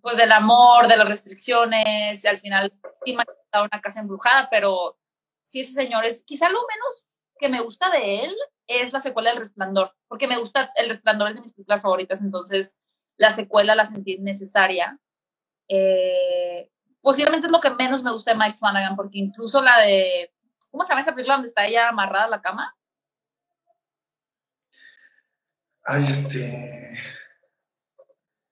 pues 0.00 0.16
del 0.16 0.32
amor, 0.32 0.88
de 0.88 0.96
las 0.96 1.08
restricciones, 1.08 2.24
y 2.24 2.26
al 2.26 2.38
final 2.38 2.72
sí 3.04 3.16
una 3.52 3.80
casa 3.80 4.00
embrujada, 4.00 4.48
pero 4.50 4.98
sí 5.42 5.60
ese 5.60 5.72
señor 5.72 6.04
es, 6.04 6.22
quizá 6.24 6.48
lo 6.48 6.60
menos 6.60 7.06
que 7.38 7.48
me 7.48 7.62
gusta 7.62 7.90
de 7.90 8.24
él 8.24 8.34
es 8.66 8.92
la 8.92 9.00
secuela 9.00 9.30
del 9.30 9.38
Resplandor, 9.38 9.94
porque 10.08 10.26
me 10.26 10.38
gusta, 10.38 10.72
El 10.74 10.88
Resplandor 10.88 11.28
es 11.28 11.36
de 11.36 11.40
mis 11.42 11.52
películas 11.52 11.82
favoritas, 11.82 12.20
entonces 12.20 12.78
la 13.16 13.30
secuela 13.30 13.74
la 13.74 13.86
sentí 13.86 14.18
necesaria. 14.18 14.98
Eh, 15.68 16.70
posiblemente 17.00 17.46
es 17.46 17.52
lo 17.52 17.60
que 17.60 17.70
menos 17.70 18.02
me 18.02 18.12
gusta 18.12 18.32
de 18.32 18.38
Mike 18.38 18.58
Flanagan, 18.58 18.96
porque 18.96 19.18
incluso 19.18 19.62
la 19.62 19.78
de, 19.80 20.32
¿cómo 20.70 20.84
se 20.84 20.90
llama 20.90 21.02
esa 21.02 21.14
película 21.14 21.36
donde 21.36 21.48
está 21.48 21.64
ella 21.66 21.88
amarrada 21.88 22.26
a 22.26 22.30
la 22.30 22.42
cama? 22.42 22.76
Ay, 25.84 26.04
este 26.04 26.98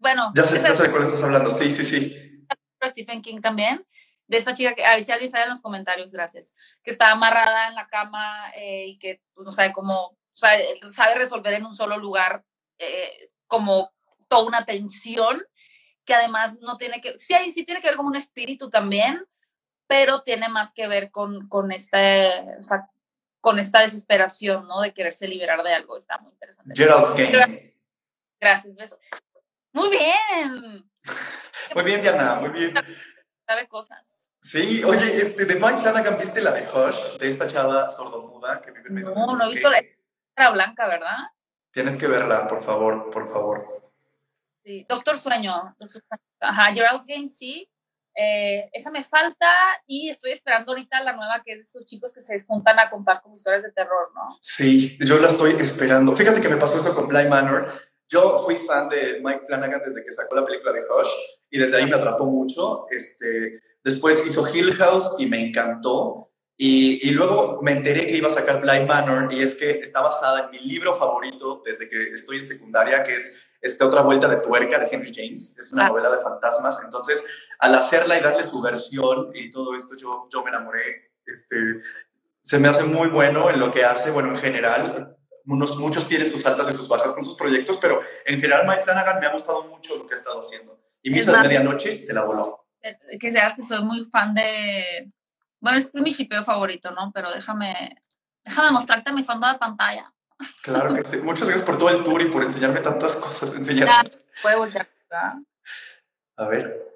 bueno. 0.05 0.33
Ya 0.35 0.45
sé, 0.45 0.59
de 0.59 0.91
cuál 0.91 1.03
estás 1.05 1.23
hablando, 1.23 1.51
sí, 1.51 1.71
sí, 1.71 1.83
sí. 1.83 2.47
Stephen 2.85 3.23
King 3.23 3.41
también, 3.41 3.87
de 4.27 4.37
esta 4.37 4.53
chica 4.53 4.75
que, 4.75 4.85
a 4.85 4.91
ver 4.91 5.03
si 5.03 5.11
alguien 5.11 5.31
sabe 5.31 5.45
en 5.45 5.49
los 5.49 5.63
comentarios, 5.63 6.13
gracias, 6.13 6.55
que 6.83 6.91
está 6.91 7.11
amarrada 7.11 7.69
en 7.69 7.75
la 7.75 7.87
cama 7.87 8.53
eh, 8.55 8.85
y 8.89 8.99
que 8.99 9.23
pues, 9.33 9.47
no 9.47 9.53
sabe 9.53 9.73
cómo, 9.73 10.19
sabe 10.35 11.15
resolver 11.15 11.55
en 11.55 11.65
un 11.65 11.75
solo 11.75 11.97
lugar 11.97 12.45
eh, 12.77 13.31
como 13.47 13.95
toda 14.29 14.45
una 14.45 14.67
tensión 14.67 15.41
que 16.05 16.13
además 16.13 16.59
no 16.61 16.77
tiene 16.77 17.01
que, 17.01 17.19
sí, 17.19 17.35
sí 17.51 17.65
tiene 17.65 17.81
que 17.81 17.89
ver 17.89 17.97
como 17.97 18.11
un 18.11 18.17
espíritu 18.17 18.69
también, 18.69 19.25
pero 19.87 20.21
tiene 20.23 20.51
más 20.51 20.75
que 20.75 20.87
ver 20.87 21.11
con, 21.11 21.49
con, 21.49 21.73
este, 21.73 22.59
o 22.59 22.63
sea, 22.63 22.91
con 23.41 23.59
esta 23.59 23.81
desesperación, 23.81 24.69
¿no? 24.69 24.83
De 24.83 24.93
quererse 24.93 25.27
liberar 25.27 25.63
de 25.63 25.73
algo. 25.73 25.97
Está 25.97 26.19
muy 26.19 26.33
interesante. 26.35 26.75
Gerald's 26.77 27.15
Game. 27.15 27.75
Gracias, 28.39 28.77
¿ves? 28.77 29.01
Muy 29.75 29.91
bien. 29.91 30.91
muy 31.75 31.85
bien, 31.85 32.01
Diana, 32.01 32.37
muy 32.37 32.51
bien. 32.51 32.75
Sabe 33.47 33.69
cosas. 33.69 34.31
Sí, 34.41 34.85
oye, 34.85 35.21
este, 35.21 35.47
de 35.47 35.55
Mike 35.57 35.79
Flanagan, 35.79 36.17
¿viste 36.17 36.41
la 36.41 36.53
de 36.53 36.63
Hush? 36.63 37.19
De 37.19 37.29
esta 37.29 37.47
chava 37.47 37.89
sordomuda 37.89 38.63
que 38.63 38.71
vive 38.71 38.89
en 38.89 38.95
Medio 38.95 39.15
No, 39.15 39.35
no 39.35 39.45
he 39.45 39.51
visto 39.51 39.69
la 39.69 39.83
cara 40.35 40.51
blanca, 40.51 40.87
¿verdad? 40.87 41.17
Tienes 41.73 41.97
que 41.97 42.07
verla, 42.07 42.47
por 42.47 42.63
favor, 42.63 43.11
por 43.11 43.29
favor. 43.29 43.93
Sí, 44.65 44.87
Doctor 44.89 45.19
Sueño. 45.19 45.75
Ajá, 46.41 46.73
Gerald's 46.73 47.07
Game, 47.07 47.27
sí. 47.27 47.69
Eh, 48.17 48.71
esa 48.73 48.93
me 48.93 49.03
falta 49.03 49.47
y 49.89 50.09
estoy 50.09 50.31
esperando 50.31 50.71
ahorita 50.71 51.03
la 51.03 51.15
nueva 51.15 51.43
que 51.45 51.53
es 51.53 51.59
de 51.59 51.65
estos 51.65 51.85
chicos 51.85 52.13
que 52.15 52.21
se 52.21 52.39
juntan 52.45 52.79
a 52.79 52.89
contar 52.89 53.21
como 53.23 53.35
historias 53.35 53.65
de 53.65 53.73
terror, 53.73 54.13
¿no? 54.15 54.29
Sí, 54.41 54.97
yo 55.05 55.19
la 55.19 55.27
estoy 55.27 55.53
esperando. 55.53 56.15
Fíjate 56.15 56.41
que 56.41 56.49
me 56.49 56.57
pasó 56.57 56.79
eso 56.79 56.95
con 56.95 57.09
Blind 57.09 57.29
Manor. 57.29 57.69
Yo 58.15 58.39
fui 58.39 58.55
fan 58.55 58.89
de 58.89 59.21
Mike 59.25 59.43
Flanagan 59.45 59.83
desde 59.85 60.05
que 60.05 60.13
sacó 60.13 60.37
la 60.37 60.47
película 60.47 60.73
de 60.73 60.83
Hush 60.83 61.11
y 61.51 61.59
desde 61.59 61.79
ahí 61.79 61.87
me 61.87 61.97
atrapó 61.97 62.27
mucho. 62.27 62.87
Este, 62.89 63.61
después 63.83 64.25
hizo 64.25 64.47
Hill 64.47 64.73
House 64.75 65.17
y 65.19 65.27
me 65.27 65.41
encantó. 65.41 66.31
Y, 66.57 67.09
y, 67.09 67.11
luego 67.11 67.59
me 67.61 67.73
enteré 67.73 68.07
que 68.07 68.17
iba 68.17 68.29
a 68.29 68.31
sacar 68.31 68.61
Blind 68.61 68.87
Manor 68.87 69.35
y 69.35 69.43
es 69.43 69.57
que 69.57 69.73
está 69.73 70.01
basada 70.01 70.45
en 70.45 70.51
mi 70.53 70.61
libro 70.61 70.95
favorito 70.95 71.61
desde 71.67 71.89
que 71.89 72.13
estoy 72.13 72.37
en 72.37 72.45
secundaria, 72.45 73.03
que 73.03 73.17
es 73.17 73.45
esta 73.61 73.85
Otra 73.85 74.03
Vuelta 74.03 74.29
de 74.29 74.37
Tuerca 74.37 74.79
de 74.79 74.87
Henry 74.89 75.11
James. 75.13 75.59
Es 75.59 75.73
una 75.73 75.87
ah. 75.87 75.89
novela 75.89 76.13
de 76.15 76.23
fantasmas. 76.23 76.85
Entonces, 76.85 77.27
al 77.59 77.75
hacerla 77.75 78.17
y 78.17 78.23
darle 78.23 78.45
su 78.45 78.63
versión 78.63 79.31
y 79.35 79.51
todo 79.51 79.75
esto, 79.75 79.97
yo, 79.97 80.29
yo 80.33 80.45
me 80.45 80.51
enamoré. 80.51 81.11
Este, 81.27 81.81
se 82.41 82.61
me 82.61 82.69
hace 82.69 82.85
muy 82.85 83.09
bueno 83.09 83.51
en 83.51 83.59
lo 83.59 83.73
que 83.73 83.85
hace, 83.85 84.13
bueno, 84.13 84.29
en 84.29 84.39
general. 84.39 85.17
Unos, 85.47 85.77
muchos 85.79 86.09
tienen 86.09 86.27
sus 86.27 86.45
altas 86.47 86.71
y 86.73 86.75
sus 86.75 86.89
bajas 86.89 87.13
con 87.13 87.25
sus 87.25 87.37
proyectos, 87.37 87.77
pero 87.77 88.01
en 88.25 88.41
general 88.41 88.67
Mike 88.67 88.83
Flanagan 88.83 89.21
me 89.21 89.27
ha 89.27 89.33
gustado 89.33 89.65
mucho 89.65 89.97
lo 89.97 90.07
que 90.07 90.15
ha 90.15 90.17
estado 90.17 90.41
haciendo. 90.41 90.81
Y 91.03 91.11
Misa 91.11 91.33
de 91.33 91.49
Medianoche 91.49 92.01
se 92.01 92.15
la 92.15 92.23
voló. 92.23 92.67
Eh, 92.81 92.97
que 93.19 93.31
seas 93.31 93.55
que 93.55 93.63
soy 93.63 93.83
muy 93.83 94.05
fan 94.07 94.35
de 94.35 95.13
bueno, 95.65 95.79
este 95.79 95.97
es 95.97 96.05
mi 96.05 96.13
chipeo 96.13 96.45
favorito, 96.45 96.91
¿no? 96.91 97.11
Pero 97.11 97.33
déjame, 97.33 97.97
déjame 98.45 98.71
mostrarte 98.71 99.15
mi 99.15 99.23
fondo 99.23 99.51
de 99.51 99.59
pantalla. 99.59 100.13
Claro 100.63 100.93
que 100.93 101.03
sí. 101.03 101.17
Muchas 101.17 101.49
gracias 101.49 101.65
por 101.65 101.79
todo 101.79 101.89
el 101.89 102.03
tour 102.03 102.21
y 102.21 102.27
por 102.27 102.43
enseñarme 102.43 102.81
tantas 102.81 103.17
cosas. 103.17 103.55
Enseñarme. 103.55 104.11
Puede 104.43 104.57
voltear. 104.57 104.87
A 106.37 106.49
ver. 106.49 106.94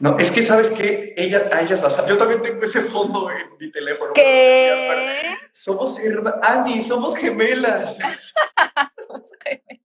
No, 0.00 0.18
es 0.18 0.30
que 0.30 0.42
sabes 0.42 0.70
que 0.70 1.14
ella, 1.16 1.48
a 1.52 1.62
ellas 1.62 1.82
las 1.82 2.06
Yo 2.06 2.16
también 2.16 2.42
tengo 2.42 2.62
ese 2.62 2.82
fondo 2.84 3.30
en 3.30 3.56
mi 3.58 3.70
teléfono. 3.70 4.12
¿Qué? 4.14 5.34
Somos 5.50 5.98
hermanas. 5.98 6.38
Ani, 6.42 6.82
somos 6.82 7.16
gemelas. 7.16 7.98
somos 9.08 9.30
gemelas. 9.42 9.82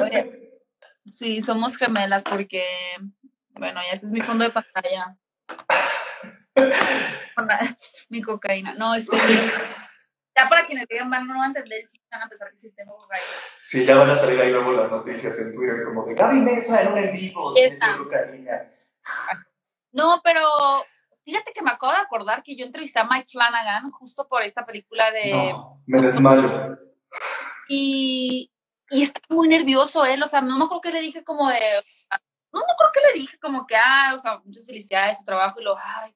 Oye, 0.00 0.52
sí, 1.06 1.42
somos 1.42 1.76
gemelas 1.76 2.24
porque, 2.24 2.64
bueno, 3.52 3.80
ya 3.86 3.92
ese 3.92 4.06
es 4.06 4.12
mi 4.12 4.20
fondo 4.20 4.44
de 4.44 4.50
pantalla. 4.50 5.16
mi 8.08 8.22
cocaína. 8.22 8.74
No, 8.74 8.94
estoy 8.94 9.18
Ya 10.36 10.48
para 10.50 10.66
quienes 10.66 10.86
digan, 10.86 11.08
van, 11.08 11.26
no 11.26 11.34
van 11.34 11.44
a 11.44 11.46
entender 11.46 11.80
el 11.80 11.88
chiste, 11.88 12.06
van 12.10 12.22
a 12.22 12.28
pensar 12.28 12.50
que 12.50 12.58
sí 12.58 12.70
tengo 12.72 12.94
cocaína. 12.94 13.24
Sí, 13.58 13.86
ya 13.86 13.96
van 13.96 14.10
a 14.10 14.14
salir 14.14 14.38
ahí 14.38 14.50
luego 14.50 14.72
las 14.72 14.90
noticias 14.90 15.38
en 15.40 15.54
Twitter, 15.54 15.84
como 15.84 16.04
de 16.04 16.14
Gaby 16.14 16.40
Mesa 16.40 16.82
en 16.82 16.92
un 16.92 16.98
en 16.98 17.12
vivo. 17.14 17.54
No, 19.92 20.20
pero 20.22 20.42
fíjate 21.24 21.52
que 21.54 21.62
me 21.62 21.70
acabo 21.70 21.92
de 21.92 22.00
acordar 22.00 22.42
que 22.42 22.54
yo 22.54 22.66
entrevisté 22.66 22.98
a 22.98 23.04
Mike 23.04 23.30
Flanagan 23.32 23.90
justo 23.90 24.28
por 24.28 24.42
esta 24.42 24.66
película 24.66 25.10
de. 25.10 25.30
No, 25.30 25.82
me 25.86 26.02
desmayo. 26.02 26.78
Y, 27.68 28.52
y 28.90 29.02
está 29.02 29.20
muy 29.30 29.48
nervioso 29.48 30.04
él, 30.04 30.22
o 30.22 30.26
sea, 30.26 30.42
no 30.42 30.58
me 30.58 30.64
acuerdo 30.64 30.82
que 30.82 30.92
le 30.92 31.00
dije 31.00 31.24
como 31.24 31.48
de. 31.48 31.58
No 32.52 32.60
me 32.60 32.72
acuerdo 32.72 32.92
que 32.92 33.00
le 33.00 33.20
dije 33.20 33.38
como 33.38 33.66
que, 33.66 33.76
ah, 33.76 34.12
o 34.14 34.18
sea, 34.18 34.38
muchas 34.44 34.66
felicidades, 34.66 35.18
su 35.18 35.24
trabajo, 35.24 35.60
y 35.60 35.64
lo, 35.64 35.74
ay, 35.76 36.14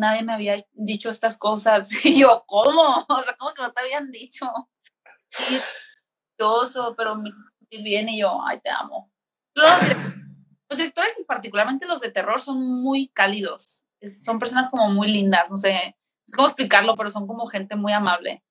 nadie 0.00 0.22
me 0.22 0.32
había 0.32 0.56
dicho 0.72 1.10
estas 1.10 1.36
cosas. 1.36 1.90
Y 2.04 2.20
yo, 2.20 2.42
¿cómo? 2.46 3.06
O 3.08 3.22
sea, 3.22 3.36
¿cómo 3.38 3.54
que 3.54 3.62
no 3.62 3.72
te 3.72 3.80
habían 3.80 4.10
dicho? 4.10 4.50
Y 5.50 5.58
pero 6.96 7.16
me 7.16 7.30
sentí 7.30 7.82
bien 7.82 8.08
y 8.08 8.20
yo, 8.20 8.40
ay, 8.42 8.60
te 8.60 8.70
amo. 8.70 9.12
Los, 9.54 10.78
directores, 10.78 11.18
y 11.20 11.24
particularmente 11.24 11.86
los 11.86 12.00
de 12.00 12.10
terror, 12.10 12.40
son 12.40 12.82
muy 12.82 13.08
cálidos. 13.08 13.84
son 14.24 14.38
personas 14.38 14.70
como 14.70 14.88
muy 14.88 15.08
lindas, 15.08 15.50
no 15.50 15.58
sé, 15.58 15.96
es 16.26 16.32
cómo 16.34 16.48
explicarlo, 16.48 16.96
pero 16.96 17.10
son 17.10 17.26
como 17.26 17.46
gente 17.46 17.76
muy 17.76 17.92
amable. 17.92 18.42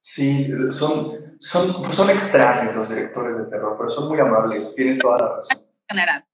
Sí, 0.00 0.48
son, 0.70 1.38
son, 1.40 1.92
son 1.92 2.10
extraños 2.10 2.74
los 2.74 2.88
directores 2.90 3.38
de 3.38 3.48
terror, 3.48 3.74
pero 3.78 3.88
son 3.88 4.08
muy 4.08 4.20
amables, 4.20 4.74
tienes 4.74 4.98
toda 4.98 5.18
la 5.18 5.28
razón. 5.36 5.58
En 5.88 5.96
general 5.96 6.26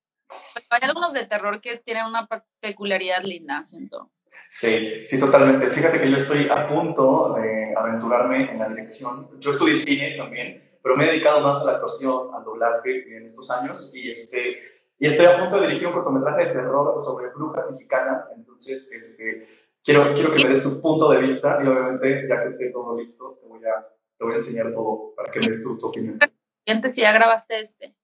hay 0.71 0.81
algunos 0.83 1.13
de 1.13 1.27
terror 1.27 1.61
que 1.61 1.77
tienen 1.79 2.07
una 2.07 2.29
peculiaridad 2.61 3.23
linda, 3.25 3.63
siento. 3.63 4.11
Sí, 4.49 5.05
sí, 5.05 5.21
totalmente. 5.21 5.69
Fíjate 5.69 6.01
que 6.01 6.11
yo 6.11 6.17
estoy 6.17 6.49
a 6.51 6.69
punto 6.69 7.35
de 7.35 7.75
aventurarme 7.77 8.51
en 8.51 8.59
la 8.59 8.69
dirección. 8.69 9.39
Yo 9.39 9.51
estudié 9.51 9.77
cine 9.77 10.17
también, 10.17 10.79
pero 10.83 10.97
me 10.97 11.05
he 11.05 11.13
dedicado 11.13 11.41
más 11.41 11.61
a 11.61 11.65
la 11.65 11.73
actuación, 11.73 12.35
al 12.35 12.45
doblaje 12.45 13.17
en 13.17 13.27
estos 13.27 13.51
años 13.51 13.95
y, 13.95 14.11
este, 14.11 14.59
y 14.99 15.07
estoy 15.07 15.27
a 15.27 15.39
punto 15.39 15.61
de 15.61 15.69
dirigir 15.69 15.89
un 15.89 15.93
cortometraje 15.93 16.47
de 16.47 16.53
terror 16.53 16.99
sobre 16.99 17.31
brujas 17.35 17.71
mexicanas. 17.73 18.37
Entonces, 18.39 18.91
este, 18.91 19.47
quiero, 19.85 20.15
quiero 20.15 20.35
que 20.35 20.43
me 20.45 20.49
des 20.49 20.63
tu 20.63 20.81
punto 20.81 21.11
de 21.11 21.21
vista 21.21 21.61
y 21.63 21.67
obviamente, 21.67 22.27
ya 22.27 22.41
que 22.41 22.47
esté 22.47 22.73
todo 22.73 22.99
listo, 22.99 23.39
te 23.43 23.47
voy 23.47 23.61
a, 23.67 23.87
te 24.17 24.25
voy 24.25 24.33
a 24.33 24.37
enseñar 24.37 24.73
todo 24.73 25.15
para 25.15 25.31
que 25.31 25.41
me 25.41 25.49
des 25.49 25.63
tu, 25.63 25.79
tu 25.79 25.89
opinión. 25.89 26.19
antes 26.67 26.95
si 26.95 27.03
ya 27.03 27.13
grabaste 27.13 27.61
este. 27.61 27.98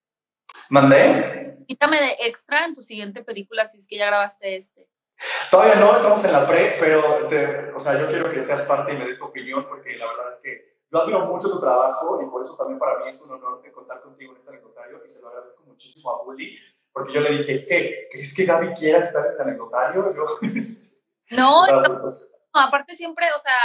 ¿Mandé? 0.71 1.65
Quítame 1.67 2.01
de 2.01 2.17
extra 2.27 2.65
en 2.65 2.75
tu 2.75 2.83
siguiente 2.83 3.23
película 3.23 3.65
si 3.65 3.79
es 3.79 3.87
que 3.87 3.97
ya 3.97 4.07
grabaste 4.07 4.57
este. 4.57 4.89
Todavía 5.51 5.77
no, 5.77 5.95
estamos 5.95 6.25
en 6.25 6.33
la 6.33 6.47
pre, 6.47 6.77
pero 6.79 7.03
o 7.75 7.81
sea, 7.81 7.99
yo 7.99 8.09
quiero 8.09 8.31
que 8.31 8.43
seas 8.43 8.63
parte 8.63 8.93
y 8.93 8.97
me 8.97 9.07
des 9.07 9.19
tu 9.19 9.27
opinión 9.27 9.67
porque 9.69 9.97
la 9.97 10.07
verdad 10.07 10.29
es 10.31 10.41
que 10.43 10.75
yo 10.91 11.01
admiro 11.01 11.27
mucho 11.27 11.51
tu 11.51 11.61
trabajo 11.61 12.21
y 12.21 12.27
por 12.27 12.43
eso 12.43 12.57
también 12.57 12.79
para 12.79 12.99
mí 12.99 13.11
es 13.11 13.23
un 13.23 13.33
honor 13.33 13.63
de 13.63 13.73
contar 13.73 14.01
contigo 14.03 14.33
en 14.33 14.39
este 14.39 14.51
anecdotario 14.51 15.01
y 15.05 15.09
se 15.09 15.23
lo 15.23 15.29
agradezco 15.29 15.65
muchísimo 15.65 16.11
a 16.11 16.25
Bully 16.25 16.59
porque 16.95 17.13
yo 17.13 17.21
le 17.21 17.39
dije, 17.39 17.55
es 17.55 17.69
que, 17.69 18.09
¿crees 18.13 18.35
que 18.35 18.45
Gaby 18.45 18.75
quiera 18.75 19.01
estar 19.01 19.27
en 19.27 19.33
el 19.33 19.41
anecdotario? 19.41 20.15
Yo, 20.15 20.25
no, 21.37 21.67
no, 21.67 22.05
aparte 22.53 22.95
siempre, 22.95 23.27
o 23.35 23.39
sea, 23.41 23.59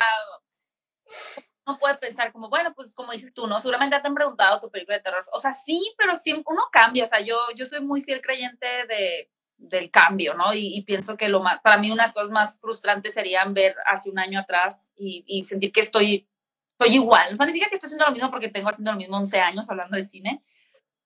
uno 1.69 1.79
puede 1.79 1.95
pensar 1.97 2.32
como, 2.32 2.49
bueno, 2.49 2.73
pues 2.73 2.93
como 2.93 3.12
dices 3.12 3.34
tú, 3.34 3.47
¿no? 3.47 3.60
Seguramente 3.60 3.99
te 3.99 4.08
han 4.08 4.15
preguntado 4.15 4.60
tu 4.60 4.69
película 4.69 4.97
de 4.97 5.03
terror. 5.03 5.23
O 5.32 5.39
sea, 5.39 5.53
sí, 5.53 5.93
pero 5.97 6.15
siempre 6.15 6.45
uno 6.47 6.63
cambia. 6.71 7.03
O 7.03 7.08
sea, 7.08 7.19
yo, 7.19 7.38
yo 7.55 7.65
soy 7.65 7.82
muy 7.82 8.01
fiel 8.01 8.21
creyente 8.21 8.65
de, 8.88 9.32
del 9.58 9.91
cambio, 9.91 10.34
¿no? 10.34 10.53
Y, 10.53 10.84
pienso 10.84 11.15
que 11.15 11.29
lo 11.29 11.41
más, 11.41 11.62
para 11.62 11.77
mí 11.77 11.91
unas 11.91 12.13
cosas 12.13 12.32
más 12.32 12.60
frustrantes 12.60 13.13
serían 13.13 13.53
ver 13.53 13.75
hace 13.86 14.10
un 14.10 14.17
año 14.17 14.39
atrás 14.39 14.91
y, 14.95 15.23
y 15.27 15.43
sentir 15.43 15.71
que 15.71 15.82
estoy, 15.82 16.27
estoy 16.71 16.95
igual. 16.95 17.34
O 17.34 17.36
sea, 17.36 17.45
ni 17.45 17.51
siquiera 17.51 17.69
que 17.69 17.75
estoy 17.75 17.88
haciendo 17.88 18.05
lo 18.05 18.12
mismo 18.12 18.29
porque 18.32 18.49
tengo 18.49 18.69
haciendo 18.69 18.91
lo 18.91 18.97
mismo 18.97 19.17
11 19.17 19.39
años 19.39 19.69
hablando 19.69 19.95
de 19.95 20.03
cine, 20.03 20.43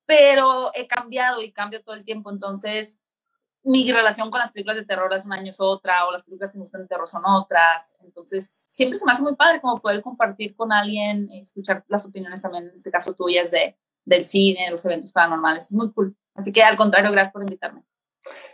pero 0.05 0.71
he 0.73 0.87
cambiado 0.87 1.41
y 1.41 1.51
cambio 1.51 1.83
todo 1.83 1.95
el 1.95 2.05
tiempo. 2.05 2.31
Entonces, 2.31 3.02
mi 3.63 3.89
relación 3.91 4.29
con 4.29 4.39
las 4.39 4.51
películas 4.51 4.77
de 4.77 4.85
terror 4.85 5.13
hace 5.13 5.25
un 5.25 5.33
año 5.33 5.49
es 5.49 5.59
otra, 5.59 6.05
o 6.05 6.11
las 6.11 6.23
películas 6.23 6.51
que 6.51 6.57
me 6.57 6.63
gustan 6.63 6.81
de 6.81 6.87
terror 6.87 7.07
son 7.07 7.23
otras. 7.25 7.93
Entonces, 8.01 8.47
siempre 8.47 8.99
se 8.99 9.05
me 9.05 9.13
hace 9.13 9.21
muy 9.21 9.35
padre 9.35 9.61
como 9.61 9.81
poder 9.81 10.01
compartir 10.01 10.55
con 10.55 10.71
alguien, 10.71 11.29
escuchar 11.29 11.83
las 11.87 12.05
opiniones 12.05 12.41
también, 12.41 12.65
en 12.65 12.75
este 12.75 12.91
caso 12.91 13.13
tuyas, 13.13 13.51
de, 13.51 13.77
del 14.05 14.25
cine, 14.25 14.65
de 14.65 14.71
los 14.71 14.83
eventos 14.85 15.11
paranormales. 15.11 15.71
Es 15.71 15.73
muy 15.73 15.91
cool. 15.93 16.15
Así 16.35 16.51
que, 16.51 16.61
al 16.61 16.75
contrario, 16.75 17.11
gracias 17.11 17.31
por 17.31 17.41
invitarme. 17.41 17.83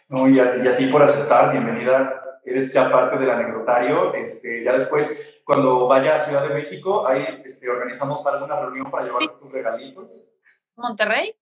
No, 0.09 0.27
y 0.27 0.39
a, 0.39 0.77
ti 0.77 0.87
por 0.87 1.01
aceptar, 1.01 1.51
bienvenida. 1.51 2.39
Eres 2.45 2.71
ya 2.71 2.91
parte 2.91 3.17
del 3.17 3.29
anecdotario. 3.29 4.13
Este, 4.13 4.63
ya 4.63 4.77
después, 4.77 5.41
cuando 5.43 5.87
vaya 5.87 6.15
a 6.15 6.19
Ciudad 6.19 6.47
de 6.47 6.53
México, 6.53 7.07
ahí 7.07 7.25
este, 7.43 7.69
organizamos 7.69 8.25
alguna 8.27 8.59
reunión 8.59 8.91
para 8.91 9.05
llevar 9.05 9.39
tus 9.39 9.51
regalitos. 9.51 10.39
¿Monterrey? 10.75 11.35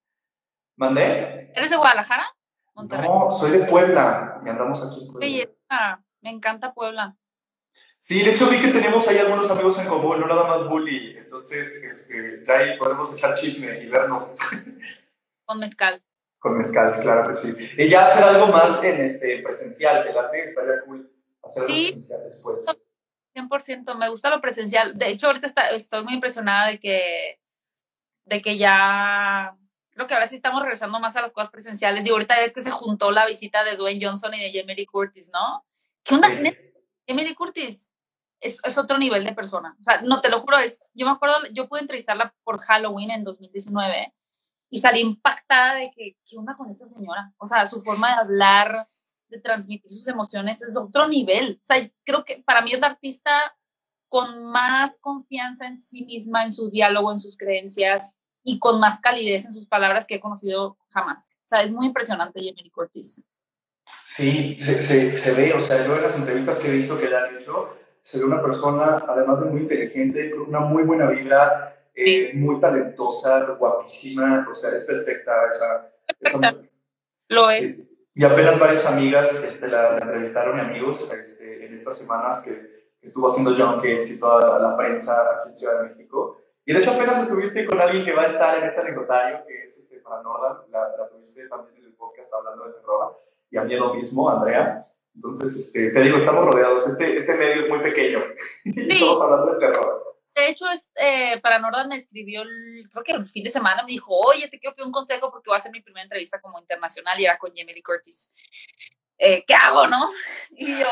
¿Mandé? 0.76 1.52
¿Eres 1.54 1.70
de 1.70 1.76
Guadalajara? 1.76 2.24
No, 2.84 3.30
soy 3.30 3.58
de 3.58 3.66
Puebla 3.66 4.40
y 4.44 4.48
andamos 4.48 4.86
aquí. 4.86 5.08
Belleza, 5.14 6.02
me 6.20 6.30
encanta 6.30 6.72
Puebla. 6.72 7.16
Sí, 7.98 8.22
de 8.22 8.32
hecho 8.32 8.48
vi 8.48 8.60
que 8.60 8.68
tenemos 8.68 9.06
ahí 9.08 9.18
algunos 9.18 9.50
amigos 9.50 9.78
en 9.80 9.88
común, 9.88 10.20
no 10.20 10.26
nada 10.26 10.44
más 10.44 10.68
bully, 10.68 11.16
entonces 11.16 11.82
este, 11.82 12.44
ya 12.46 12.58
ahí 12.58 12.78
podemos 12.78 13.16
echar 13.16 13.34
chisme 13.34 13.82
y 13.82 13.86
vernos. 13.88 14.38
Con 15.44 15.58
mezcal. 15.58 16.02
Con 16.38 16.56
mezcal, 16.56 17.00
claro 17.00 17.26
que 17.26 17.34
sí. 17.34 17.56
Y 17.76 17.88
ya 17.88 18.06
hacer 18.06 18.24
algo 18.24 18.46
más 18.48 18.82
en 18.84 19.00
este 19.00 19.42
presencial, 19.42 20.06
el 20.06 20.16
arte 20.16 20.42
estaría 20.42 20.82
cool 20.86 21.10
hacer 21.42 21.62
algo 21.62 21.74
presencial 21.74 22.20
después. 22.24 22.66
100%, 23.34 23.96
me 23.96 24.08
gusta 24.08 24.30
lo 24.30 24.40
presencial. 24.40 24.96
De 24.96 25.08
hecho, 25.08 25.26
ahorita 25.26 25.48
estoy 25.70 26.04
muy 26.04 26.14
impresionada 26.14 26.68
de 26.68 26.78
que 26.78 27.40
de 28.28 28.42
que 28.42 28.58
ya, 28.58 29.56
creo 29.98 30.06
que 30.06 30.14
ahora 30.14 30.28
sí 30.28 30.36
estamos 30.36 30.62
regresando 30.62 31.00
más 31.00 31.16
a 31.16 31.22
las 31.22 31.32
cosas 31.32 31.50
presenciales. 31.50 32.06
Y 32.06 32.10
ahorita 32.10 32.38
ves 32.38 32.54
que 32.54 32.60
se 32.60 32.70
juntó 32.70 33.10
la 33.10 33.26
visita 33.26 33.64
de 33.64 33.74
Dwayne 33.74 34.06
Johnson 34.06 34.32
y 34.32 34.38
de 34.38 34.60
Jamie 34.60 34.86
Curtis, 34.86 35.28
¿no? 35.32 35.66
¿Qué 36.04 36.14
onda? 36.14 36.28
Jamie 37.04 37.34
Curtis 37.34 37.92
es, 38.38 38.60
es, 38.62 38.78
otro 38.78 38.96
nivel 38.96 39.24
de 39.24 39.32
persona. 39.32 39.76
O 39.80 39.82
sea, 39.82 40.02
no 40.02 40.20
te 40.20 40.28
lo 40.28 40.38
juro, 40.38 40.56
es, 40.56 40.84
yo 40.94 41.04
me 41.04 41.10
acuerdo, 41.10 41.38
yo 41.52 41.68
pude 41.68 41.80
entrevistarla 41.80 42.32
por 42.44 42.60
Halloween 42.60 43.10
en 43.10 43.24
2019 43.24 44.14
y 44.70 44.78
salí 44.78 45.00
impactada 45.00 45.74
de 45.74 45.90
que, 45.90 46.16
¿qué 46.24 46.36
onda 46.36 46.54
con 46.54 46.70
esa 46.70 46.86
señora? 46.86 47.32
O 47.36 47.46
sea, 47.46 47.66
su 47.66 47.80
forma 47.80 48.06
de 48.06 48.20
hablar, 48.20 48.86
de 49.26 49.40
transmitir 49.40 49.90
sus 49.90 50.06
emociones 50.06 50.62
es 50.62 50.76
otro 50.76 51.08
nivel. 51.08 51.58
O 51.60 51.64
sea, 51.64 51.90
creo 52.04 52.24
que 52.24 52.40
para 52.46 52.62
mí 52.62 52.72
es 52.72 52.78
la 52.78 52.86
artista 52.86 53.52
con 54.08 54.44
más 54.52 54.96
confianza 55.00 55.66
en 55.66 55.76
sí 55.76 56.04
misma, 56.04 56.44
en 56.44 56.52
su 56.52 56.70
diálogo, 56.70 57.10
en 57.10 57.18
sus 57.18 57.36
creencias 57.36 58.14
y 58.48 58.58
con 58.58 58.80
más 58.80 59.00
calidez 59.00 59.44
en 59.44 59.52
sus 59.52 59.66
palabras 59.66 60.06
que 60.06 60.14
he 60.14 60.20
conocido 60.20 60.78
jamás. 60.88 61.36
O 61.44 61.48
sea, 61.48 61.62
es 61.62 61.70
muy 61.70 61.86
impresionante 61.86 62.40
Jamie 62.40 62.70
Curtis. 62.70 63.28
Sí, 64.06 64.56
se, 64.58 64.80
se, 64.80 65.12
se, 65.12 65.34
ve, 65.34 65.52
o 65.52 65.60
sea, 65.60 65.86
yo 65.86 65.96
en 65.96 66.02
las 66.02 66.16
entrevistas 66.16 66.58
que 66.58 66.68
he 66.68 66.72
visto 66.72 66.98
que 66.98 67.08
le 67.08 67.16
han 67.16 67.36
hecho, 67.36 67.76
se 68.00 68.18
ve 68.18 68.24
una 68.24 68.42
persona, 68.42 69.04
además 69.06 69.44
de 69.44 69.50
muy 69.50 69.60
inteligente, 69.62 70.30
con 70.30 70.48
una 70.48 70.60
muy 70.60 70.82
buena 70.84 71.10
vida, 71.10 71.76
eh, 71.94 72.32
muy 72.34 72.58
talentosa, 72.58 73.54
guapísima, 73.58 74.46
o 74.50 74.54
sea, 74.54 74.70
es 74.70 74.86
perfecta 74.86 75.32
esa, 75.50 75.92
esa 76.20 76.54
Lo 77.28 77.50
es. 77.50 77.84
Y 78.14 78.24
apenas 78.24 78.58
varias 78.58 78.86
amigas 78.86 79.44
este, 79.44 79.68
la, 79.68 79.92
la 79.92 79.98
entrevistaron 79.98 80.58
y 80.58 80.60
amigos 80.62 81.12
este, 81.12 81.66
en 81.66 81.74
estas 81.74 81.98
semanas 81.98 82.44
que 82.44 82.78
estuvo 83.02 83.28
haciendo 83.28 83.54
John 83.56 83.76
Gates 83.76 84.10
y 84.10 84.20
toda 84.20 84.58
la, 84.58 84.76
prensa 84.76 85.12
aquí 85.38 85.48
en 85.48 85.54
Ciudad 85.54 85.82
de 85.82 85.90
México. 85.90 86.37
Y 86.68 86.74
de 86.74 86.80
hecho 86.80 86.90
apenas 86.90 87.22
estuviste 87.22 87.64
con 87.64 87.80
alguien 87.80 88.04
que 88.04 88.12
va 88.12 88.24
a 88.24 88.26
estar 88.26 88.58
en 88.58 88.64
este 88.64 88.82
anecdotario, 88.82 89.42
que 89.46 89.64
es 89.64 89.74
este, 89.74 90.00
para 90.00 90.20
Nordan, 90.20 90.70
la, 90.70 90.80
la 90.98 91.08
tuviste 91.08 91.48
también 91.48 91.78
en 91.78 91.86
el 91.86 91.94
podcast 91.94 92.30
hablando 92.34 92.66
de 92.66 92.74
terror, 92.74 93.24
y 93.50 93.56
a 93.56 93.64
mí 93.64 93.74
lo 93.74 93.94
mismo, 93.94 94.28
Andrea. 94.28 94.86
Entonces, 95.14 95.56
este, 95.56 95.92
te 95.92 96.00
digo, 96.02 96.18
estamos 96.18 96.44
rodeados. 96.44 96.86
Este, 96.86 97.16
este 97.16 97.36
medio 97.36 97.62
es 97.62 97.70
muy 97.70 97.78
pequeño 97.78 98.18
y 98.64 98.98
todos 98.98 99.22
hablando 99.22 99.54
de 99.54 99.58
terror. 99.60 100.18
De 100.34 100.48
hecho, 100.50 100.70
es, 100.70 100.92
eh, 100.96 101.40
para 101.40 101.58
Nordan 101.58 101.88
me 101.88 101.96
escribió, 101.96 102.42
el, 102.42 102.86
creo 102.92 103.02
que 103.02 103.12
el 103.12 103.24
fin 103.24 103.44
de 103.44 103.50
semana, 103.50 103.82
me 103.82 103.92
dijo, 103.92 104.14
oye, 104.14 104.46
te 104.50 104.58
quiero 104.58 104.76
pedir 104.76 104.88
un 104.88 104.92
consejo 104.92 105.30
porque 105.30 105.48
voy 105.48 105.56
a 105.56 105.60
hacer 105.60 105.72
mi 105.72 105.80
primera 105.80 106.02
entrevista 106.02 106.38
como 106.38 106.60
internacional 106.60 107.18
y 107.18 107.24
era 107.24 107.38
con 107.38 107.50
Lee 107.54 107.82
Curtis. 107.82 108.30
Eh, 109.16 109.42
¿Qué 109.46 109.54
hago, 109.54 109.86
no? 109.86 110.10
Y 110.50 110.66
yo, 110.66 110.86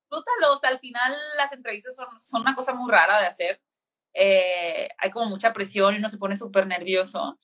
disfrútalo. 0.00 0.54
O 0.54 0.56
sea, 0.56 0.70
al 0.70 0.80
final 0.80 1.16
las 1.36 1.52
entrevistas 1.52 1.94
son, 1.94 2.18
son 2.18 2.40
una 2.40 2.56
cosa 2.56 2.74
muy 2.74 2.90
rara 2.90 3.20
de 3.20 3.26
hacer. 3.26 3.60
Eh, 4.14 4.88
hay 4.98 5.10
como 5.10 5.26
mucha 5.26 5.52
presión 5.52 5.94
y 5.94 5.98
uno 5.98 6.08
se 6.08 6.18
pone 6.18 6.36
súper 6.36 6.66
nervioso. 6.66 7.38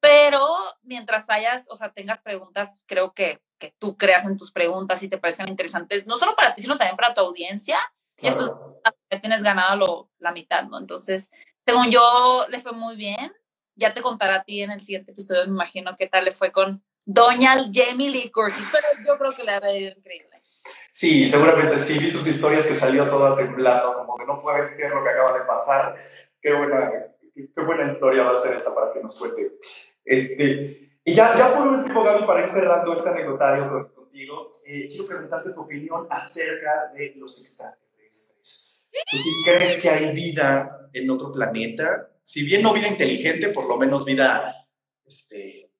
Pero 0.00 0.46
mientras 0.82 1.28
hayas, 1.28 1.68
o 1.70 1.76
sea, 1.76 1.92
tengas 1.92 2.22
preguntas, 2.22 2.82
creo 2.86 3.12
que, 3.12 3.40
que 3.58 3.74
tú 3.78 3.96
creas 3.96 4.24
en 4.24 4.36
tus 4.36 4.50
preguntas 4.50 5.02
y 5.02 5.08
te 5.08 5.18
parezcan 5.18 5.48
interesantes, 5.48 6.06
no 6.06 6.16
solo 6.16 6.34
para 6.34 6.54
ti, 6.54 6.62
sino 6.62 6.78
también 6.78 6.96
para 6.96 7.12
tu 7.12 7.20
audiencia. 7.20 7.78
Y 8.18 8.28
esto 8.28 8.80
ya 9.10 9.20
tienes 9.20 9.42
ganado 9.42 9.76
lo, 9.76 10.10
la 10.18 10.32
mitad, 10.32 10.64
¿no? 10.64 10.78
Entonces, 10.78 11.30
según 11.66 11.90
yo, 11.90 12.46
le 12.48 12.58
fue 12.58 12.72
muy 12.72 12.96
bien. 12.96 13.32
Ya 13.76 13.94
te 13.94 14.02
contaré 14.02 14.34
a 14.34 14.42
ti 14.42 14.62
en 14.62 14.70
el 14.70 14.80
siguiente 14.80 15.12
episodio, 15.12 15.44
me 15.44 15.52
imagino 15.52 15.96
qué 15.96 16.06
tal 16.06 16.24
le 16.24 16.32
fue 16.32 16.52
con 16.52 16.82
Doña 17.06 17.56
Jamie 17.72 18.10
Lee 18.10 18.30
Curtis, 18.30 18.68
pero 18.70 18.86
yo 19.06 19.18
creo 19.18 19.32
que 19.32 19.42
le 19.42 19.52
ha 19.52 19.76
ido 19.76 19.92
increíble. 19.96 20.29
Sí, 20.92 21.24
seguramente 21.24 21.78
sí, 21.78 21.98
vi 21.98 22.10
sus 22.10 22.26
historias 22.26 22.66
que 22.66 22.74
salió 22.74 23.08
toda 23.08 23.36
temblando, 23.36 23.94
como 23.94 24.16
que 24.16 24.26
no 24.26 24.40
puede 24.40 24.66
ser 24.68 24.90
lo 24.92 25.02
que 25.02 25.10
acaba 25.10 25.38
de 25.38 25.44
pasar. 25.44 25.96
Qué 26.40 26.52
buena, 26.52 26.90
qué 27.34 27.62
buena 27.62 27.86
historia 27.86 28.24
va 28.24 28.32
a 28.32 28.34
ser 28.34 28.56
esa 28.56 28.74
para 28.74 28.92
que 28.92 29.00
nos 29.00 29.16
cuente. 29.18 29.58
Este, 30.04 30.98
y 31.04 31.14
ya, 31.14 31.36
ya 31.36 31.56
por 31.56 31.66
último, 31.66 32.02
Gaby, 32.02 32.26
para 32.26 32.40
ir 32.40 32.48
cerrando 32.48 32.94
este 32.94 33.08
anecdotario 33.08 33.92
contigo, 33.94 34.50
eh, 34.66 34.88
quiero 34.88 35.06
preguntarte 35.06 35.52
tu 35.52 35.60
opinión 35.60 36.06
acerca 36.10 36.90
de 36.94 37.14
los 37.16 37.40
extraterrestres. 37.40 38.88
¿Tú 39.10 39.16
sí 39.16 39.30
crees 39.44 39.80
que 39.80 39.88
hay 39.88 40.14
vida 40.14 40.88
en 40.92 41.10
otro 41.10 41.30
planeta? 41.30 42.10
Si 42.22 42.44
bien 42.44 42.62
no 42.62 42.72
vida 42.72 42.88
inteligente, 42.88 43.50
por 43.50 43.66
lo 43.66 43.76
menos 43.76 44.04
vida 44.04 44.66
este, 45.06 45.70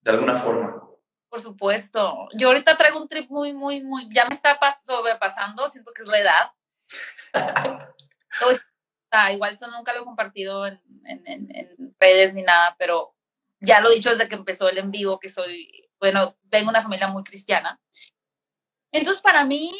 de 0.00 0.10
alguna 0.10 0.34
forma. 0.36 0.89
Por 1.30 1.40
supuesto. 1.40 2.28
Yo 2.34 2.48
ahorita 2.48 2.76
traigo 2.76 3.00
un 3.00 3.08
trip 3.08 3.30
muy, 3.30 3.52
muy, 3.54 3.80
muy, 3.82 4.08
ya 4.12 4.24
me 4.26 4.34
está 4.34 4.58
sobrepasando, 4.84 5.68
siento 5.68 5.92
que 5.92 6.02
es 6.02 6.08
la 6.08 6.18
edad. 6.18 6.50
ah, 9.12 9.32
igual 9.32 9.52
esto 9.52 9.68
nunca 9.68 9.92
lo 9.92 10.00
he 10.00 10.04
compartido 10.04 10.66
en, 10.66 10.80
en, 11.04 11.56
en, 11.56 11.94
redes 12.00 12.34
ni 12.34 12.42
nada, 12.42 12.74
pero 12.78 13.14
ya 13.60 13.80
lo 13.80 13.90
he 13.90 13.94
dicho 13.94 14.10
desde 14.10 14.28
que 14.28 14.34
empezó 14.34 14.68
el 14.68 14.78
en 14.78 14.90
vivo, 14.90 15.20
que 15.20 15.28
soy, 15.28 15.88
bueno, 16.00 16.36
vengo 16.42 16.66
de 16.66 16.70
una 16.70 16.82
familia 16.82 17.06
muy 17.06 17.22
cristiana. 17.22 17.80
Entonces, 18.90 19.22
para 19.22 19.44
mí, 19.44 19.70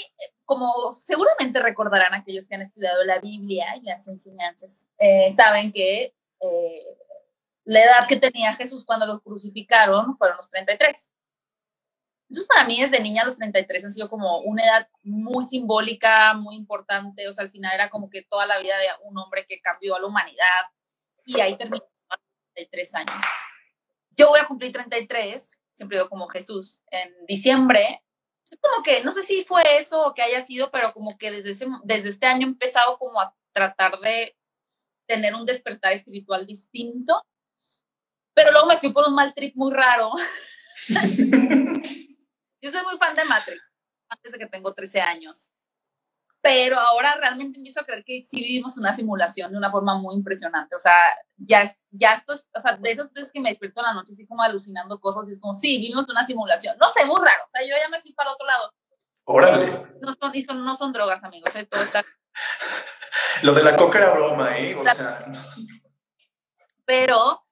como 0.45 0.93
seguramente 0.93 1.59
recordarán 1.59 2.15
aquellos 2.15 2.47
que 2.47 2.55
han 2.55 2.63
estudiado 2.63 3.03
la 3.03 3.19
Biblia 3.19 3.75
y 3.77 3.87
las 3.87 4.07
enseñanzas, 4.07 4.89
eh, 4.99 5.33
saben 5.33 5.73
que 5.73 6.15
eh, 6.41 6.97
la 7.65 7.83
edad 7.83 8.07
que 8.09 8.17
tenía 8.17 8.55
Jesús 8.55 8.85
cuando 8.85 9.07
lo 9.07 9.21
crucificaron 9.21 10.17
fueron 10.17 10.37
los 10.37 10.49
33. 10.49 11.13
Entonces, 12.31 12.49
para 12.49 12.65
mí, 12.65 12.81
desde 12.81 13.01
niña, 13.01 13.25
los 13.25 13.37
33 13.37 13.87
han 13.87 13.93
sido 13.93 14.09
como 14.09 14.31
una 14.45 14.63
edad 14.63 14.89
muy 15.03 15.45
simbólica, 15.45 16.33
muy 16.35 16.55
importante. 16.55 17.27
O 17.27 17.33
sea, 17.33 17.43
al 17.43 17.51
final 17.51 17.73
era 17.75 17.91
como 17.91 18.09
que 18.09 18.23
toda 18.23 18.47
la 18.47 18.61
vida 18.61 18.79
de 18.79 18.87
un 19.03 19.19
hombre 19.19 19.45
que 19.49 19.61
cambió 19.61 19.97
a 19.97 20.01
la 20.01 20.07
humanidad. 20.07 20.63
Y 21.25 21.41
ahí 21.41 21.59
terminó 21.59 21.83
a 22.09 22.15
los 22.15 22.25
33 22.55 22.95
años. 22.95 23.25
Yo 24.17 24.29
voy 24.29 24.39
a 24.39 24.47
cumplir 24.47 24.73
33, 24.73 25.61
siempre 25.73 25.99
digo 25.99 26.09
como 26.09 26.29
Jesús, 26.29 26.85
en 26.93 27.13
diciembre. 27.27 28.05
Es 28.49 28.61
como 28.61 28.85
que, 28.85 29.03
no 29.03 29.11
sé 29.11 29.25
si 29.25 29.43
fue 29.43 29.63
eso 29.77 30.07
o 30.07 30.15
que 30.15 30.23
haya 30.23 30.41
sido, 30.41 30.71
pero 30.71 30.93
como 30.93 31.19
que 31.19 31.33
desde, 31.33 31.51
ese, 31.51 31.67
desde 31.83 32.11
este 32.11 32.27
año 32.27 32.47
he 32.47 32.51
empezado 32.51 32.97
como 32.97 33.21
a 33.21 33.35
tratar 33.51 33.99
de 33.99 34.37
tener 35.07 35.35
un 35.35 35.47
despertar 35.47 35.93
espiritual 35.95 36.47
distinto. 36.47 37.21
Pero 38.35 38.53
luego 38.53 38.69
me 38.69 38.77
fui 38.77 38.93
por 38.93 39.09
un 39.09 39.17
mal 39.17 39.35
trip 39.35 39.57
muy 39.57 39.73
raro. 39.73 40.13
Yo 42.61 42.71
soy 42.71 42.83
muy 42.85 42.99
fan 42.99 43.15
de 43.17 43.25
Matrix, 43.25 43.63
antes 44.09 44.33
de 44.33 44.39
que 44.39 44.47
tengo 44.47 44.75
13 44.75 45.01
años. 45.01 45.49
Pero 46.43 46.79
ahora 46.79 47.17
realmente 47.17 47.59
empiezo 47.59 47.81
a 47.81 47.85
creer 47.85 48.03
que 48.03 48.23
sí 48.23 48.41
vivimos 48.41 48.79
una 48.79 48.95
simulación 48.95 49.51
de 49.53 49.59
una 49.59 49.71
forma 49.71 49.99
muy 49.99 50.15
impresionante. 50.15 50.75
O 50.75 50.79
sea, 50.79 50.97
ya, 51.37 51.71
ya 51.91 52.15
esto 52.15 52.33
es, 52.33 52.49
o 52.55 52.61
sea, 52.61 52.77
de 52.77 52.91
esas 52.91 53.13
veces 53.13 53.31
que 53.31 53.41
me 53.41 53.51
despierto 53.51 53.81
en 53.81 53.87
la 53.87 53.93
noche 53.93 54.13
así 54.15 54.27
como 54.27 54.43
alucinando 54.43 54.99
cosas 55.01 55.29
y 55.29 55.33
es 55.33 55.41
como, 55.41 55.55
sí, 55.55 55.79
vivimos 55.79 56.09
una 56.09 56.25
simulación. 56.25 56.79
No 56.79 56.89
sé, 56.89 57.05
muy 57.05 57.17
raro. 57.17 57.45
O 57.47 57.51
sea, 57.53 57.63
yo 57.63 57.75
ya 57.79 57.89
me 57.91 58.01
fui 58.01 58.15
para 58.15 58.31
el 58.31 58.35
otro 58.35 58.47
lado. 58.47 58.73
Órale. 59.25 59.87
No 60.01 60.13
son, 60.15 60.35
y 60.35 60.43
son, 60.43 60.65
no 60.65 60.75
son 60.75 60.93
drogas, 60.93 61.23
amigos. 61.25 61.55
¿eh? 61.55 61.67
Todo 61.67 61.83
está... 61.83 62.05
Lo 63.43 63.53
de 63.53 63.63
la 63.63 63.77
coca 63.77 63.99
era 63.99 64.11
broma, 64.11 64.57
¿eh? 64.59 64.75
O 64.75 64.85
sea, 64.85 65.31
Pero 66.87 67.45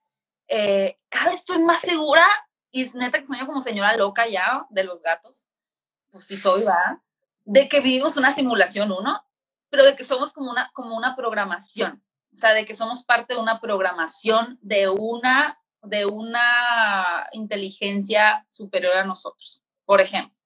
eh, 0.47 0.99
cada 1.09 1.29
vez 1.29 1.41
estoy 1.41 1.59
más 1.59 1.81
segura 1.81 2.25
y 2.71 2.89
neta 2.93 3.19
que 3.19 3.25
sueño 3.25 3.45
como 3.45 3.61
señora 3.61 3.95
loca 3.97 4.27
ya 4.27 4.65
de 4.69 4.83
los 4.83 5.01
gatos. 5.01 5.47
Pues 6.11 6.25
sí 6.25 6.37
soy, 6.37 6.63
va. 6.63 7.01
De 7.45 7.67
que 7.67 7.81
vivimos 7.81 8.17
una 8.17 8.31
simulación, 8.31 8.91
uno, 8.91 9.23
pero 9.69 9.83
de 9.83 9.95
que 9.95 10.03
somos 10.03 10.33
como 10.33 10.51
una, 10.51 10.69
como 10.73 10.95
una 10.95 11.15
programación. 11.15 12.03
O 12.33 12.37
sea, 12.37 12.53
de 12.53 12.65
que 12.65 12.75
somos 12.75 13.03
parte 13.03 13.33
de 13.33 13.39
una 13.39 13.59
programación 13.59 14.59
de 14.61 14.89
una, 14.89 15.59
de 15.81 16.05
una 16.05 17.27
inteligencia 17.31 18.45
superior 18.49 18.95
a 18.95 19.03
nosotros. 19.03 19.63
Por 19.85 19.99
ejemplo, 19.99 20.38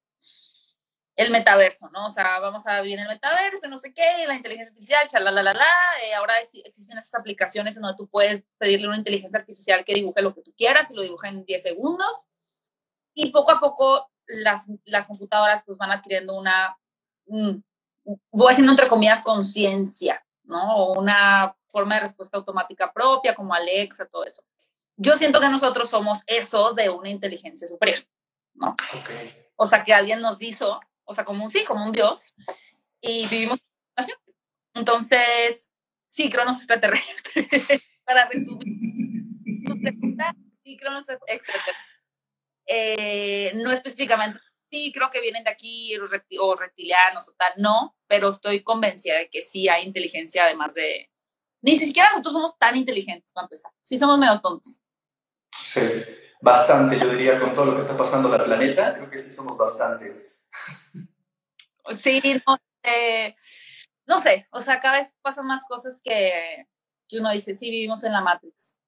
el 1.16 1.30
metaverso, 1.30 1.88
¿no? 1.90 2.06
O 2.06 2.10
sea, 2.10 2.40
vamos 2.40 2.66
a 2.66 2.80
vivir 2.80 2.98
en 2.98 3.04
el 3.04 3.08
metaverso, 3.08 3.68
no 3.68 3.78
sé 3.78 3.94
qué, 3.94 4.26
la 4.26 4.34
inteligencia 4.34 4.68
artificial, 4.68 5.08
chalalala, 5.08 5.54
eh, 6.02 6.14
ahora 6.14 6.34
existen 6.40 6.98
esas 6.98 7.14
aplicaciones 7.14 7.76
en 7.76 7.82
donde 7.82 7.96
tú 7.96 8.08
puedes 8.08 8.44
pedirle 8.58 8.86
a 8.86 8.88
una 8.88 8.98
inteligencia 8.98 9.38
artificial 9.38 9.84
que 9.84 9.94
dibuje 9.94 10.22
lo 10.22 10.34
que 10.34 10.42
tú 10.42 10.52
quieras 10.56 10.90
y 10.90 10.94
lo 10.94 11.02
dibuje 11.02 11.28
en 11.28 11.44
10 11.44 11.62
segundos. 11.62 12.26
Y 13.14 13.30
poco 13.30 13.52
a 13.52 13.60
poco 13.60 14.10
las, 14.26 14.66
las 14.84 15.06
computadoras 15.06 15.62
pues 15.64 15.78
van 15.78 15.92
adquiriendo 15.92 16.36
una, 16.36 16.76
mm, 17.26 17.58
voy 18.32 18.52
haciendo 18.52 18.72
entre 18.72 18.88
comillas, 18.88 19.22
conciencia, 19.22 20.24
¿no? 20.42 20.76
O 20.76 20.98
una 21.00 21.56
forma 21.70 21.94
de 21.94 22.02
respuesta 22.02 22.36
automática 22.36 22.92
propia, 22.92 23.36
como 23.36 23.54
Alexa, 23.54 24.06
todo 24.06 24.24
eso. 24.24 24.42
Yo 24.96 25.16
siento 25.16 25.40
que 25.40 25.48
nosotros 25.48 25.90
somos 25.90 26.22
eso 26.26 26.72
de 26.72 26.90
una 26.90 27.08
inteligencia 27.08 27.68
superior, 27.68 28.00
¿no? 28.54 28.74
Okay. 29.00 29.32
O 29.56 29.66
sea, 29.66 29.84
que 29.84 29.94
alguien 29.94 30.20
nos 30.20 30.42
hizo 30.42 30.80
o 31.04 31.12
sea, 31.12 31.24
como 31.24 31.44
un 31.44 31.50
sí, 31.50 31.64
como 31.64 31.84
un 31.84 31.92
dios, 31.92 32.34
y 33.00 33.26
vivimos 33.28 33.58
en 33.96 34.04
Entonces, 34.74 35.72
sí, 36.06 36.30
Cronos 36.30 36.56
extraterrestre, 36.56 37.48
para 38.04 38.28
resumir 38.28 39.24
tu 39.66 39.80
pregunta, 39.80 40.34
sí, 40.64 40.76
Cronos 40.76 41.04
extraterrestre. 41.08 41.74
Eh, 42.66 43.52
no 43.56 43.70
específicamente, 43.70 44.40
sí, 44.70 44.90
creo 44.92 45.10
que 45.10 45.20
vienen 45.20 45.44
de 45.44 45.50
aquí 45.50 45.92
o 46.40 46.56
reptilianos 46.56 47.28
o 47.28 47.34
tal, 47.34 47.52
no, 47.58 47.94
pero 48.06 48.28
estoy 48.28 48.62
convencida 48.62 49.18
de 49.18 49.28
que 49.28 49.42
sí 49.42 49.68
hay 49.68 49.84
inteligencia 49.84 50.44
además 50.44 50.74
de, 50.74 51.10
Ni 51.62 51.76
siquiera 51.76 52.10
nosotros 52.10 52.32
somos 52.32 52.58
tan 52.58 52.76
inteligentes, 52.76 53.32
para 53.32 53.46
empezar. 53.46 53.72
Sí 53.80 53.96
somos 53.96 54.18
medio 54.18 54.40
tontos. 54.40 54.80
Sí, 55.54 55.80
bastante, 56.40 56.98
yo 56.98 57.08
diría, 57.10 57.38
con 57.38 57.54
todo 57.54 57.66
lo 57.66 57.76
que 57.76 57.82
está 57.82 57.96
pasando 57.96 58.28
en 58.34 58.40
el 58.40 58.46
planeta, 58.46 58.94
creo 58.94 59.10
que 59.10 59.18
sí 59.18 59.34
somos 59.34 59.56
bastantes. 59.56 60.33
Sí, 61.94 62.20
no, 62.46 62.58
eh, 62.82 63.34
no 64.06 64.20
sé, 64.20 64.46
o 64.50 64.60
sea, 64.60 64.80
cada 64.80 64.98
vez 64.98 65.14
pasan 65.22 65.46
más 65.46 65.62
cosas 65.68 66.00
que, 66.02 66.66
que 67.08 67.18
uno 67.18 67.30
dice, 67.30 67.54
sí, 67.54 67.70
vivimos 67.70 68.04
en 68.04 68.12
la 68.12 68.20
Matrix. 68.20 68.78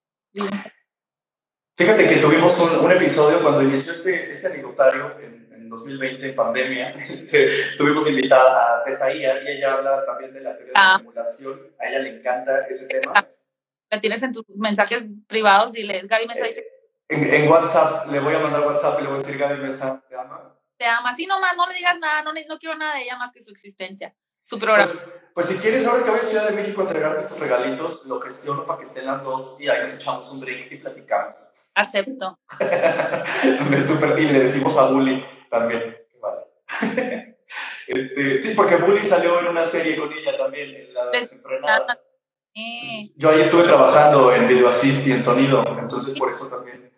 Fíjate 1.76 2.08
que 2.08 2.16
tuvimos 2.16 2.58
un, 2.82 2.90
episodio 2.90 3.42
cuando 3.42 3.62
inició 3.62 3.92
este, 3.92 4.30
este 4.30 4.46
anecdotario 4.46 5.18
en, 5.20 5.52
en 5.52 5.68
2020, 5.68 6.30
en 6.30 6.34
pandemia, 6.34 6.90
este, 7.08 7.76
tuvimos 7.76 8.08
invitada 8.08 8.80
a 8.80 8.84
Tesaía 8.84 9.42
y 9.42 9.48
ella 9.48 9.74
habla 9.74 10.04
también 10.06 10.32
de 10.32 10.40
la 10.40 10.56
teoría 10.56 10.72
de 10.72 10.80
la 10.80 10.94
ah. 10.94 10.98
simulación, 10.98 11.58
a 11.78 11.88
ella 11.88 11.98
le 11.98 12.18
encanta 12.18 12.66
ese 12.68 12.88
tema. 12.88 13.28
La 13.90 14.00
tienes 14.00 14.22
en 14.22 14.32
tus 14.32 14.44
mensajes 14.56 15.16
privados, 15.26 15.72
dile, 15.72 16.02
Gaby 16.04 16.26
Mesa 16.26 16.44
dice... 16.46 16.66
En, 17.08 17.22
en, 17.32 17.48
WhatsApp, 17.48 18.10
le 18.10 18.18
voy 18.18 18.34
a 18.34 18.40
mandar 18.40 18.66
WhatsApp 18.66 18.98
y 18.98 19.02
le 19.02 19.08
voy 19.08 19.18
a 19.18 19.22
decir, 19.22 19.38
Gaby 19.38 19.62
Mesa, 19.62 20.02
¿te 20.08 20.16
ama? 20.16 20.55
Te 20.76 20.84
ama, 20.84 21.10
así 21.10 21.26
nomás, 21.26 21.56
no 21.56 21.66
le 21.66 21.74
digas 21.74 21.98
nada, 21.98 22.22
no, 22.22 22.32
no 22.32 22.58
quiero 22.58 22.76
nada 22.76 22.96
de 22.96 23.02
ella 23.02 23.16
más 23.16 23.32
que 23.32 23.40
su 23.40 23.50
existencia 23.50 24.14
su 24.46 24.60
programa. 24.60 24.88
Pues, 24.88 25.22
pues, 25.34 25.46
si 25.46 25.58
quieres, 25.58 25.86
ahora 25.86 26.04
que 26.04 26.10
voy 26.10 26.20
a 26.20 26.22
Ciudad 26.22 26.48
de 26.48 26.54
México 26.54 26.80
a 26.80 26.84
entregarte 26.84 27.26
tus 27.26 27.38
regalitos, 27.38 28.06
lo 28.06 28.20
gestiono 28.20 28.64
para 28.64 28.78
que 28.78 28.84
estén 28.84 29.04
las 29.04 29.24
dos 29.24 29.60
y 29.60 29.68
ahí 29.68 29.82
nos 29.82 29.94
echamos 29.94 30.32
un 30.32 30.40
drink 30.40 30.70
y 30.70 30.76
platicamos. 30.76 31.54
Acepto. 31.74 32.38
Me 33.68 33.84
super, 33.84 34.18
y 34.18 34.28
le 34.28 34.40
decimos 34.40 34.78
a 34.78 34.86
Bully 34.86 35.24
también. 35.50 35.96
Vale. 36.22 36.44
este, 37.88 38.38
sí, 38.38 38.54
porque 38.54 38.76
Bully 38.76 39.04
salió 39.04 39.40
en 39.40 39.48
una 39.48 39.64
serie 39.64 39.96
con 39.96 40.12
ella 40.12 40.38
también, 40.38 40.74
en 40.76 40.94
las 40.94 41.32
entrenadas. 41.32 42.06
Yo 43.16 43.30
ahí 43.30 43.40
estuve 43.40 43.64
trabajando 43.64 44.32
en 44.32 44.48
video 44.48 44.68
assist 44.68 45.06
y 45.08 45.12
en 45.12 45.22
sonido, 45.22 45.62
entonces 45.78 46.16
por 46.16 46.30
eso 46.30 46.48
también 46.48 46.90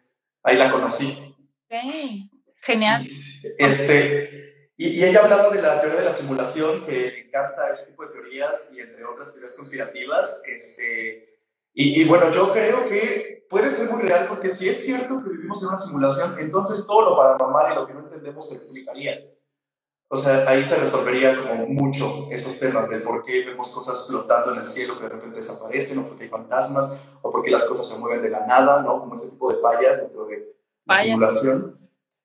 ahí 0.45 0.57
la 0.57 0.70
conocí. 0.70 1.35
Okay. 1.64 2.28
Genial. 2.68 3.02
este, 3.56 4.70
y, 4.76 5.02
ella 5.02 5.20
hablaba 5.24 5.48
de 5.48 5.62
la 5.62 5.80
teoría 5.80 6.00
de 6.00 6.04
la 6.04 6.12
simulación, 6.12 6.84
que 6.84 6.92
le 6.92 7.26
encanta 7.26 7.70
ese 7.70 7.92
tipo 7.92 8.04
de 8.04 8.12
teorías 8.12 8.74
y 8.76 8.80
entre 8.80 9.06
otras 9.06 9.32
teorías 9.32 9.56
conspirativas. 9.56 10.42
Este, 10.46 11.40
y, 11.72 12.02
y, 12.02 12.04
bueno, 12.04 12.30
yo 12.30 12.52
creo 12.52 12.86
que 12.86 13.46
puede 13.48 13.70
ser 13.70 13.90
muy 13.90 14.02
real 14.02 14.26
porque 14.28 14.50
si 14.50 14.68
es 14.68 14.84
cierto 14.84 15.22
que 15.24 15.30
vivimos 15.30 15.62
en 15.62 15.68
una 15.68 15.78
simulación, 15.78 16.38
entonces 16.38 16.86
todo 16.86 17.08
lo 17.08 17.16
paranormal 17.16 17.72
y 17.72 17.74
lo 17.74 17.86
que 17.86 17.94
no 17.94 18.00
entendemos 18.00 18.46
se 18.46 18.56
explicaría. 18.56 19.18
O 20.10 20.16
sea, 20.16 20.46
ahí 20.48 20.62
se 20.62 20.76
resolvería 20.76 21.38
como 21.38 21.66
mucho 21.68 22.28
esos 22.30 22.58
temas 22.58 22.90
de 22.90 22.98
por 23.00 23.24
qué 23.24 23.46
vemos 23.46 23.70
cosas 23.70 24.06
flotando 24.08 24.52
en 24.52 24.60
el 24.60 24.66
cielo 24.66 24.96
que 24.96 25.04
de 25.04 25.08
repente 25.08 25.36
desaparecen, 25.36 26.00
o 26.00 26.08
porque 26.08 26.24
hay 26.24 26.30
fantasmas, 26.30 27.08
o 27.22 27.30
porque 27.30 27.50
las 27.50 27.64
cosas 27.64 27.88
se 27.88 27.98
mueven 27.98 28.22
de 28.22 28.30
la 28.30 28.46
nada, 28.46 28.82
¿no? 28.82 29.00
Como 29.00 29.14
ese 29.14 29.30
tipo 29.30 29.50
de 29.50 29.58
fallas 29.60 30.02
dentro 30.02 30.26
de 30.26 30.54
la 30.84 31.02
simulación. 31.02 31.78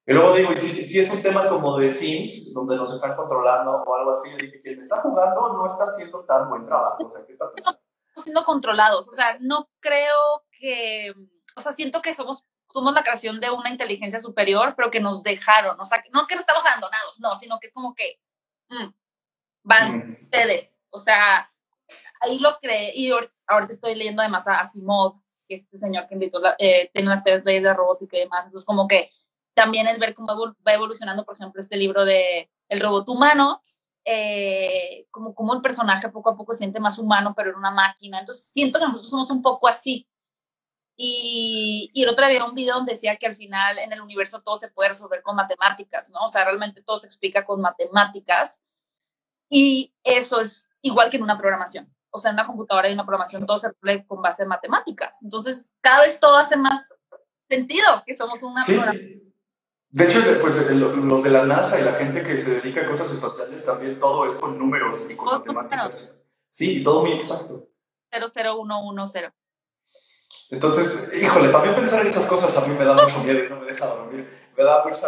Y 0.06 0.12
luego 0.12 0.36
digo, 0.36 0.52
y 0.52 0.58
si, 0.58 0.84
si, 0.84 1.00
es 1.00 1.10
un 1.14 1.22
tema 1.22 1.48
como 1.48 1.78
de 1.78 1.90
Sims, 1.90 2.54
donde 2.54 2.76
nos 2.76 2.94
están 2.94 3.16
controlando 3.16 3.72
o 3.72 3.96
algo 3.96 4.12
así, 4.12 4.32
yo 4.32 4.38
dije, 4.38 4.62
quien 4.62 4.78
está 4.78 4.98
jugando 5.02 5.54
no 5.54 5.66
está 5.66 5.86
haciendo 5.86 6.26
tan 6.26 6.50
buen 6.50 6.66
trabajo. 6.66 7.06
O 7.06 7.10
sea, 7.10 7.26
¿qué 7.26 7.32
está? 7.32 7.46
Estamos 7.56 7.86
siendo 8.18 8.44
controlados. 8.44 9.08
O 9.08 9.14
sea, 9.14 9.38
no 9.40 9.70
creo 9.80 10.44
que. 10.52 11.14
O 11.56 11.62
sea, 11.62 11.72
siento 11.72 12.02
que 12.02 12.14
somos, 12.14 12.46
somos 12.72 12.94
la 12.94 13.04
creación 13.04 13.40
de 13.40 13.50
una 13.50 13.70
inteligencia 13.70 14.20
superior, 14.20 14.74
pero 14.76 14.92
que 14.92 15.00
nos 15.00 15.24
dejaron. 15.24 15.80
O 15.80 15.86
sea, 15.86 16.04
no 16.12 16.28
que 16.28 16.36
no 16.36 16.42
estamos 16.42 16.66
abandonados, 16.66 17.20
no, 17.20 17.36
sino 17.36 17.60
que 17.62 17.68
es 17.68 17.74
como 17.74 17.96
que. 17.96 18.20
Mm, 18.70 18.94
van 19.64 20.18
ustedes. 20.22 20.82
O 20.90 20.98
sea, 20.98 21.50
ahí 22.20 22.40
lo 22.40 22.58
creé. 22.60 22.92
Y 22.94 23.10
ahorita 23.48 23.74
estoy 23.74 23.96
leyendo 23.96 24.22
además 24.22 24.48
a 24.50 24.60
Asimov, 24.60 25.22
que 25.48 25.56
es 25.56 25.64
este 25.64 25.78
señor 25.78 26.08
que 26.08 26.16
invitó, 26.16 26.42
eh, 26.60 26.90
tiene 26.94 27.10
las 27.10 27.24
tres 27.24 27.46
leyes 27.46 27.64
de 27.64 27.74
robótica 27.74 28.18
y 28.18 28.22
demás. 28.22 28.46
Entonces, 28.46 28.66
como 28.66 28.86
que 28.86 29.10
también 29.54 29.88
el 29.88 30.00
ver 30.00 30.14
cómo 30.14 30.56
va 30.66 30.74
evolucionando, 30.74 31.26
por 31.26 31.36
ejemplo, 31.36 31.60
este 31.60 31.78
libro 31.78 32.06
de 32.06 32.50
El 32.70 32.80
robot 32.80 33.08
humano, 33.10 33.62
eh, 34.06 35.08
como, 35.12 35.34
como 35.34 35.54
el 35.54 35.62
personaje 35.62 36.10
poco 36.10 36.32
a 36.32 36.38
poco 36.38 36.54
se 36.54 36.60
siente 36.60 36.80
más 36.80 36.98
humano, 37.00 37.34
pero 37.36 37.52
en 37.52 37.58
una 37.58 37.72
máquina. 37.72 38.20
Entonces, 38.20 38.46
siento 38.46 38.80
que 38.80 38.86
nosotros 38.86 39.10
somos 39.10 39.32
un 39.32 39.42
poco 39.42 39.68
así. 39.68 40.08
Y, 40.96 41.90
y 41.94 42.04
el 42.04 42.10
otro 42.10 42.28
día 42.28 42.46
un 42.46 42.54
video 42.54 42.76
donde 42.76 42.92
decía 42.94 43.18
que 43.18 43.26
al 43.26 43.36
final 43.36 43.80
en 43.80 43.92
el 43.94 44.02
universo 44.02 44.42
todo 44.44 44.58
se 44.58 44.70
puede 44.70 44.90
resolver 44.90 45.24
con 45.24 45.36
matemáticas, 45.36 46.12
¿no? 46.12 46.26
O 46.26 46.30
sea, 46.30 46.44
realmente 46.46 46.84
todo 46.84 47.00
se 47.00 47.08
explica 47.08 47.46
con 47.46 47.62
matemáticas. 47.62 48.64
Y 49.50 49.94
eso 50.04 50.42
es 50.42 50.70
igual 50.82 51.10
que 51.10 51.18
en 51.18 51.24
una 51.24 51.38
programación. 51.38 51.94
O 52.12 52.20
sea, 52.20 52.30
en 52.30 52.36
una 52.36 52.46
computadora 52.46 52.90
y 52.90 52.94
una 52.94 53.06
programación 53.06 53.46
todo 53.46 53.58
se 53.58 53.70
resuelve 53.70 54.06
con 54.06 54.22
base 54.22 54.44
en 54.44 54.50
matemáticas. 54.50 55.24
Entonces, 55.24 55.74
cada 55.82 56.02
vez 56.02 56.20
todo 56.20 56.38
hace 56.38 56.58
más 56.58 56.94
sentido 57.48 58.04
que 58.06 58.14
somos 58.14 58.44
una 58.44 58.64
programación 58.64 59.33
de 59.94 60.06
hecho, 60.06 60.22
pues 60.42 60.72
los 60.72 61.24
de 61.24 61.30
la 61.30 61.46
NASA 61.46 61.80
y 61.80 61.84
la 61.84 61.94
gente 61.94 62.24
que 62.24 62.36
se 62.36 62.56
dedica 62.56 62.82
a 62.82 62.90
cosas 62.90 63.14
espaciales 63.14 63.64
también 63.64 64.00
todo 64.00 64.26
es 64.26 64.42
con 64.42 64.58
números 64.58 65.12
y 65.12 65.16
con 65.16 65.32
matemáticas. 65.32 66.28
Sí, 66.50 66.84
todo 66.84 67.02
muy 67.02 67.14
exacto. 67.14 67.68
00110. 68.10 69.32
Entonces, 70.50 71.22
híjole, 71.22 71.50
también 71.50 71.76
pensar 71.76 72.02
en 72.02 72.08
esas 72.08 72.26
cosas 72.26 72.58
a 72.58 72.66
mí 72.66 72.74
me 72.74 72.86
da 72.86 72.96
mucho 72.96 73.20
miedo 73.20 73.44
y 73.44 73.50
no 73.50 73.60
me 73.60 73.68
deja 73.68 73.86
dormir. 73.86 74.52
Me 74.58 74.64
da 74.64 74.84
mucha... 74.84 75.08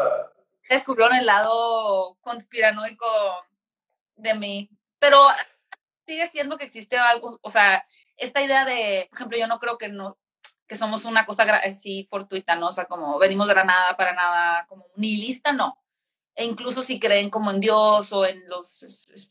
Descubrieron 0.69 1.15
el 1.15 1.25
lado 1.25 2.15
conspiranoico 2.21 3.07
de 4.17 4.35
mí. 4.35 4.69
Pero 4.99 5.17
sigue 6.05 6.27
siendo 6.27 6.59
que 6.59 6.65
existe 6.65 6.95
algo, 6.95 7.39
o 7.41 7.49
sea, 7.49 7.83
esta 8.17 8.43
idea 8.43 8.65
de, 8.65 9.07
por 9.09 9.17
ejemplo, 9.17 9.37
yo 9.39 9.47
no 9.47 9.57
creo 9.57 9.79
que 9.79 9.87
no, 9.87 10.19
que 10.67 10.75
somos 10.75 11.05
una 11.05 11.25
cosa 11.25 11.43
así 11.57 12.05
fortuita, 12.09 12.55
¿no? 12.55 12.69
O 12.69 12.71
sea, 12.71 12.85
como 12.85 13.17
venimos 13.19 13.47
de 13.47 13.55
la 13.55 13.63
nada 13.63 13.95
para 13.97 14.13
nada, 14.13 14.65
como 14.67 14.87
nihilista, 14.95 15.51
no. 15.51 15.77
E 16.35 16.43
incluso 16.43 16.81
si 16.81 16.99
creen 16.99 17.29
como 17.29 17.49
en 17.51 17.61
Dios 17.61 18.11
o 18.11 18.25
en 18.25 18.47
los 18.49 18.81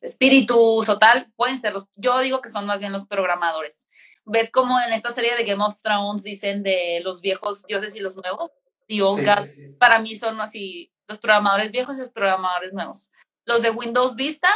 espíritus 0.01 0.89
o 0.89 0.99
tal, 0.99 1.31
pueden 1.37 1.59
ser 1.59 1.75
los, 1.75 1.89
yo 1.97 2.19
digo 2.21 2.41
que 2.41 2.49
son 2.49 2.65
más 2.67 2.81
bien 2.81 2.93
los 2.93 3.07
programadores. 3.07 3.89
¿Ves 4.25 4.51
como 4.51 4.81
en 4.81 4.93
esta 4.93 5.11
serie 5.11 5.37
de 5.37 5.45
Game 5.45 5.63
of 5.63 5.81
Thrones 5.83 6.23
dicen 6.23 6.63
de 6.63 7.01
los 7.05 7.21
viejos 7.21 7.65
dioses 7.67 7.95
y 7.95 8.01
los 8.01 8.17
nuevos? 8.17 8.51
The 8.89 9.03
old 9.03 9.25
God, 9.25 9.49
para 9.79 9.99
mí 9.99 10.17
son 10.17 10.41
así, 10.41 10.93
los 11.07 11.19
programadores 11.19 11.73
viejos 11.73 11.97
y 11.97 12.01
los 12.01 12.11
programadores 12.11 12.73
nuevos. 12.73 13.11
Los 13.45 13.61
de 13.61 13.71
Windows 13.71 14.15
Vista 14.15 14.49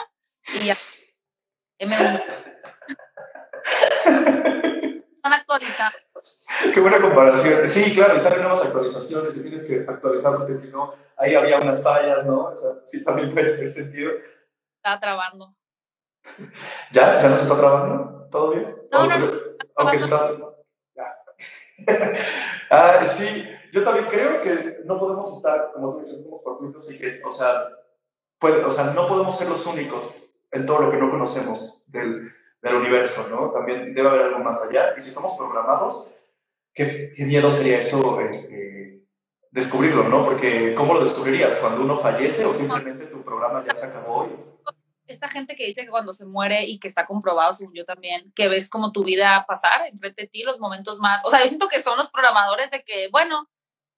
y 0.47 0.71
M1. 1.85 2.23
Son 5.23 5.33
actualizados 5.33 6.08
Qué 6.75 6.81
buena 6.81 7.01
comparación. 7.01 7.67
Sí, 7.67 7.95
claro, 7.95 8.17
y 8.17 8.21
salen 8.21 8.41
nuevas 8.41 8.65
actualizaciones 8.65 9.37
y 9.37 9.43
tienes 9.43 9.65
que 9.67 9.87
actualizar 9.89 10.37
porque 10.37 10.53
si 10.53 10.73
no, 10.73 10.95
ahí 11.17 11.35
había 11.35 11.57
unas 11.59 11.83
fallas, 11.83 12.27
¿no? 12.27 12.47
O 12.47 12.57
sea, 12.57 12.71
sí, 12.85 13.05
también 13.05 13.33
puede 13.33 13.53
tener 13.53 13.69
sentido. 13.69 14.13
Está 14.77 15.01
trabando. 15.01 15.55
¿Ya? 16.93 17.21
¿Ya 17.21 17.29
no 17.29 17.37
se 17.37 17.43
está 17.45 17.57
trabando? 17.57 18.29
¿Todo 18.31 18.51
bien? 18.51 18.77
No, 18.93 19.07
no, 19.07 19.19
no. 19.19 19.27
Aunque 19.77 19.97
está... 19.97 20.31
Ah, 22.71 23.03
sí, 23.03 23.49
yo 23.73 23.83
también 23.83 24.07
creo 24.07 24.43
que 24.43 24.81
no 24.85 24.99
podemos 24.99 25.37
estar, 25.37 25.73
como 25.73 25.93
tú 25.93 25.99
dices, 25.99 26.27
como 26.29 26.43
fortuitos 26.43 26.93
y 26.93 26.99
que, 26.99 27.23
o 27.25 27.31
sea, 27.31 27.67
puede, 28.39 28.63
o 28.63 28.71
sea, 28.71 28.93
no 28.93 29.09
podemos 29.09 29.39
ser 29.39 29.49
los 29.49 29.65
únicos 29.65 30.35
en 30.51 30.67
todo 30.67 30.81
lo 30.83 30.91
que 30.91 30.99
no 30.99 31.11
conocemos 31.11 31.85
del 31.91 32.31
del 32.63 32.75
universo, 32.75 33.27
¿no? 33.31 33.51
También 33.51 33.95
debe 33.95 34.09
haber 34.09 34.23
algo 34.23 34.41
más 34.41 34.63
allá. 34.63 34.95
Y 34.97 35.01
si 35.01 35.09
estamos 35.09 35.37
programados, 35.37 36.21
qué, 36.75 37.13
qué 37.17 37.25
miedo 37.25 37.51
sería 37.51 37.79
eso 37.79 38.21
este, 38.21 39.07
descubrirlo, 39.51 40.05
¿no? 40.05 40.25
Porque 40.25 40.75
¿cómo 40.75 40.95
lo 40.95 41.05
descubrirías? 41.05 41.57
¿Cuando 41.59 41.83
uno 41.83 41.99
fallece 41.99 42.45
o 42.45 42.53
simplemente 42.53 43.07
tu 43.07 43.23
programa 43.23 43.65
ya 43.67 43.75
se 43.75 43.87
acabó? 43.87 44.27
Y... 44.27 44.49
Esta 45.07 45.29
gente 45.29 45.55
que 45.55 45.65
dice 45.65 45.85
que 45.85 45.91
cuando 45.91 46.13
se 46.13 46.27
muere 46.27 46.65
y 46.65 46.79
que 46.79 46.89
está 46.89 47.07
comprobado, 47.07 47.53
según 47.53 47.75
yo 47.75 47.85
también, 47.85 48.31
que 48.35 48.49
ves 48.49 48.69
como 48.69 48.93
tu 48.93 49.05
vida 49.05 49.45
pasar 49.49 49.87
enfrente 49.87 50.23
de 50.23 50.29
ti, 50.29 50.43
los 50.43 50.61
momentos 50.61 51.01
más... 51.01 51.25
O 51.25 51.31
sea, 51.31 51.41
yo 51.41 51.47
siento 51.47 51.69
que 51.69 51.81
son 51.81 51.97
los 51.97 52.11
programadores 52.11 52.71
de 52.71 52.83
que, 52.83 53.09
bueno, 53.11 53.49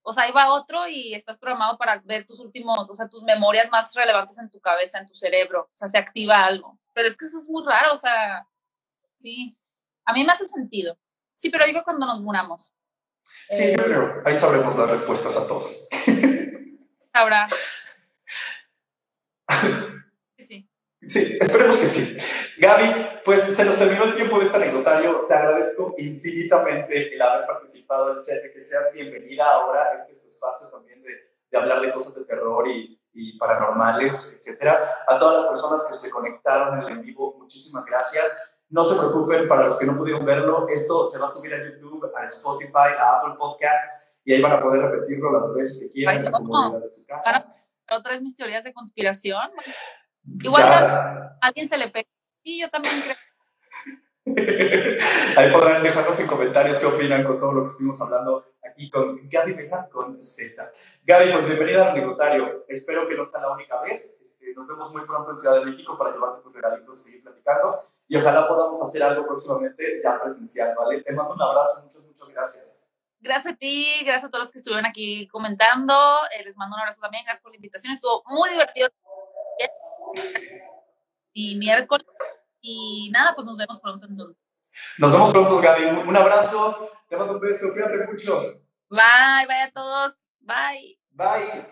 o 0.03 0.13
sea, 0.13 0.25
ahí 0.25 0.33
va 0.33 0.55
otro 0.55 0.87
y 0.89 1.15
estás 1.15 1.37
programado 1.37 1.77
para 1.79 2.01
ver 2.05 2.27
tus 2.27 2.39
últimos, 2.39 2.89
o 2.89 2.95
sea, 2.95 3.09
tus 3.09 3.23
memorias 3.25 3.71
más 3.71 3.93
relevantes 3.95 4.39
en 4.39 4.51
tu 4.51 4.61
cabeza, 4.61 4.99
en 4.99 5.07
tu 5.07 5.15
cerebro. 5.15 5.63
O 5.63 5.77
sea, 5.77 5.89
se 5.89 5.99
activa 5.99 6.45
algo. 6.45 6.79
Pero 6.95 7.09
es 7.09 7.17
que 7.17 7.25
eso 7.25 7.39
es 7.39 7.49
muy 7.51 7.65
raro, 7.65 7.93
o 7.93 7.97
sea, 7.97 8.47
Sí, 9.21 9.55
a 10.07 10.15
mí 10.15 10.25
me 10.25 10.33
hace 10.33 10.47
sentido. 10.47 10.97
Sí, 11.35 11.51
pero 11.51 11.67
digo 11.67 11.83
cuando 11.85 12.07
nos 12.07 12.23
muramos. 12.23 12.75
Sí, 13.51 13.65
eh, 13.65 13.77
creo. 13.77 14.23
Ahí 14.25 14.35
sabremos 14.35 14.77
las 14.79 14.89
respuestas 14.91 15.37
a 15.37 15.47
todo. 15.47 15.69
Sabrá. 17.13 17.47
Sí. 20.39 20.67
Sí, 21.03 21.37
esperemos 21.39 21.77
que 21.77 21.85
sí. 21.85 22.19
Gaby, 22.59 23.21
pues 23.27 23.43
se 23.43 23.63
nos 23.63 23.77
terminó 23.77 24.05
el 24.05 24.17
tiempo 24.17 24.39
de 24.39 24.47
este 24.47 24.57
anecdotario. 24.57 25.27
Te 25.29 25.35
agradezco 25.35 25.95
infinitamente 25.99 27.15
el 27.15 27.21
haber 27.21 27.47
participado 27.47 28.13
en 28.13 28.19
set, 28.19 28.51
que 28.53 28.61
seas 28.61 28.95
bienvenida 28.95 29.45
ahora. 29.45 29.95
Este 29.95 30.13
es 30.13 30.23
tu 30.23 30.29
espacio 30.31 30.71
también 30.79 31.03
de, 31.03 31.11
de 31.51 31.59
hablar 31.59 31.83
de 31.83 31.93
cosas 31.93 32.15
de 32.15 32.25
terror 32.25 32.67
y, 32.69 32.99
y 33.13 33.37
paranormales, 33.37 34.39
etcétera. 34.39 35.05
A 35.07 35.19
todas 35.19 35.43
las 35.43 35.51
personas 35.51 35.87
que 35.89 36.09
se 36.09 36.11
conectaron 36.11 36.79
en 36.79 36.85
el 36.87 36.93
en 36.93 37.03
vivo, 37.03 37.37
muchísimas 37.39 37.85
gracias. 37.85 38.50
No 38.71 38.85
se 38.85 38.99
preocupen, 38.99 39.49
para 39.49 39.67
los 39.67 39.79
que 39.79 39.85
no 39.85 39.97
pudieron 39.97 40.25
verlo, 40.25 40.69
esto 40.69 41.05
se 41.07 41.19
va 41.19 41.27
a 41.27 41.31
subir 41.31 41.53
a 41.53 41.59
YouTube, 41.59 42.11
a 42.17 42.25
Spotify, 42.25 42.95
a 42.99 43.19
Apple 43.19 43.35
Podcasts, 43.37 44.21
y 44.25 44.33
ahí 44.33 44.41
van 44.41 44.53
a 44.53 44.63
poder 44.63 44.83
repetirlo 44.83 45.33
las 45.33 45.55
veces 45.55 45.89
que 45.89 45.93
quieran 45.93 46.19
en 46.19 46.25
la 46.27 46.31
comodidad 46.31 46.81
de 46.81 46.91
su 46.91 47.05
casa. 47.05 47.57
Otra 47.91 48.13
vez 48.13 48.23
mis 48.23 48.37
teorías 48.37 48.63
de 48.63 48.73
conspiración. 48.73 49.51
Igual 50.41 50.63
a 50.63 51.37
alguien 51.41 51.69
se 51.69 51.77
le 51.77 51.89
pega. 51.89 52.09
Sí, 52.45 52.61
yo 52.61 52.71
también 52.71 52.95
creo. 53.03 53.17
Ahí 55.37 55.51
podrán 55.51 55.83
dejarnos 55.83 56.21
en 56.21 56.27
comentarios 56.29 56.79
qué 56.79 56.87
opinan 56.87 57.25
con 57.25 57.41
todo 57.41 57.53
lo 57.53 57.63
que 57.63 57.69
estuvimos 57.69 58.01
hablando 58.01 58.55
aquí 58.63 58.89
con 58.91 59.29
Gaby 59.29 59.55
Mesa 59.55 59.89
con 59.91 60.21
Z. 60.21 60.71
Gaby, 61.05 61.33
pues 61.33 61.47
bienvenida 61.47 61.89
al 61.89 61.95
tributario. 61.95 62.65
Espero 62.69 63.09
que 63.09 63.17
no 63.17 63.25
sea 63.25 63.41
la 63.41 63.53
única 63.53 63.81
vez. 63.81 64.21
Este, 64.23 64.55
nos 64.55 64.69
vemos 64.69 64.95
muy 64.95 65.05
pronto 65.07 65.31
en 65.31 65.37
Ciudad 65.37 65.59
de 65.59 65.67
México 65.67 65.99
para 65.99 66.13
llevarte 66.13 66.43
tus 66.43 66.55
regalitos 66.55 67.01
y 67.01 67.11
seguir 67.11 67.25
platicando. 67.25 67.91
Y 68.11 68.17
ojalá 68.17 68.49
podamos 68.49 68.83
hacer 68.83 69.05
algo 69.05 69.25
próximamente 69.25 70.01
ya 70.03 70.21
presencial, 70.21 70.75
¿vale? 70.77 71.01
Te 71.01 71.13
mando 71.13 71.33
un 71.33 71.43
abrazo, 71.43 71.87
muchas, 71.87 72.03
muchas 72.03 72.35
gracias. 72.35 72.93
Gracias 73.21 73.55
a 73.55 73.57
ti, 73.57 73.87
gracias 74.05 74.25
a 74.25 74.31
todos 74.31 74.47
los 74.47 74.53
que 74.53 74.59
estuvieron 74.59 74.85
aquí 74.85 75.29
comentando. 75.29 75.95
Eh, 76.37 76.43
les 76.43 76.57
mando 76.57 76.75
un 76.75 76.81
abrazo 76.81 77.01
también, 77.01 77.23
gracias 77.23 77.41
por 77.41 77.53
la 77.53 77.57
invitación. 77.59 77.93
Estuvo 77.93 78.25
muy 78.27 78.51
divertido. 78.51 78.89
Y 81.33 81.55
miércoles. 81.55 82.05
Y 82.61 83.11
nada, 83.13 83.33
pues 83.37 83.47
nos 83.47 83.57
vemos 83.57 83.81
pronto 83.81 84.09
entonces. 84.09 84.37
Nos 84.99 85.13
vemos 85.13 85.31
pronto, 85.31 85.61
Gaby. 85.61 85.85
Un 86.09 86.17
abrazo. 86.17 86.91
Te 87.09 87.17
mando 87.17 87.35
un 87.35 87.41
beso. 87.41 87.73
Cuídate 87.73 88.09
mucho. 88.09 88.41
Bye, 88.89 89.47
bye 89.47 89.63
a 89.63 89.71
todos. 89.73 90.27
Bye. 90.41 90.99
Bye. 91.11 91.65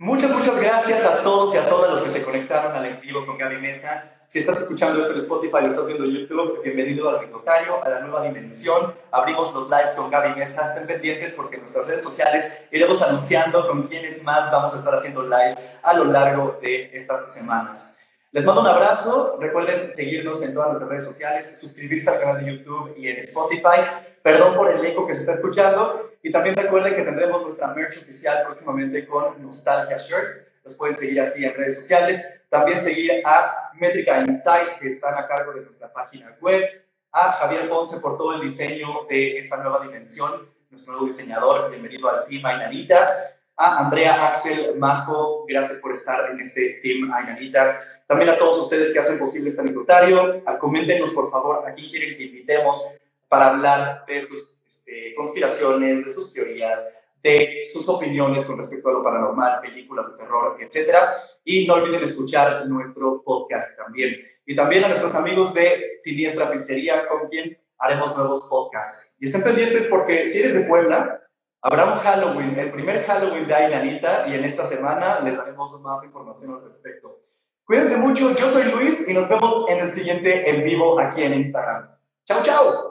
Muchas, 0.00 0.32
muchas 0.32 0.60
gracias 0.60 1.06
a 1.06 1.22
todos 1.22 1.54
y 1.54 1.58
a 1.58 1.68
todas 1.68 1.88
los 1.92 2.02
que 2.02 2.10
se 2.10 2.24
conectaron 2.24 2.74
al 2.74 2.84
en 2.84 3.00
vivo 3.00 3.24
con 3.24 3.38
Gaby 3.38 3.58
Mesa. 3.58 4.16
Si 4.30 4.38
estás 4.38 4.60
escuchando 4.60 5.00
esto 5.00 5.12
en 5.12 5.18
Spotify 5.18 5.56
o 5.56 5.66
estás 5.66 5.86
viendo 5.88 6.04
en 6.04 6.12
YouTube, 6.12 6.62
bienvenido 6.62 7.08
al 7.08 7.18
Reclotario, 7.18 7.82
a 7.82 7.88
la 7.88 7.98
nueva 7.98 8.22
dimensión. 8.22 8.94
Abrimos 9.10 9.52
los 9.52 9.68
lives 9.68 9.90
con 9.96 10.08
Gaby 10.08 10.38
Mesa. 10.38 10.68
Estén 10.68 10.86
pendientes 10.86 11.34
porque 11.36 11.56
en 11.56 11.62
nuestras 11.62 11.84
redes 11.84 12.04
sociales 12.04 12.64
iremos 12.70 13.02
anunciando 13.02 13.66
con 13.66 13.88
quiénes 13.88 14.22
más 14.22 14.52
vamos 14.52 14.72
a 14.72 14.78
estar 14.78 14.94
haciendo 14.94 15.24
lives 15.24 15.80
a 15.82 15.94
lo 15.94 16.04
largo 16.04 16.60
de 16.62 16.96
estas 16.96 17.34
semanas. 17.34 17.98
Les 18.30 18.44
mando 18.44 18.60
un 18.60 18.68
abrazo. 18.68 19.36
Recuerden 19.40 19.90
seguirnos 19.90 20.40
en 20.44 20.54
todas 20.54 20.68
nuestras 20.68 20.90
redes 20.90 21.06
sociales, 21.06 21.58
suscribirse 21.60 22.08
al 22.10 22.20
canal 22.20 22.44
de 22.44 22.52
YouTube 22.52 22.94
y 22.96 23.08
en 23.08 23.18
Spotify. 23.18 23.80
Perdón 24.22 24.54
por 24.54 24.70
el 24.70 24.86
eco 24.86 25.08
que 25.08 25.14
se 25.14 25.22
está 25.22 25.32
escuchando. 25.32 26.08
Y 26.22 26.30
también 26.30 26.54
recuerden 26.54 26.94
que 26.94 27.02
tendremos 27.02 27.42
nuestra 27.42 27.74
merch 27.74 27.98
oficial 27.98 28.44
próximamente 28.46 29.08
con 29.08 29.42
Nostalgia 29.42 29.98
Shirts. 29.98 30.49
Los 30.70 30.76
pueden 30.76 30.96
seguir 30.96 31.20
así 31.20 31.44
en 31.44 31.52
redes 31.52 31.80
sociales. 31.80 32.44
También 32.48 32.80
seguir 32.80 33.10
a 33.24 33.72
Métrica 33.74 34.20
Insight, 34.20 34.78
que 34.78 34.86
están 34.86 35.18
a 35.18 35.26
cargo 35.26 35.52
de 35.52 35.62
nuestra 35.62 35.92
página 35.92 36.36
web. 36.40 36.64
A 37.10 37.32
Javier 37.32 37.68
Ponce 37.68 37.98
por 37.98 38.16
todo 38.16 38.34
el 38.34 38.42
diseño 38.42 39.04
de 39.08 39.36
esta 39.36 39.56
nueva 39.64 39.84
dimensión, 39.84 40.48
nuestro 40.70 40.92
nuevo 40.92 41.08
diseñador. 41.08 41.70
Bienvenido 41.70 42.08
al 42.08 42.22
Team 42.22 42.46
Ainanita. 42.46 43.34
A 43.56 43.84
Andrea 43.84 44.28
Axel 44.28 44.78
Majo, 44.78 45.44
gracias 45.48 45.80
por 45.80 45.92
estar 45.92 46.30
en 46.30 46.38
este 46.38 46.78
Team 46.80 47.12
Ainanita. 47.12 47.80
También 48.06 48.30
a 48.30 48.38
todos 48.38 48.60
ustedes 48.60 48.92
que 48.92 49.00
hacen 49.00 49.18
posible 49.18 49.50
este 49.50 49.62
anecdotario, 49.62 50.44
coméntenos 50.60 51.10
por 51.10 51.32
favor 51.32 51.68
a 51.68 51.74
quién 51.74 51.90
quieren 51.90 52.16
que 52.16 52.26
invitemos 52.26 52.96
para 53.28 53.48
hablar 53.48 54.06
de 54.06 54.20
sus 54.20 54.62
este, 54.68 55.16
conspiraciones, 55.16 56.04
de 56.04 56.12
sus 56.12 56.32
teorías, 56.32 57.09
de 57.22 57.62
sus 57.72 57.88
opiniones 57.88 58.44
con 58.44 58.58
respecto 58.58 58.88
a 58.88 58.92
lo 58.92 59.02
paranormal, 59.02 59.60
películas 59.60 60.12
de 60.12 60.24
terror, 60.24 60.56
etc. 60.60 60.94
Y 61.44 61.66
no 61.66 61.74
olviden 61.74 62.02
escuchar 62.04 62.66
nuestro 62.66 63.22
podcast 63.22 63.78
también. 63.78 64.16
Y 64.46 64.56
también 64.56 64.84
a 64.84 64.88
nuestros 64.88 65.14
amigos 65.14 65.54
de 65.54 65.96
Siniestra 65.98 66.50
Pizzería, 66.50 67.06
con 67.08 67.28
quien 67.28 67.58
haremos 67.78 68.16
nuevos 68.16 68.46
podcasts. 68.48 69.16
Y 69.18 69.26
estén 69.26 69.42
pendientes 69.42 69.88
porque 69.88 70.26
si 70.26 70.40
eres 70.40 70.54
de 70.54 70.60
Puebla, 70.62 71.22
habrá 71.62 71.84
un 71.92 71.98
Halloween, 71.98 72.58
el 72.58 72.70
primer 72.72 73.04
Halloween 73.04 73.46
de 73.46 73.54
Ainanita, 73.54 74.28
y 74.28 74.34
en 74.34 74.44
esta 74.44 74.64
semana 74.64 75.20
les 75.20 75.36
daremos 75.36 75.80
más 75.82 76.04
información 76.04 76.56
al 76.56 76.64
respecto. 76.64 77.20
Cuídense 77.64 77.98
mucho, 77.98 78.34
yo 78.34 78.48
soy 78.48 78.64
Luis 78.72 79.08
y 79.08 79.14
nos 79.14 79.28
vemos 79.28 79.66
en 79.68 79.78
el 79.78 79.92
siguiente 79.92 80.50
en 80.50 80.64
vivo 80.64 80.98
aquí 80.98 81.22
en 81.22 81.34
Instagram. 81.34 81.88
Chao, 82.24 82.42
chao. 82.42 82.89